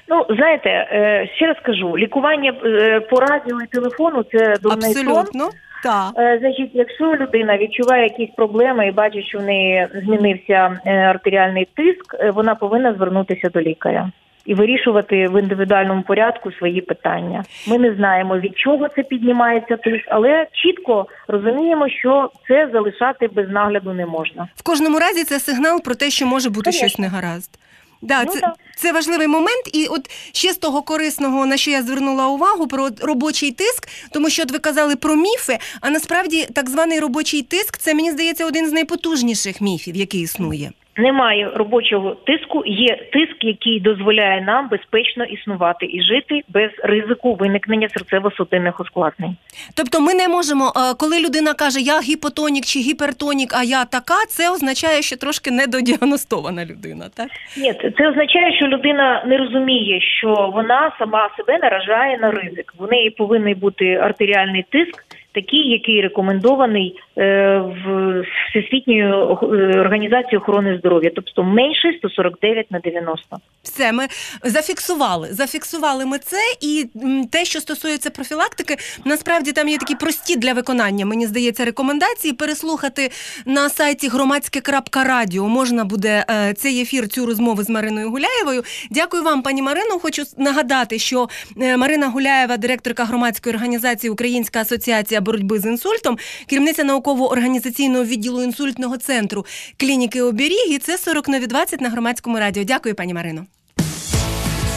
Ну, 0.08 0.26
знаєте, 0.30 0.68
е, 0.68 1.28
ще 1.36 1.46
раз 1.46 1.56
кажу, 1.62 1.98
лікування 1.98 2.54
е, 2.64 3.00
по 3.00 3.20
радіо 3.20 3.58
і 3.60 3.66
телефону 3.66 4.22
це 4.22 4.54
дурний 4.62 4.94
сон. 4.94 5.50
Так. 5.82 6.12
Е, 6.18 6.38
Значить, 6.40 6.70
якщо 6.74 7.16
людина 7.16 7.58
відчуває 7.58 8.02
якісь 8.02 8.34
проблеми 8.36 8.88
і 8.88 8.92
бачить, 8.92 9.26
що 9.26 9.38
в 9.38 9.42
неї 9.42 9.88
змінився 10.04 10.80
е, 10.86 10.90
артеріальний 10.90 11.68
тиск, 11.76 12.14
е, 12.14 12.30
вона 12.30 12.54
повинна 12.54 12.94
звернутися 12.94 13.48
до 13.48 13.60
лікаря 13.60 14.10
і 14.46 14.54
вирішувати 14.54 15.28
в 15.28 15.40
індивідуальному 15.40 16.02
порядку 16.02 16.52
свої 16.52 16.80
питання. 16.80 17.44
Ми 17.68 17.78
не 17.78 17.94
знаємо 17.94 18.38
від 18.38 18.58
чого 18.58 18.88
це 18.88 19.02
піднімається 19.02 19.76
тиск, 19.76 20.04
але 20.08 20.46
чітко 20.52 21.06
розуміємо, 21.28 21.88
що 21.88 22.30
це 22.48 22.68
залишати 22.72 23.28
без 23.28 23.48
нагляду 23.48 23.92
не 23.92 24.06
можна. 24.06 24.48
В 24.56 24.62
кожному 24.62 24.98
разі 24.98 25.24
це 25.24 25.40
сигнал 25.40 25.82
про 25.82 25.94
те, 25.94 26.10
що 26.10 26.26
може 26.26 26.50
бути 26.50 26.70
Конечно. 26.70 26.88
щось 26.88 26.98
негаразд. 26.98 27.58
Да, 28.02 28.24
Ну, 28.24 28.32
це, 28.32 28.40
да. 28.40 28.54
це 28.76 28.92
важливий 28.92 29.26
момент, 29.26 29.70
і 29.72 29.86
от 29.86 30.10
ще 30.32 30.52
з 30.52 30.56
того 30.56 30.82
корисного, 30.82 31.46
на 31.46 31.56
що 31.56 31.70
я 31.70 31.82
звернула 31.82 32.26
увагу, 32.28 32.66
про 32.66 32.90
робочий 33.00 33.50
тиск, 33.50 33.88
тому 34.12 34.30
що 34.30 34.42
от 34.42 34.50
ви 34.50 34.58
казали 34.58 34.96
про 34.96 35.16
міфи, 35.16 35.58
а 35.80 35.90
насправді 35.90 36.48
так 36.54 36.70
званий 36.70 37.00
робочий 37.00 37.42
тиск 37.42 37.78
це 37.78 37.94
мені 37.94 38.10
здається 38.10 38.46
один 38.46 38.68
з 38.68 38.72
найпотужніших 38.72 39.60
міфів, 39.60 39.96
який 39.96 40.20
існує. 40.20 40.72
Немає 40.96 41.50
робочого 41.54 42.14
тиску, 42.26 42.62
є 42.66 42.96
тиск, 43.12 43.36
який 43.44 43.80
дозволяє 43.80 44.40
нам 44.40 44.68
безпечно 44.68 45.24
існувати 45.24 45.86
і 45.86 46.02
жити 46.02 46.40
без 46.48 46.70
ризику 46.82 47.34
виникнення 47.34 47.88
серцево-судинних 47.88 48.72
ускладнень. 48.82 49.36
Тобто, 49.76 50.00
ми 50.00 50.14
не 50.14 50.28
можемо, 50.28 50.72
е, 50.76 50.94
коли 50.98 51.20
людина 51.20 51.54
каже 51.54 51.80
я 51.80 52.00
гіпотонік 52.00 52.64
чи 52.64 52.78
гіпертонік, 52.78 53.50
а 53.54 53.62
я 53.62 53.84
така, 53.84 54.14
це 54.28 54.50
означає, 54.50 55.02
що 55.02 55.16
трошки 55.16 55.50
недодіагностована 55.50 56.64
людина, 56.64 57.04
так? 57.16 57.28
Ні, 57.56 57.72
це- 57.98 58.08
означає, 58.10 58.56
що 58.56 58.66
людина 58.66 59.24
не 59.26 59.36
розуміє, 59.36 60.00
що 60.00 60.50
вона 60.54 60.92
сама 60.98 61.30
себе 61.36 61.58
наражає 61.58 62.18
на 62.18 62.30
ризик. 62.30 62.74
В 62.78 62.90
неї 62.92 63.10
повинен 63.10 63.54
бути 63.54 63.94
артеріальний 63.94 64.64
тиск, 64.70 65.04
такий, 65.34 65.70
який 65.70 66.02
рекомендований 66.02 66.96
в 67.20 68.24
Всесвітньою 68.50 69.38
е, 69.42 69.80
організацією 69.80 70.40
охорони 70.40 70.78
здоров'я, 70.78 71.10
тобто 71.14 71.42
менше 71.42 71.92
149 71.98 72.70
на 72.70 72.78
90. 72.78 73.36
Все, 73.62 73.92
ми 73.92 74.06
зафіксували. 74.44 75.28
Зафіксували 75.30 76.06
ми 76.06 76.18
це, 76.18 76.36
і 76.60 76.86
те, 77.32 77.44
що 77.44 77.60
стосується 77.60 78.10
профілактики, 78.10 78.76
насправді 79.04 79.52
там 79.52 79.68
є 79.68 79.78
такі 79.78 79.94
прості 79.94 80.36
для 80.36 80.52
виконання. 80.52 81.06
Мені 81.06 81.26
здається, 81.26 81.64
рекомендації 81.64 82.34
переслухати 82.34 83.10
на 83.46 83.68
сайті 83.68 84.08
громадське.радіо. 84.08 85.48
Можна 85.48 85.84
буде 85.84 86.24
е, 86.30 86.54
цей 86.54 86.80
ефір, 86.80 87.08
цю 87.08 87.26
розмову 87.26 87.62
з 87.62 87.70
Мариною 87.70 88.10
Гуляєвою. 88.10 88.62
Дякую 88.90 89.22
вам, 89.22 89.42
пані 89.42 89.62
Марино. 89.62 89.98
Хочу 89.98 90.22
нагадати, 90.38 90.98
що 90.98 91.28
е, 91.60 91.76
Марина 91.76 92.08
Гуляєва, 92.08 92.56
директорка 92.56 93.04
громадської 93.04 93.54
організації 93.54 94.10
Українська 94.10 94.60
асоціація 94.60 95.20
боротьби 95.20 95.58
з 95.58 95.66
інсультом, 95.66 96.18
керівниця 96.46 96.84
науково-організаційного 97.10 98.04
відділу 98.04 98.42
інсультного 98.42 98.96
центру 98.96 99.46
клініки 99.76 100.22
оберіг. 100.22 100.66
І 100.70 100.78
це 100.78 100.98
40 100.98 101.28
нові 101.28 101.46
20 101.46 101.80
на 101.80 101.88
громадському 101.88 102.38
радіо. 102.38 102.64
Дякую, 102.64 102.94
пані 102.94 103.14
Марино. 103.14 103.46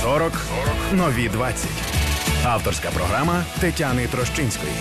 40 0.03 0.31
нові 0.93 1.29
20. 1.29 1.65
Авторська 2.45 2.89
програма 2.91 3.43
Тетяни 3.61 4.07
Трощинської. 4.07 4.71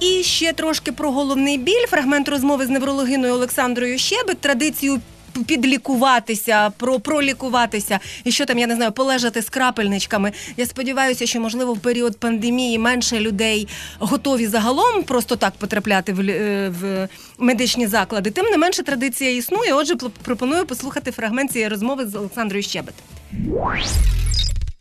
І 0.00 0.22
ще 0.22 0.52
трошки 0.52 0.92
про 0.92 1.10
головний 1.10 1.58
біль. 1.58 1.86
Фрагмент 1.88 2.28
розмови 2.28 2.66
з 2.66 2.68
неврологиною 2.68 3.32
Олександрою 3.32 3.98
Щебет. 3.98 4.38
Традицію 4.40 5.00
підлікуватися, 5.46 6.70
про 6.76 7.00
пролікуватися 7.00 7.98
і 8.24 8.32
що 8.32 8.46
там, 8.46 8.58
я 8.58 8.66
не 8.66 8.76
знаю, 8.76 8.92
полежати 8.92 9.42
з 9.42 9.48
крапельничками. 9.50 10.32
Я 10.56 10.66
сподіваюся, 10.66 11.26
що 11.26 11.40
можливо 11.40 11.74
в 11.74 11.78
період 11.78 12.18
пандемії 12.18 12.78
менше 12.78 13.20
людей 13.20 13.68
готові 13.98 14.46
загалом 14.46 15.02
просто 15.02 15.36
так 15.36 15.52
потрапляти 15.58 16.12
в, 16.12 16.20
е, 16.20 16.72
в 16.80 17.08
медичні 17.38 17.86
заклади. 17.86 18.30
Тим 18.30 18.46
не 18.46 18.58
менше 18.58 18.82
традиція 18.82 19.30
існує. 19.30 19.72
Отже, 19.74 19.96
пропоную 20.22 20.66
послухати 20.66 21.10
фрагмент 21.10 21.52
цієї 21.52 21.68
розмови 21.68 22.06
з 22.06 22.14
Олександрою 22.14 22.62
Щебет. 22.62 22.94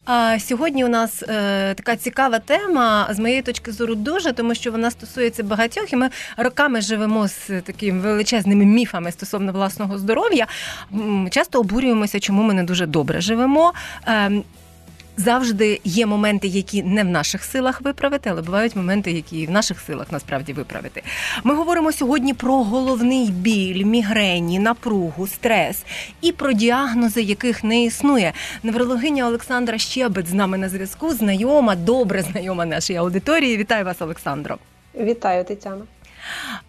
А 0.06 0.40
сьогодні 0.40 0.86
у 0.86 0.88
нас 0.88 1.24
е, 1.24 1.74
така 1.74 1.96
цікава 1.96 2.40
тема 2.40 3.08
з 3.12 3.20
моєї 3.20 3.42
точки 3.42 3.72
зору 3.72 3.96
дуже, 3.96 4.34
тому 4.34 4.56
що 4.56 4.72
вона 4.72 4.92
стосується 4.92 5.44
багатьох, 5.44 5.94
і 5.94 5.96
ми 5.96 6.10
роками 6.38 6.82
живемо 6.82 7.28
з 7.28 7.62
такими 7.62 8.00
величезними 8.00 8.66
міфами 8.66 9.12
стосовно 9.12 9.52
власного 9.52 9.98
здоров'я. 9.98 10.48
Часто 11.30 11.60
обурюємося, 11.60 12.20
чому 12.20 12.44
ми 12.44 12.54
не 12.54 12.64
дуже 12.64 12.86
добре 12.86 13.22
живемо. 13.22 13.74
Е, 14.08 14.32
Завжди 15.18 15.80
є 15.84 16.06
моменти, 16.06 16.48
які 16.48 16.84
не 16.84 17.04
в 17.04 17.08
наших 17.08 17.44
силах 17.44 17.82
виправити, 17.82 18.30
але 18.30 18.42
бувають 18.42 18.76
моменти, 18.76 19.12
які 19.12 19.46
в 19.46 19.52
наших 19.52 19.80
силах 19.80 20.12
насправді 20.12 20.54
виправити. 20.54 21.04
Ми 21.44 21.56
говоримо 21.56 21.92
сьогодні 21.92 22.34
про 22.34 22.64
головний 22.64 23.30
біль, 23.30 23.86
мігрені, 23.86 24.60
напругу, 24.60 25.28
стрес 25.28 25.84
і 26.22 26.32
про 26.32 26.52
діагнози, 26.52 27.22
яких 27.22 27.64
не 27.64 27.84
існує. 27.84 28.34
Неврологиня 28.64 29.28
Олександра 29.28 29.78
Щебет 29.78 30.28
з 30.28 30.34
нами 30.34 30.58
на 30.58 30.70
зв'язку, 30.70 31.14
знайома, 31.14 31.76
добре 31.76 32.22
знайома 32.22 32.66
нашій 32.66 32.96
аудиторії. 32.96 33.58
Вітаю 33.58 33.86
вас, 33.86 34.02
Олександро. 34.02 34.58
Вітаю, 34.96 35.44
Тетяна. 35.44 35.82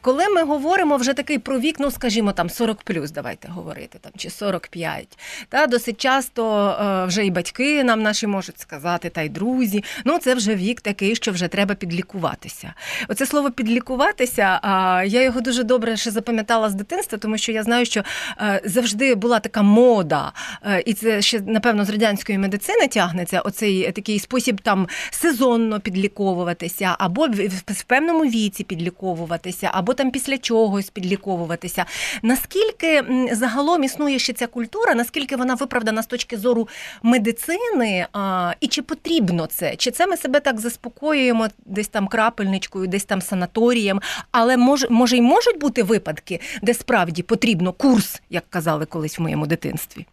Коли 0.01 0.29
ми 0.29 0.43
говоримо 0.43 0.97
вже 0.97 1.15
такий 1.15 1.39
про 1.39 1.61
вік, 1.61 1.77
ну 1.79 1.91
скажімо 1.91 2.33
там 2.33 2.51
40 2.51 2.83
плюс, 2.83 3.11
давайте 3.11 3.49
говорити 3.49 3.99
там 4.01 4.13
чи 4.17 4.31
45, 4.31 5.19
та 5.49 5.67
досить 5.67 6.01
часто 6.01 6.69
е, 6.69 7.07
вже 7.07 7.27
і 7.27 7.31
батьки 7.31 7.85
нам 7.85 8.03
наші 8.03 8.27
можуть 8.27 8.61
сказати, 8.61 9.11
та 9.11 9.23
й 9.23 9.29
друзі. 9.29 9.85
Ну 10.05 10.19
це 10.19 10.35
вже 10.35 10.55
вік 10.55 10.81
такий, 10.81 11.17
що 11.17 11.33
вже 11.33 11.49
треба 11.49 11.75
підлікуватися. 11.75 12.75
Оце 13.09 13.27
слово 13.27 13.51
підлікуватися. 13.51 14.61
Я 15.07 15.23
його 15.23 15.41
дуже 15.41 15.63
добре 15.63 15.97
ще 15.97 16.11
запам'ятала 16.11 16.71
з 16.71 16.75
дитинства, 16.75 17.19
тому 17.19 17.39
що 17.39 17.53
я 17.53 17.63
знаю, 17.63 17.87
що 17.87 18.03
е, 18.41 18.61
завжди 18.65 19.15
була 19.15 19.41
така 19.41 19.63
мода, 19.63 20.33
е, 20.65 20.83
і 20.87 20.95
це 20.95 21.23
ще 21.23 21.41
напевно 21.41 21.85
з 21.85 21.91
радянської 21.91 22.39
медицини 22.39 22.89
тягнеться. 22.89 23.41
Оцей 23.41 23.93
такий 23.93 24.19
спосіб 24.19 24.61
там 24.61 24.89
сезонно 25.11 25.81
підліковуватися, 25.81 26.97
або 26.99 27.27
в, 27.27 27.83
певному 27.87 28.25
віці 28.25 28.65
підліковуватися, 28.65 29.42
або 29.73 29.95
там 29.95 30.11
після 30.11 30.39
чогось 30.39 30.91
підліковуватися. 30.91 31.85
Наскільки 32.23 33.05
загалом 33.33 33.85
існує 33.85 34.19
ще 34.19 34.33
ця 34.33 34.47
культура, 34.47 34.95
наскільки 34.95 35.37
вона 35.37 35.55
виправдана 35.55 36.03
з 36.03 36.07
точки 36.07 36.39
зору 36.39 36.69
медицини, 37.03 38.07
а, 38.13 38.53
і 38.61 38.67
чи 38.67 38.83
потрібно 38.83 39.47
це? 39.47 39.77
Чи 39.77 39.91
це 39.91 40.07
ми 40.07 40.17
себе 40.17 40.41
так 40.41 40.61
заспокоюємо 40.61 41.49
десь 41.67 41.89
там 41.89 42.09
крапельничкою, 42.09 42.87
десь 42.87 43.05
там 43.05 43.23
санаторієм? 43.23 44.01
Але 44.31 44.57
може, 44.57 44.89
може 44.91 45.17
й 45.17 45.21
можуть 45.21 45.59
бути 45.59 45.83
випадки, 45.83 46.41
де 46.63 46.75
справді 46.75 47.23
потрібно 47.23 47.73
курс, 47.73 48.23
як 48.31 48.45
казали 48.51 48.87
колись 48.87 49.19
в 49.19 49.23
моєму 49.23 49.47
дитинстві? 49.47 50.07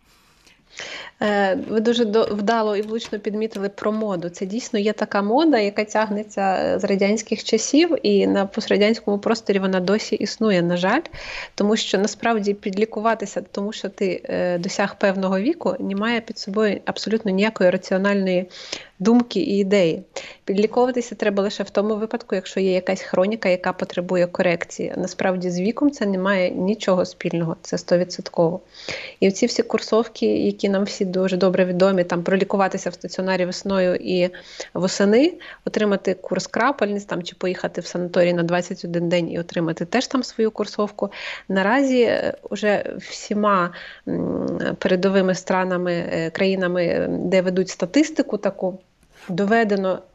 Е, 1.21 1.55
Ви 1.69 1.79
дуже 1.79 2.03
вдало 2.31 2.75
і 2.75 2.81
влучно 2.81 3.19
підмітили 3.19 3.69
про 3.69 3.91
моду. 3.91 4.29
Це 4.29 4.45
дійсно 4.45 4.79
є 4.79 4.93
така 4.93 5.21
мода, 5.21 5.59
яка 5.59 5.83
тягнеться 5.83 6.41
е, 6.41 6.79
з 6.79 6.83
радянських 6.83 7.43
часів, 7.43 7.95
і 8.03 8.27
на 8.27 8.45
пострадянському 8.45 9.19
просторі 9.19 9.59
вона 9.59 9.79
досі 9.79 10.15
існує, 10.15 10.61
на 10.61 10.77
жаль, 10.77 11.01
тому 11.55 11.75
що 11.75 11.97
насправді 11.97 12.53
підлікуватися, 12.53 13.41
тому 13.51 13.71
що 13.73 13.89
ти 13.89 14.21
е, 14.23 14.57
досяг 14.57 14.95
певного 14.99 15.39
віку, 15.39 15.75
не 15.79 15.95
має 15.95 16.21
під 16.21 16.39
собою 16.39 16.79
абсолютно 16.85 17.31
ніякої 17.31 17.69
раціональної 17.69 18.49
думки 18.99 19.39
і 19.39 19.57
ідеї. 19.57 20.03
Підліковуватися 20.45 21.15
треба 21.15 21.43
лише 21.43 21.63
в 21.63 21.69
тому 21.69 21.95
випадку, 21.95 22.35
якщо 22.35 22.59
є 22.59 22.71
якась 22.71 23.01
хроніка, 23.01 23.49
яка 23.49 23.73
потребує 23.73 24.27
корекції. 24.27 24.93
Насправді 24.97 25.49
з 25.49 25.59
віком 25.59 25.91
це 25.91 26.05
не 26.05 26.17
має 26.17 26.51
нічого 26.51 27.05
спільного, 27.05 27.55
це 27.61 27.77
стовідсотково. 27.77 28.61
І 29.19 29.31
ці 29.31 29.45
всі 29.45 29.63
курсовки, 29.63 30.25
які 30.25 30.69
нам 30.69 30.83
всі 30.83 31.05
дуже 31.09 31.37
добре 31.37 31.65
відомі, 31.65 32.03
там 32.03 32.23
пролікуватися 32.23 32.89
в 32.89 32.93
стаціонарі 32.93 33.45
весною 33.45 33.95
і 33.95 34.29
восени, 34.73 35.33
отримати 35.65 36.13
курс 36.13 36.47
крапельниць 36.47 37.05
там 37.05 37.23
чи 37.23 37.35
поїхати 37.35 37.81
в 37.81 37.85
санаторій 37.85 38.33
на 38.33 38.43
21 38.43 39.09
день 39.09 39.31
і 39.31 39.39
отримати 39.39 39.85
теж 39.85 40.07
там 40.07 40.23
свою 40.23 40.51
курсовку. 40.51 41.11
Наразі 41.49 42.21
вже 42.51 42.95
всіма 42.97 43.73
передовими 44.79 45.35
странами, 45.35 45.93
е, 45.93 46.29
країнами, 46.29 46.85
е, 46.85 47.07
де 47.09 47.41
ведуть 47.41 47.69
статистику 47.69 48.37
таку, 48.37 48.79
доведено 49.29 49.99
Е, 49.99 50.08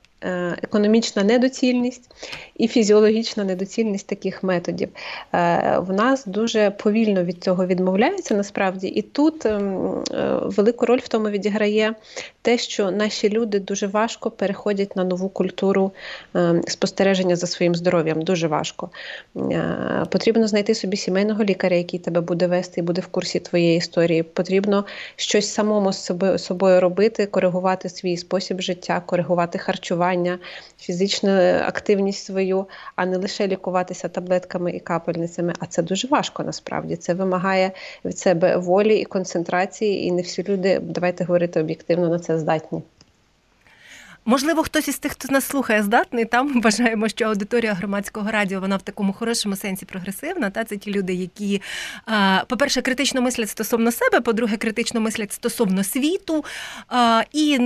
економічна 0.63 1.25
недоцільність 1.25 2.11
і 2.57 2.69
фізіологічна 2.69 3.45
недоцільність 3.45 4.07
таких 4.07 4.43
методів. 4.43 4.89
Е, 5.35 5.79
в 5.79 5.93
нас 5.93 6.27
дуже 6.27 6.71
повільно 6.71 7.25
від 7.25 7.45
цього 7.45 7.67
відмовляються 7.67 8.35
насправді, 8.35 8.89
і 8.89 9.03
тут 9.03 9.47
ем, 9.47 10.05
е, 10.13 10.39
велику 10.43 10.87
роль 10.87 10.99
в 10.99 11.09
тому 11.09 11.29
відіграє 11.29 11.95
те, 12.43 12.59
що 12.59 12.91
наші 12.91 13.29
люди 13.29 13.59
дуже 13.59 13.87
важко 13.87 14.31
переходять 14.31 14.97
на 14.97 15.05
нову 15.05 15.29
культуру 15.29 15.93
ем, 16.35 16.63
спостереження 16.67 17.37
за 17.37 17.47
своїм 17.47 17.75
здоров'ям. 17.75 18.23
Дуже 18.23 18.49
важко. 18.49 18.91
Потрібно 20.11 20.47
знайти 20.47 20.75
собі 20.75 20.97
сімейного 20.97 21.45
лікаря, 21.45 21.77
який 21.77 22.01
тебе 22.01 22.21
буде 22.21 22.47
вести 22.47 22.81
і 22.81 22.85
буде 22.85 23.01
в 23.01 23.07
курсі 23.07 23.41
твоєї 23.41 23.79
історії. 23.79 24.23
Потрібно 24.23 24.85
щось 25.17 25.53
самому 25.53 25.93
з 25.93 26.13
собою 26.39 26.81
робити, 26.81 27.27
коригувати 27.27 27.89
свій 27.89 28.17
спосіб 28.17 28.61
життя, 28.61 29.03
коригувати 29.07 29.59
харчування 29.59 30.14
харчування, 30.15 30.39
фізичну 30.79 31.31
активність 31.67 32.25
свою, 32.25 32.67
а 32.97 33.07
не 33.07 33.17
лише 33.17 33.47
лікуватися 33.47 34.09
таблетками 34.09 34.73
і 34.73 34.81
капельницями. 34.81 35.53
А 35.59 35.67
це 35.67 35.83
дуже 35.83 36.09
важко 36.09 36.43
насправді. 36.43 36.97
Це 36.97 37.15
вимагає 37.15 37.73
від 38.05 38.19
себе 38.19 38.57
волі 38.57 38.97
і 38.97 39.05
концентрації, 39.05 40.07
і 40.07 40.13
не 40.13 40.23
всі 40.23 40.45
люди, 40.49 40.81
давайте 40.83 41.25
говорити 41.25 41.61
об'єктивно, 41.61 42.09
на 42.09 42.19
це 42.19 42.39
здатні. 42.39 42.83
Можливо, 44.27 44.63
хтось 44.63 44.89
із 44.89 44.99
тих, 44.99 45.13
хто 45.13 45.33
нас 45.33 45.45
слухає, 45.45 45.83
здатний. 45.83 46.25
Там 46.25 46.61
вважаємо, 46.61 47.09
що 47.09 47.25
аудиторія 47.25 47.75
громадського 47.75 48.31
радіо 48.31 48.61
вона 48.61 48.77
в 48.77 48.83
такому 48.83 49.13
хорошому 49.13 49.57
сенсі 49.57 49.87
прогресивна. 49.87 50.51
Та 50.51 50.65
це 50.65 50.77
ті 50.77 50.93
люди, 50.93 51.15
які, 51.15 51.63
по-перше, 52.49 52.83
критично 52.83 53.21
мислять 53.21 53.51
стосовно 53.51 53.93
себе, 53.93 54.21
по-друге, 54.21 54.57
критично 54.57 55.01
мислять 55.01 55.33
стосовно 55.33 55.85
світу. 55.85 56.45
І 57.33 57.61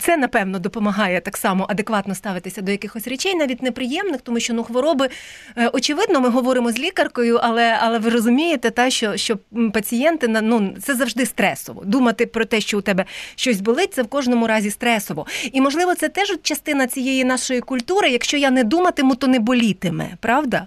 це 0.00 0.16
напевно 0.16 0.58
допомагає 0.58 1.20
так 1.20 1.36
само 1.36 1.66
адекватно 1.68 2.14
ставитися 2.14 2.62
до 2.62 2.72
якихось 2.72 3.06
речей, 3.08 3.34
навіть 3.34 3.62
неприємних, 3.62 4.20
тому 4.20 4.40
що 4.40 4.54
ну 4.54 4.64
хвороби 4.64 5.08
е, 5.56 5.68
очевидно, 5.68 6.20
ми 6.20 6.28
говоримо 6.28 6.72
з 6.72 6.78
лікаркою, 6.78 7.40
але 7.42 7.78
але 7.80 7.98
ви 7.98 8.10
розумієте, 8.10 8.70
та 8.70 8.90
що 8.90 9.16
що 9.16 9.38
пацієнти 9.72 10.28
ну, 10.28 10.74
це 10.82 10.94
завжди 10.94 11.26
стресово. 11.26 11.82
Думати 11.84 12.26
про 12.26 12.44
те, 12.44 12.60
що 12.60 12.78
у 12.78 12.80
тебе 12.80 13.04
щось 13.34 13.60
болить, 13.60 13.94
це 13.94 14.02
в 14.02 14.08
кожному 14.08 14.46
разі 14.46 14.70
стресово. 14.70 15.26
І 15.52 15.60
можливо, 15.60 15.94
це 15.94 16.03
це 16.04 16.08
теж 16.08 16.38
частина 16.42 16.86
цієї 16.86 17.24
нашої 17.24 17.60
культури. 17.60 18.10
Якщо 18.10 18.36
я 18.36 18.50
не 18.50 18.64
думатиму, 18.64 19.14
то 19.14 19.26
не 19.26 19.38
болітиме, 19.38 20.08
правда? 20.20 20.66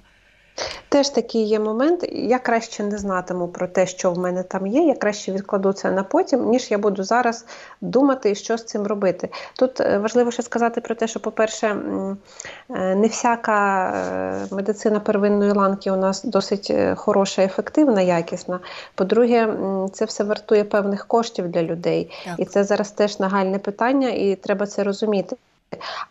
Теж 0.89 1.09
такий 1.09 1.43
є 1.43 1.59
момент. 1.59 2.05
Я 2.11 2.39
краще 2.39 2.83
не 2.83 2.97
знатиму 2.97 3.47
про 3.47 3.67
те, 3.67 3.87
що 3.87 4.11
в 4.11 4.17
мене 4.17 4.43
там 4.43 4.67
є. 4.67 4.81
Я 4.81 4.95
краще 4.95 5.31
відкладу 5.31 5.73
це 5.73 5.91
на 5.91 6.03
потім, 6.03 6.49
ніж 6.49 6.71
я 6.71 6.77
буду 6.77 7.03
зараз 7.03 7.45
думати, 7.81 8.35
що 8.35 8.57
з 8.57 8.63
цим 8.63 8.87
робити. 8.87 9.29
Тут 9.55 9.81
е, 9.81 9.97
важливо 9.97 10.31
ще 10.31 10.43
сказати 10.43 10.81
про 10.81 10.95
те, 10.95 11.07
що, 11.07 11.19
по-перше, 11.19 11.67
е, 11.67 12.95
не 12.95 13.07
всяка 13.07 13.89
е, 13.89 14.55
медицина 14.55 14.99
первинної 14.99 15.51
ланки 15.51 15.91
у 15.91 15.95
нас 15.95 16.23
досить 16.23 16.73
хороша, 16.95 17.43
ефективна, 17.43 18.01
якісна. 18.01 18.59
По-друге, 18.95 19.53
це 19.93 20.05
все 20.05 20.23
вартує 20.23 20.63
певних 20.63 21.07
коштів 21.07 21.49
для 21.49 21.63
людей, 21.63 22.11
так. 22.25 22.35
і 22.37 22.45
це 22.45 22.63
зараз 22.63 22.91
теж 22.91 23.19
нагальне 23.19 23.59
питання, 23.59 24.09
і 24.09 24.35
треба 24.35 24.65
це 24.65 24.83
розуміти. 24.83 25.35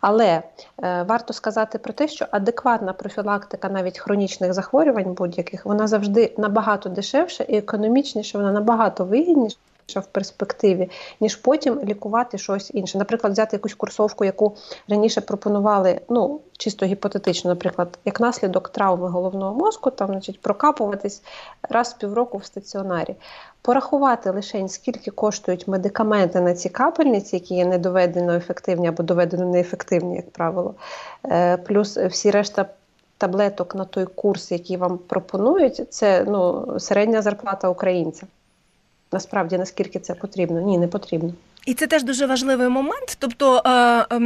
Але 0.01 0.43
е, 0.83 1.03
варто 1.03 1.33
сказати 1.33 1.77
про 1.77 1.93
те, 1.93 2.07
що 2.07 2.25
адекватна 2.31 2.93
профілактика 2.93 3.69
навіть 3.69 3.99
хронічних 3.99 4.53
захворювань 4.53 5.13
будь-яких 5.13 5.65
вона 5.65 5.87
завжди 5.87 6.33
набагато 6.37 6.89
дешевша 6.89 7.43
і 7.43 7.57
економічніша, 7.57 8.37
вона 8.37 8.51
набагато 8.51 9.05
вигідніша 9.05 9.57
в 9.95 10.05
перспективі, 10.05 10.89
ніж 11.19 11.35
потім 11.35 11.79
лікувати 11.83 12.37
щось 12.37 12.71
інше. 12.73 12.97
Наприклад, 12.97 13.33
взяти 13.33 13.55
якусь 13.55 13.73
курсовку, 13.73 14.25
яку 14.25 14.55
раніше 14.87 15.21
пропонували, 15.21 16.01
ну 16.09 16.39
чисто 16.57 16.85
гіпотетично, 16.85 17.49
наприклад, 17.49 17.99
як 18.05 18.19
наслідок 18.19 18.69
травми 18.69 19.09
головного 19.09 19.55
мозку, 19.55 19.91
там, 19.91 20.07
значить, 20.07 20.41
прокапуватись 20.41 21.23
раз 21.69 21.93
в 21.93 21.97
півроку 21.97 22.37
в 22.37 22.45
стаціонарі. 22.45 23.15
Порахувати 23.61 24.31
лише 24.31 24.67
скільки 24.67 25.11
коштують 25.11 25.67
медикаменти 25.67 26.41
на 26.41 26.53
ці 26.53 26.69
капельниці, 26.69 27.35
які 27.35 27.55
є 27.55 27.65
недоведено 27.65 28.33
ефективні 28.33 28.87
або 28.87 29.03
доведено 29.03 29.45
неефективні, 29.45 30.15
як 30.15 30.31
правило, 30.31 30.75
е, 31.25 31.57
плюс 31.57 31.97
всі 31.97 32.31
решта. 32.31 32.65
Таблеток 33.19 33.75
на 33.75 33.85
той 33.85 34.05
курс, 34.05 34.51
який 34.51 34.77
вам 34.77 34.97
пропонують, 34.97 35.93
це 35.93 36.23
ну 36.27 36.67
середня 36.79 37.21
зарплата 37.21 37.69
українця. 37.69 38.27
Насправді 39.11 39.57
наскільки 39.57 39.99
це 39.99 40.13
потрібно? 40.13 40.61
Ні, 40.61 40.77
не 40.77 40.87
потрібно. 40.87 41.33
І 41.67 41.73
це 41.73 41.87
теж 41.87 42.03
дуже 42.03 42.25
важливий 42.25 42.69
момент. 42.69 43.17
Тобто 43.19 43.61
е, 43.65 43.69
е, 43.69 44.19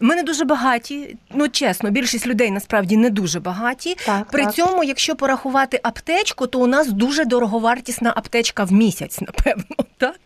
ми 0.00 0.16
не 0.16 0.22
дуже 0.22 0.44
багаті, 0.44 1.16
ну 1.34 1.48
чесно, 1.48 1.90
більшість 1.90 2.26
людей 2.26 2.50
насправді 2.50 2.96
не 2.96 3.10
дуже 3.10 3.40
багаті. 3.40 3.96
Так, 4.06 4.26
При 4.30 4.44
так. 4.44 4.54
цьому, 4.54 4.84
якщо 4.84 5.16
порахувати 5.16 5.80
аптечку, 5.82 6.46
то 6.46 6.60
у 6.60 6.66
нас 6.66 6.88
дуже 6.88 7.24
дороговартісна 7.24 8.12
аптечка 8.16 8.64
в 8.64 8.72
місяць, 8.72 9.20
напевно, 9.20 9.76
так? 9.96 10.20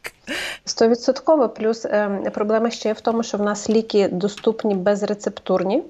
Стовідсотково. 0.65 1.49
Плюс 1.49 1.85
е, 1.85 2.31
проблема 2.35 2.71
ще 2.71 2.93
в 2.93 3.01
тому, 3.01 3.23
що 3.23 3.39
в 3.39 3.43
нас 3.43 3.71
ліки 3.71 4.09
доступні 4.09 4.75
безрецептурні. 4.75 5.83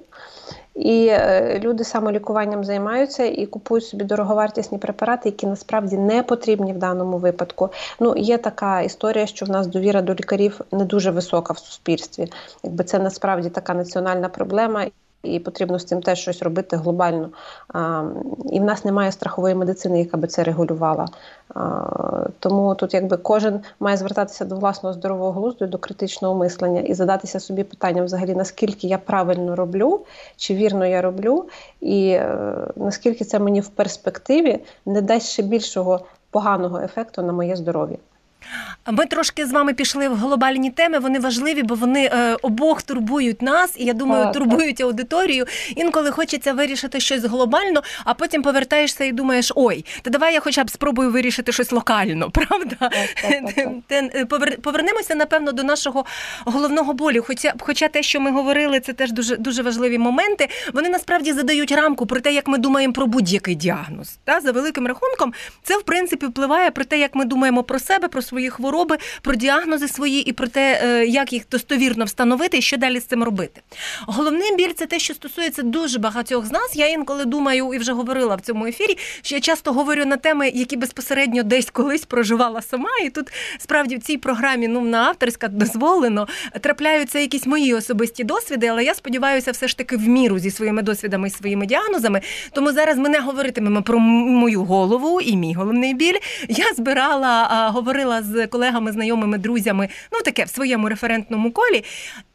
І 0.75 1.07
е, 1.07 1.59
люди 1.59 1.83
самолікуванням 1.83 2.63
займаються 2.63 3.23
і 3.23 3.45
купують 3.45 3.85
собі 3.85 4.03
дороговартісні 4.03 4.77
препарати, 4.77 5.29
які 5.29 5.47
насправді 5.47 5.97
не 5.97 6.23
потрібні 6.23 6.73
в 6.73 6.77
даному 6.77 7.17
випадку. 7.17 7.69
Ну 7.99 8.15
є 8.17 8.37
така 8.37 8.81
історія, 8.81 9.27
що 9.27 9.45
в 9.45 9.49
нас 9.49 9.67
довіра 9.67 10.01
до 10.01 10.13
лікарів 10.13 10.61
не 10.71 10.85
дуже 10.85 11.11
висока 11.11 11.53
в 11.53 11.57
суспільстві. 11.57 12.27
Якби 12.63 12.83
це 12.83 12.99
насправді 12.99 13.49
така 13.49 13.73
національна 13.73 14.29
проблема 14.29 14.85
і 15.23 15.39
потрібно 15.39 15.79
з 15.79 15.85
цим 15.85 16.01
теж 16.01 16.19
щось 16.19 16.41
робити 16.41 16.77
глобально. 16.77 17.29
І 18.51 18.59
в 18.59 18.63
нас 18.63 18.85
немає 18.85 19.11
страхової 19.11 19.55
медицини, 19.55 19.99
яка 19.99 20.17
би 20.17 20.27
це 20.27 20.43
регулювала. 20.43 21.07
Тому 22.39 22.75
тут 22.75 22.93
якби 22.93 23.17
кожен 23.17 23.61
має 23.79 23.97
звертатися 23.97 24.45
до 24.45 24.55
власного 24.55 24.93
здорового 24.93 25.31
глузду 25.31 25.67
до 25.67 25.77
критичного 25.77 26.35
мислення 26.35 26.81
і 26.81 26.93
задатися 26.93 27.39
собі 27.39 27.63
питанням, 27.63 28.05
взагалі, 28.05 28.35
наскільки 28.35 28.87
я 28.87 28.97
правильно 28.97 29.55
роблю, 29.55 30.01
чи 30.37 30.55
вірно 30.55 30.85
я 30.85 31.01
роблю, 31.01 31.45
і 31.81 32.09
е, 32.09 32.37
наскільки 32.75 33.25
це 33.25 33.39
мені 33.39 33.61
в 33.61 33.67
перспективі 33.67 34.59
не 34.85 35.01
дасть 35.01 35.29
ще 35.29 35.43
більшого 35.43 35.99
поганого 36.29 36.79
ефекту 36.79 37.21
на 37.21 37.33
моє 37.33 37.55
здоров'я. 37.55 37.97
Ми 38.91 39.05
трошки 39.05 39.45
з 39.45 39.51
вами 39.51 39.73
пішли 39.73 40.09
в 40.09 40.15
глобальні 40.15 40.69
теми. 40.71 40.99
Вони 40.99 41.19
важливі, 41.19 41.63
бо 41.63 41.75
вони 41.75 42.05
е, 42.13 42.37
обох 42.41 42.81
турбують 42.81 43.41
нас, 43.41 43.73
і 43.77 43.85
я 43.85 43.93
думаю, 43.93 44.23
так, 44.23 44.33
турбують 44.33 44.75
так. 44.75 44.85
аудиторію. 44.85 45.45
Інколи 45.75 46.11
хочеться 46.11 46.53
вирішити 46.53 46.99
щось 46.99 47.23
глобально, 47.23 47.83
а 48.05 48.13
потім 48.13 48.41
повертаєшся 48.41 49.03
і 49.03 49.11
думаєш: 49.11 49.51
ой, 49.55 49.85
та 50.01 50.09
давай 50.09 50.33
я 50.33 50.39
хоча 50.39 50.63
б 50.63 50.69
спробую 50.69 51.11
вирішити 51.11 51.51
щось 51.51 51.71
локально, 51.71 52.31
правда? 52.31 52.89
Так, 53.87 54.61
Повернемося, 54.61 55.15
напевно, 55.15 55.51
до 55.51 55.63
нашого 55.63 56.05
головного 56.45 56.93
болю. 56.93 57.23
Хоча, 57.27 57.53
хоча 57.59 57.87
те, 57.87 58.03
що 58.03 58.19
ми 58.19 58.31
говорили, 58.31 58.79
це 58.79 58.93
теж 58.93 59.11
дуже 59.11 59.37
дуже 59.37 59.61
важливі 59.61 59.97
моменти. 59.97 60.49
Вони 60.73 60.89
насправді 60.89 61.33
задають 61.33 61.71
рамку 61.71 62.05
про 62.05 62.21
те, 62.21 62.33
як 62.33 62.47
ми 62.47 62.57
думаємо 62.57 62.93
про 62.93 63.07
будь-який 63.07 63.55
діагноз. 63.55 64.17
Та 64.23 64.39
за 64.39 64.51
великим 64.51 64.87
рахунком, 64.87 65.33
це 65.63 65.77
в 65.77 65.83
принципі 65.83 66.25
впливає 66.25 66.71
про 66.71 66.85
те, 66.85 66.99
як 66.99 67.15
ми 67.15 67.25
думаємо 67.25 67.63
про 67.63 67.79
себе, 67.79 68.07
про 68.07 68.21
свої 68.33 68.49
хвороби, 68.49 68.97
про 69.21 69.35
діагнози 69.35 69.87
свої 69.87 70.21
і 70.21 70.33
про 70.33 70.47
те, 70.47 70.81
е, 70.83 71.05
як 71.05 71.33
їх 71.33 71.43
достовірно 71.51 72.05
встановити 72.05 72.57
і 72.57 72.61
що 72.61 72.77
далі 72.77 72.99
з 72.99 73.03
цим 73.03 73.23
робити. 73.23 73.61
Головний 74.07 74.55
біль 74.55 74.73
це 74.75 74.85
те, 74.85 74.99
що 74.99 75.13
стосується 75.13 75.61
дуже 75.61 75.99
багатьох 75.99 76.45
з 76.45 76.51
нас. 76.51 76.75
Я 76.75 76.87
інколи 76.87 77.25
думаю 77.25 77.73
і 77.73 77.77
вже 77.77 77.93
говорила 77.93 78.35
в 78.35 78.41
цьому 78.41 78.65
ефірі, 78.65 78.97
що 79.21 79.35
я 79.35 79.41
часто 79.41 79.73
говорю 79.73 80.05
на 80.05 80.17
теми, 80.17 80.51
які 80.53 80.77
безпосередньо 80.77 81.43
десь 81.43 81.69
колись 81.71 82.05
проживала 82.05 82.61
сама. 82.61 82.89
І 83.05 83.09
тут 83.09 83.27
справді 83.57 83.97
в 83.97 84.01
цій 84.01 84.17
програмі 84.17 84.67
ну 84.67 84.81
на 84.81 84.97
авторська 84.97 85.47
дозволено 85.47 86.27
трапляються 86.61 87.19
якісь 87.19 87.45
мої 87.45 87.73
особисті 87.73 88.23
досвіди, 88.23 88.67
але 88.67 88.83
я 88.83 88.93
сподіваюся, 88.93 89.51
все 89.51 89.67
ж 89.67 89.77
таки 89.77 89.97
в 89.97 90.07
міру 90.07 90.39
зі 90.39 90.51
своїми 90.51 90.81
досвідами 90.81 91.27
і 91.27 91.31
своїми 91.31 91.65
діагнозами. 91.65 92.21
Тому 92.51 92.71
зараз 92.71 92.97
ми 92.97 93.09
не 93.09 93.19
говоритимемо 93.19 93.81
про 93.81 93.99
мою 93.99 94.63
голову 94.63 95.21
і 95.21 95.35
мій 95.35 95.53
головний 95.53 95.93
біль. 95.93 96.19
Я 96.49 96.73
збирала, 96.73 97.69
говорила 97.73 98.22
з 98.23 98.47
колегами, 98.47 98.91
знайомими, 98.91 99.37
друзями, 99.37 99.89
ну 100.11 100.21
таке 100.21 100.43
в 100.43 100.49
своєму 100.49 100.89
референтному 100.89 101.51
колі. 101.51 101.83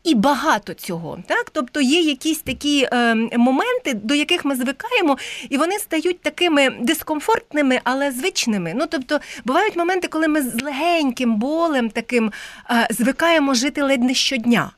І 0.04 0.14
багато 0.14 0.74
цього, 0.74 1.18
так 1.26 1.50
тобто 1.50 1.80
є 1.80 2.00
якісь 2.00 2.38
такі 2.40 2.88
е, 2.92 3.14
моменти, 3.38 3.94
до 3.94 4.14
яких 4.14 4.44
ми 4.44 4.56
звикаємо, 4.56 5.18
і 5.48 5.56
вони 5.56 5.78
стають 5.78 6.20
такими 6.20 6.70
дискомфортними, 6.70 7.80
але 7.84 8.12
звичними. 8.12 8.72
Ну 8.76 8.86
тобто, 8.90 9.20
бувають 9.44 9.76
моменти, 9.76 10.08
коли 10.08 10.28
ми 10.28 10.42
з 10.42 10.62
легеньким 10.62 11.36
болем 11.36 11.90
таким 11.90 12.32
е, 12.70 12.88
звикаємо 12.90 13.54
жити 13.54 13.82
ледь 13.82 14.02
не 14.02 14.14
щодня. 14.14 14.70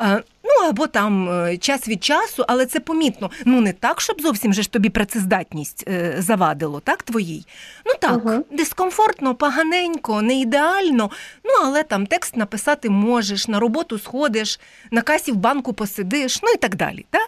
Е, 0.00 0.22
ну, 0.44 0.68
або 0.68 0.86
там 0.86 1.30
е, 1.30 1.56
час 1.58 1.88
від 1.88 2.04
часу, 2.04 2.44
але 2.48 2.66
це 2.66 2.80
помітно. 2.80 3.30
Ну 3.44 3.60
не 3.60 3.72
так, 3.72 4.00
щоб 4.00 4.20
зовсім 4.22 4.52
же 4.52 4.62
ж 4.62 4.72
тобі 4.72 4.88
працездатність 4.88 5.84
е, 5.88 6.14
завадило, 6.18 6.80
так 6.80 7.02
твоїй? 7.02 7.46
Ну 7.86 7.92
так, 8.00 8.24
Мгм. 8.24 8.44
дискомфортно, 8.50 9.34
поганенько, 9.34 10.22
не 10.22 10.40
ідеально. 10.40 11.10
Ну 11.44 11.50
але 11.62 11.82
там 11.82 12.06
текст 12.06 12.36
написати 12.36 12.90
можеш, 12.90 13.48
на 13.48 13.60
роботу 13.60 13.98
сходиш, 13.98 14.60
на 14.90 15.02
касі 15.02 15.32
в 15.32 15.36
банку 15.36 15.72
посидиш, 15.72 16.42
ну 16.42 16.48
і 16.50 16.56
так 16.56 16.76
далі. 16.76 17.06
Та? 17.10 17.18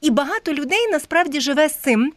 І 0.00 0.10
багато 0.10 0.52
людей 0.52 0.88
насправді 0.92 1.40
живе 1.40 1.68
з 1.68 1.74
цим. 1.74 2.12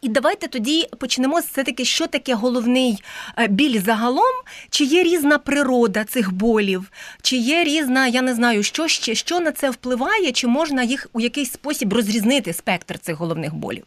І 0.00 0.08
давайте 0.08 0.48
тоді 0.48 0.88
почнемо 0.98 1.40
з 1.40 1.44
все-таки, 1.44 1.84
що 1.84 2.06
таке 2.06 2.34
головний 2.34 3.02
е, 3.38 3.48
біль 3.48 3.80
загалом, 3.80 4.34
чи 4.70 4.84
є 4.84 5.02
різна 5.02 5.38
природа 5.38 6.04
цих 6.04 6.32
болів, 6.32 6.90
чи 7.22 7.36
є 7.36 7.64
різна, 7.64 8.06
я 8.06 8.22
не 8.22 8.34
знаю, 8.34 8.62
що 8.62 8.88
ще, 8.88 9.14
що 9.14 9.40
на 9.40 9.52
це 9.52 9.70
впливає, 9.70 10.32
чи 10.32 10.46
можна 10.46 10.82
їх 10.82 11.06
у 11.12 11.20
якийсь 11.20 11.52
спосіб 11.52 11.92
розрізнити 11.92 12.52
спектр 12.52 12.98
цих 12.98 13.16
головних 13.16 13.54
болів. 13.54 13.84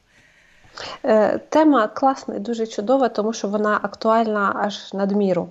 Е, 1.06 1.38
Тема 1.50 1.88
класна 1.88 2.36
і 2.36 2.40
дуже 2.40 2.68
чудова, 2.68 3.10
тому 3.10 3.34
що 3.34 3.48
вона 3.48 3.80
актуальна 3.82 4.56
аж 4.66 4.94
надміру. 4.94 5.50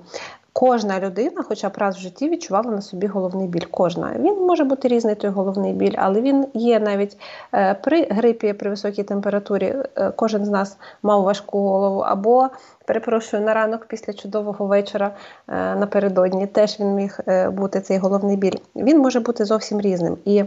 Кожна 0.53 1.01
людина, 1.01 1.43
хоча 1.43 1.69
б 1.69 1.73
раз 1.77 1.97
в 1.97 1.99
житті, 1.99 2.29
відчувала 2.29 2.71
на 2.71 2.83
собі 2.83 3.07
головний 3.07 3.49
біль. 3.49 3.65
Кожна. 3.71 4.13
Він 4.19 4.47
може 4.47 4.65
бути 4.65 4.89
різний 4.89 5.15
той 5.15 5.31
головний 5.31 5.73
біль, 5.73 5.95
але 5.99 6.21
він 6.21 6.47
є 6.55 6.81
навіть 6.81 7.19
е, 7.55 7.75
при 7.75 8.03
грипі, 8.11 8.53
при 8.53 8.71
високій 8.71 9.03
температурі. 9.03 9.75
е, 9.97 10.13
Кожен 10.17 10.45
з 10.45 10.49
нас 10.49 10.77
мав 11.03 11.23
важку 11.23 11.59
голову, 11.59 12.01
або 12.01 12.49
перепрошую 12.87 13.43
на 13.43 13.55
ранок 13.55 13.87
після 13.87 14.13
чудового 14.13 14.67
вечора 14.67 15.11
е, 15.49 15.75
напередодні. 15.75 16.47
Теж 16.47 16.81
він 16.81 16.95
міг 16.95 17.19
бути 17.53 17.81
цей 17.81 17.99
головний 17.99 18.37
біль. 18.37 18.57
Він 18.77 18.99
може 18.99 19.21
бути 19.21 19.45
зовсім 19.45 19.81
різним. 19.81 20.17
І 20.25 20.45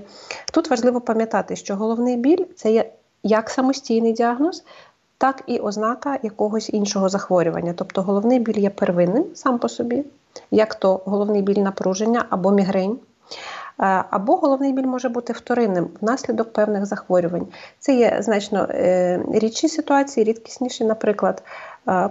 тут 0.54 0.70
важливо 0.70 1.02
пам'ятати, 1.02 1.56
що 1.56 1.76
головний 1.76 2.18
біль 2.18 2.46
це 2.56 2.72
є 2.72 2.92
як 3.24 3.50
самостійний 3.50 4.14
діагноз, 4.14 4.64
так 5.24 5.44
і 5.48 5.60
ознака 5.60 6.20
якогось 6.24 6.70
іншого 6.74 7.10
захворювання. 7.10 7.74
Тобто 7.78 8.02
головний 8.02 8.40
біль 8.40 8.60
є 8.60 8.70
первинним 8.70 9.26
сам 9.34 9.60
по 9.60 9.70
собі, 9.70 10.06
як 10.52 10.76
то 10.76 11.02
головний 11.06 11.42
біль 11.42 11.62
напруження 11.62 12.26
або 12.30 12.52
мігрень. 12.52 13.00
Е, 13.80 14.04
Або 14.10 14.36
головний 14.36 14.74
біль 14.74 14.86
може 14.86 15.10
бути 15.10 15.34
вторинним 15.34 15.90
внаслідок 16.02 16.54
певних 16.54 16.86
захворювань. 16.86 17.48
Це 17.80 17.96
є 17.96 18.18
значно 18.20 18.68
е, 18.70 19.22
рідші 19.34 19.68
ситуації, 19.68 20.24
рідкісніші, 20.24 20.84
наприклад, 20.84 21.44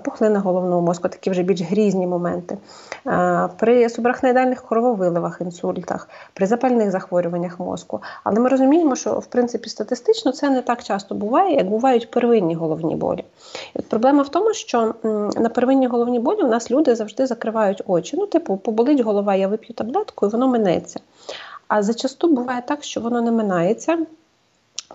пухлина 0.05 0.41
головного 0.41 0.83
мозку, 0.83 1.09
такі 1.09 1.31
вже 1.31 1.43
більш 1.43 1.61
грізні 1.61 2.07
моменти. 2.07 2.59
Е, 3.07 3.49
При 3.59 3.89
субрахноїдальних 3.89 4.63
крововиливах, 4.63 5.41
інсультах, 5.41 6.09
при 6.35 6.47
запальних 6.47 6.91
захворюваннях 6.91 7.61
мозку. 7.61 8.01
Але 8.25 8.41
ми 8.41 8.49
розуміємо, 8.49 8.97
що 8.97 9.19
в 9.19 9.27
принципі 9.27 9.69
статистично 9.69 10.33
це 10.33 10.51
не 10.51 10.63
так 10.63 10.83
часто 10.83 11.15
буває, 11.15 11.57
як 11.57 11.69
бувають 11.69 12.11
первинні 12.11 12.55
головні 12.55 12.97
болі. 12.97 13.25
І 13.75 13.79
от 13.79 13.89
проблема 13.89 14.23
в 14.23 14.29
тому, 14.29 14.55
що 14.55 14.95
на 15.37 15.49
первинні 15.49 15.87
головні 15.87 16.19
болі 16.19 16.43
у 16.43 16.49
нас 16.49 16.71
люди 16.71 16.95
завжди 16.95 17.27
закривають 17.27 17.83
очі. 17.87 18.17
Ну, 18.17 18.27
типу, 18.27 18.57
поболить 18.57 19.01
голова, 19.01 19.35
я 19.35 19.49
вип'ю 19.49 19.75
таблетку, 19.75 20.27
і 20.27 20.29
воно 20.29 20.49
минеться. 20.49 21.01
А 21.69 21.83
зачасту 21.83 22.29
буває 22.29 22.63
так, 22.67 22.85
що 22.85 23.01
воно 23.01 23.23
не 23.23 23.31
минається. 23.31 23.99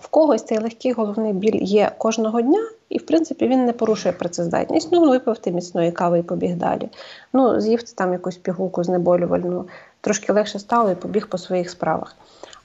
В 0.00 0.08
когось 0.08 0.44
цей 0.44 0.58
легкий 0.58 0.92
головний 0.92 1.32
біль 1.32 1.62
є 1.62 1.92
кожного 1.98 2.40
дня, 2.40 2.68
і 2.88 2.98
в 2.98 3.06
принципі 3.06 3.48
він 3.48 3.64
не 3.64 3.72
порушує 3.72 4.12
працездатність. 4.12 4.88
Ну, 4.92 5.10
випив 5.10 5.38
ти 5.38 5.52
міцної 5.52 5.92
кави 5.92 6.18
і 6.18 6.22
побіг 6.22 6.56
далі. 6.56 6.88
Ну, 7.32 7.60
з'їв 7.60 7.82
ти 7.82 7.92
там 7.92 8.12
якусь 8.12 8.36
пігулку 8.36 8.84
знеболювальну, 8.84 9.66
трошки 10.00 10.32
легше 10.32 10.58
стало 10.58 10.90
і 10.90 10.94
побіг 10.94 11.28
по 11.28 11.38
своїх 11.38 11.70
справах. 11.70 12.16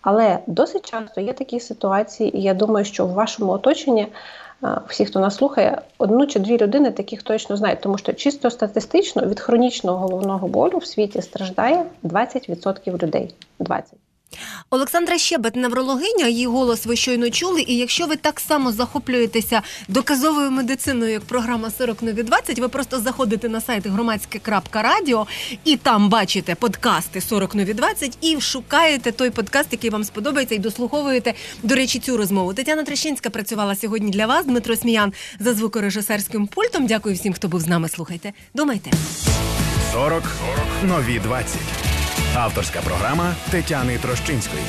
Але 0.02 0.40
досить 0.48 0.92
часто 0.92 1.22
є 1.22 1.34
такі 1.34 1.60
ситуації, 1.60 2.38
і 2.38 2.42
я 2.42 2.54
думаю, 2.54 2.86
що 2.86 3.06
в 3.06 3.14
вашому 3.14 3.52
оточенні 3.52 4.08
всі, 4.88 5.06
хто 5.06 5.20
нас 5.20 5.36
слухає, 5.36 5.82
одну 5.98 6.28
чи 6.28 6.40
дві 6.40 6.58
людини 6.58 6.92
таких 6.92 7.24
точно 7.24 7.58
знають, 7.58 7.82
тому 7.82 7.98
що 7.98 8.14
чисто 8.14 8.50
статистично 8.50 9.26
від 9.26 9.40
хронічного 9.40 9.98
головного 9.98 10.48
болю 10.48 10.78
в 10.78 10.86
світі 10.86 11.22
страждає 11.22 11.86
20% 12.04 13.04
людей. 13.04 13.36
20%. 13.60 13.82
Олександра 14.70 15.18
Щебет, 15.18 15.56
неврологиня, 15.56 16.28
її 16.28 16.46
голос 16.48 16.86
ви 16.86 16.96
щойно 16.96 17.30
чули. 17.30 17.62
І 17.68 17.78
якщо 17.78 18.06
ви 18.06 18.16
так 18.16 18.40
само 18.40 18.72
захоплюєтеся 18.72 19.62
доказовою 19.88 20.52
медициною, 20.52 21.12
як 21.12 21.22
програма 21.22 21.72
40 21.78 22.04
нові 22.04 22.24
20, 22.24 22.60
ви 22.60 22.68
просто 22.68 23.00
заходите 23.00 23.50
на 23.50 23.62
сайт 23.62 23.88
громадське.радіо 23.88 25.28
і 25.64 25.78
там 25.78 26.10
бачите 26.10 26.56
подкасти 26.56 27.22
40 27.22 27.56
нові 27.56 27.74
20 27.74 28.18
і 28.22 28.42
шукаєте 28.42 29.12
той 29.12 29.30
подкаст, 29.30 29.68
який 29.72 29.90
вам 29.90 30.04
сподобається, 30.04 30.56
і 30.56 30.60
дослуховуєте, 30.60 31.34
до 31.64 31.76
речі, 31.76 32.00
цю 32.00 32.18
розмову. 32.18 32.54
Тетяна 32.54 32.84
Трещинська 32.84 33.30
працювала 33.30 33.76
сьогодні 33.76 34.12
для 34.12 34.26
вас. 34.26 34.46
Дмитро 34.46 34.76
Сміян 34.76 35.14
за 35.40 35.54
звукорежисерським 35.54 36.48
пультом. 36.48 36.88
Дякую 36.88 37.16
всім, 37.16 37.34
хто 37.34 37.48
був 37.48 37.62
з 37.62 37.68
нами. 37.68 37.90
Слухайте. 37.90 38.34
Думайте. 38.54 38.92
40 39.94 40.24
нові 40.84 41.20
20. 41.20 41.58
Авторська 42.36 42.82
програма 42.82 43.36
Тетяни 43.52 43.98
Трощинської. 43.98 44.64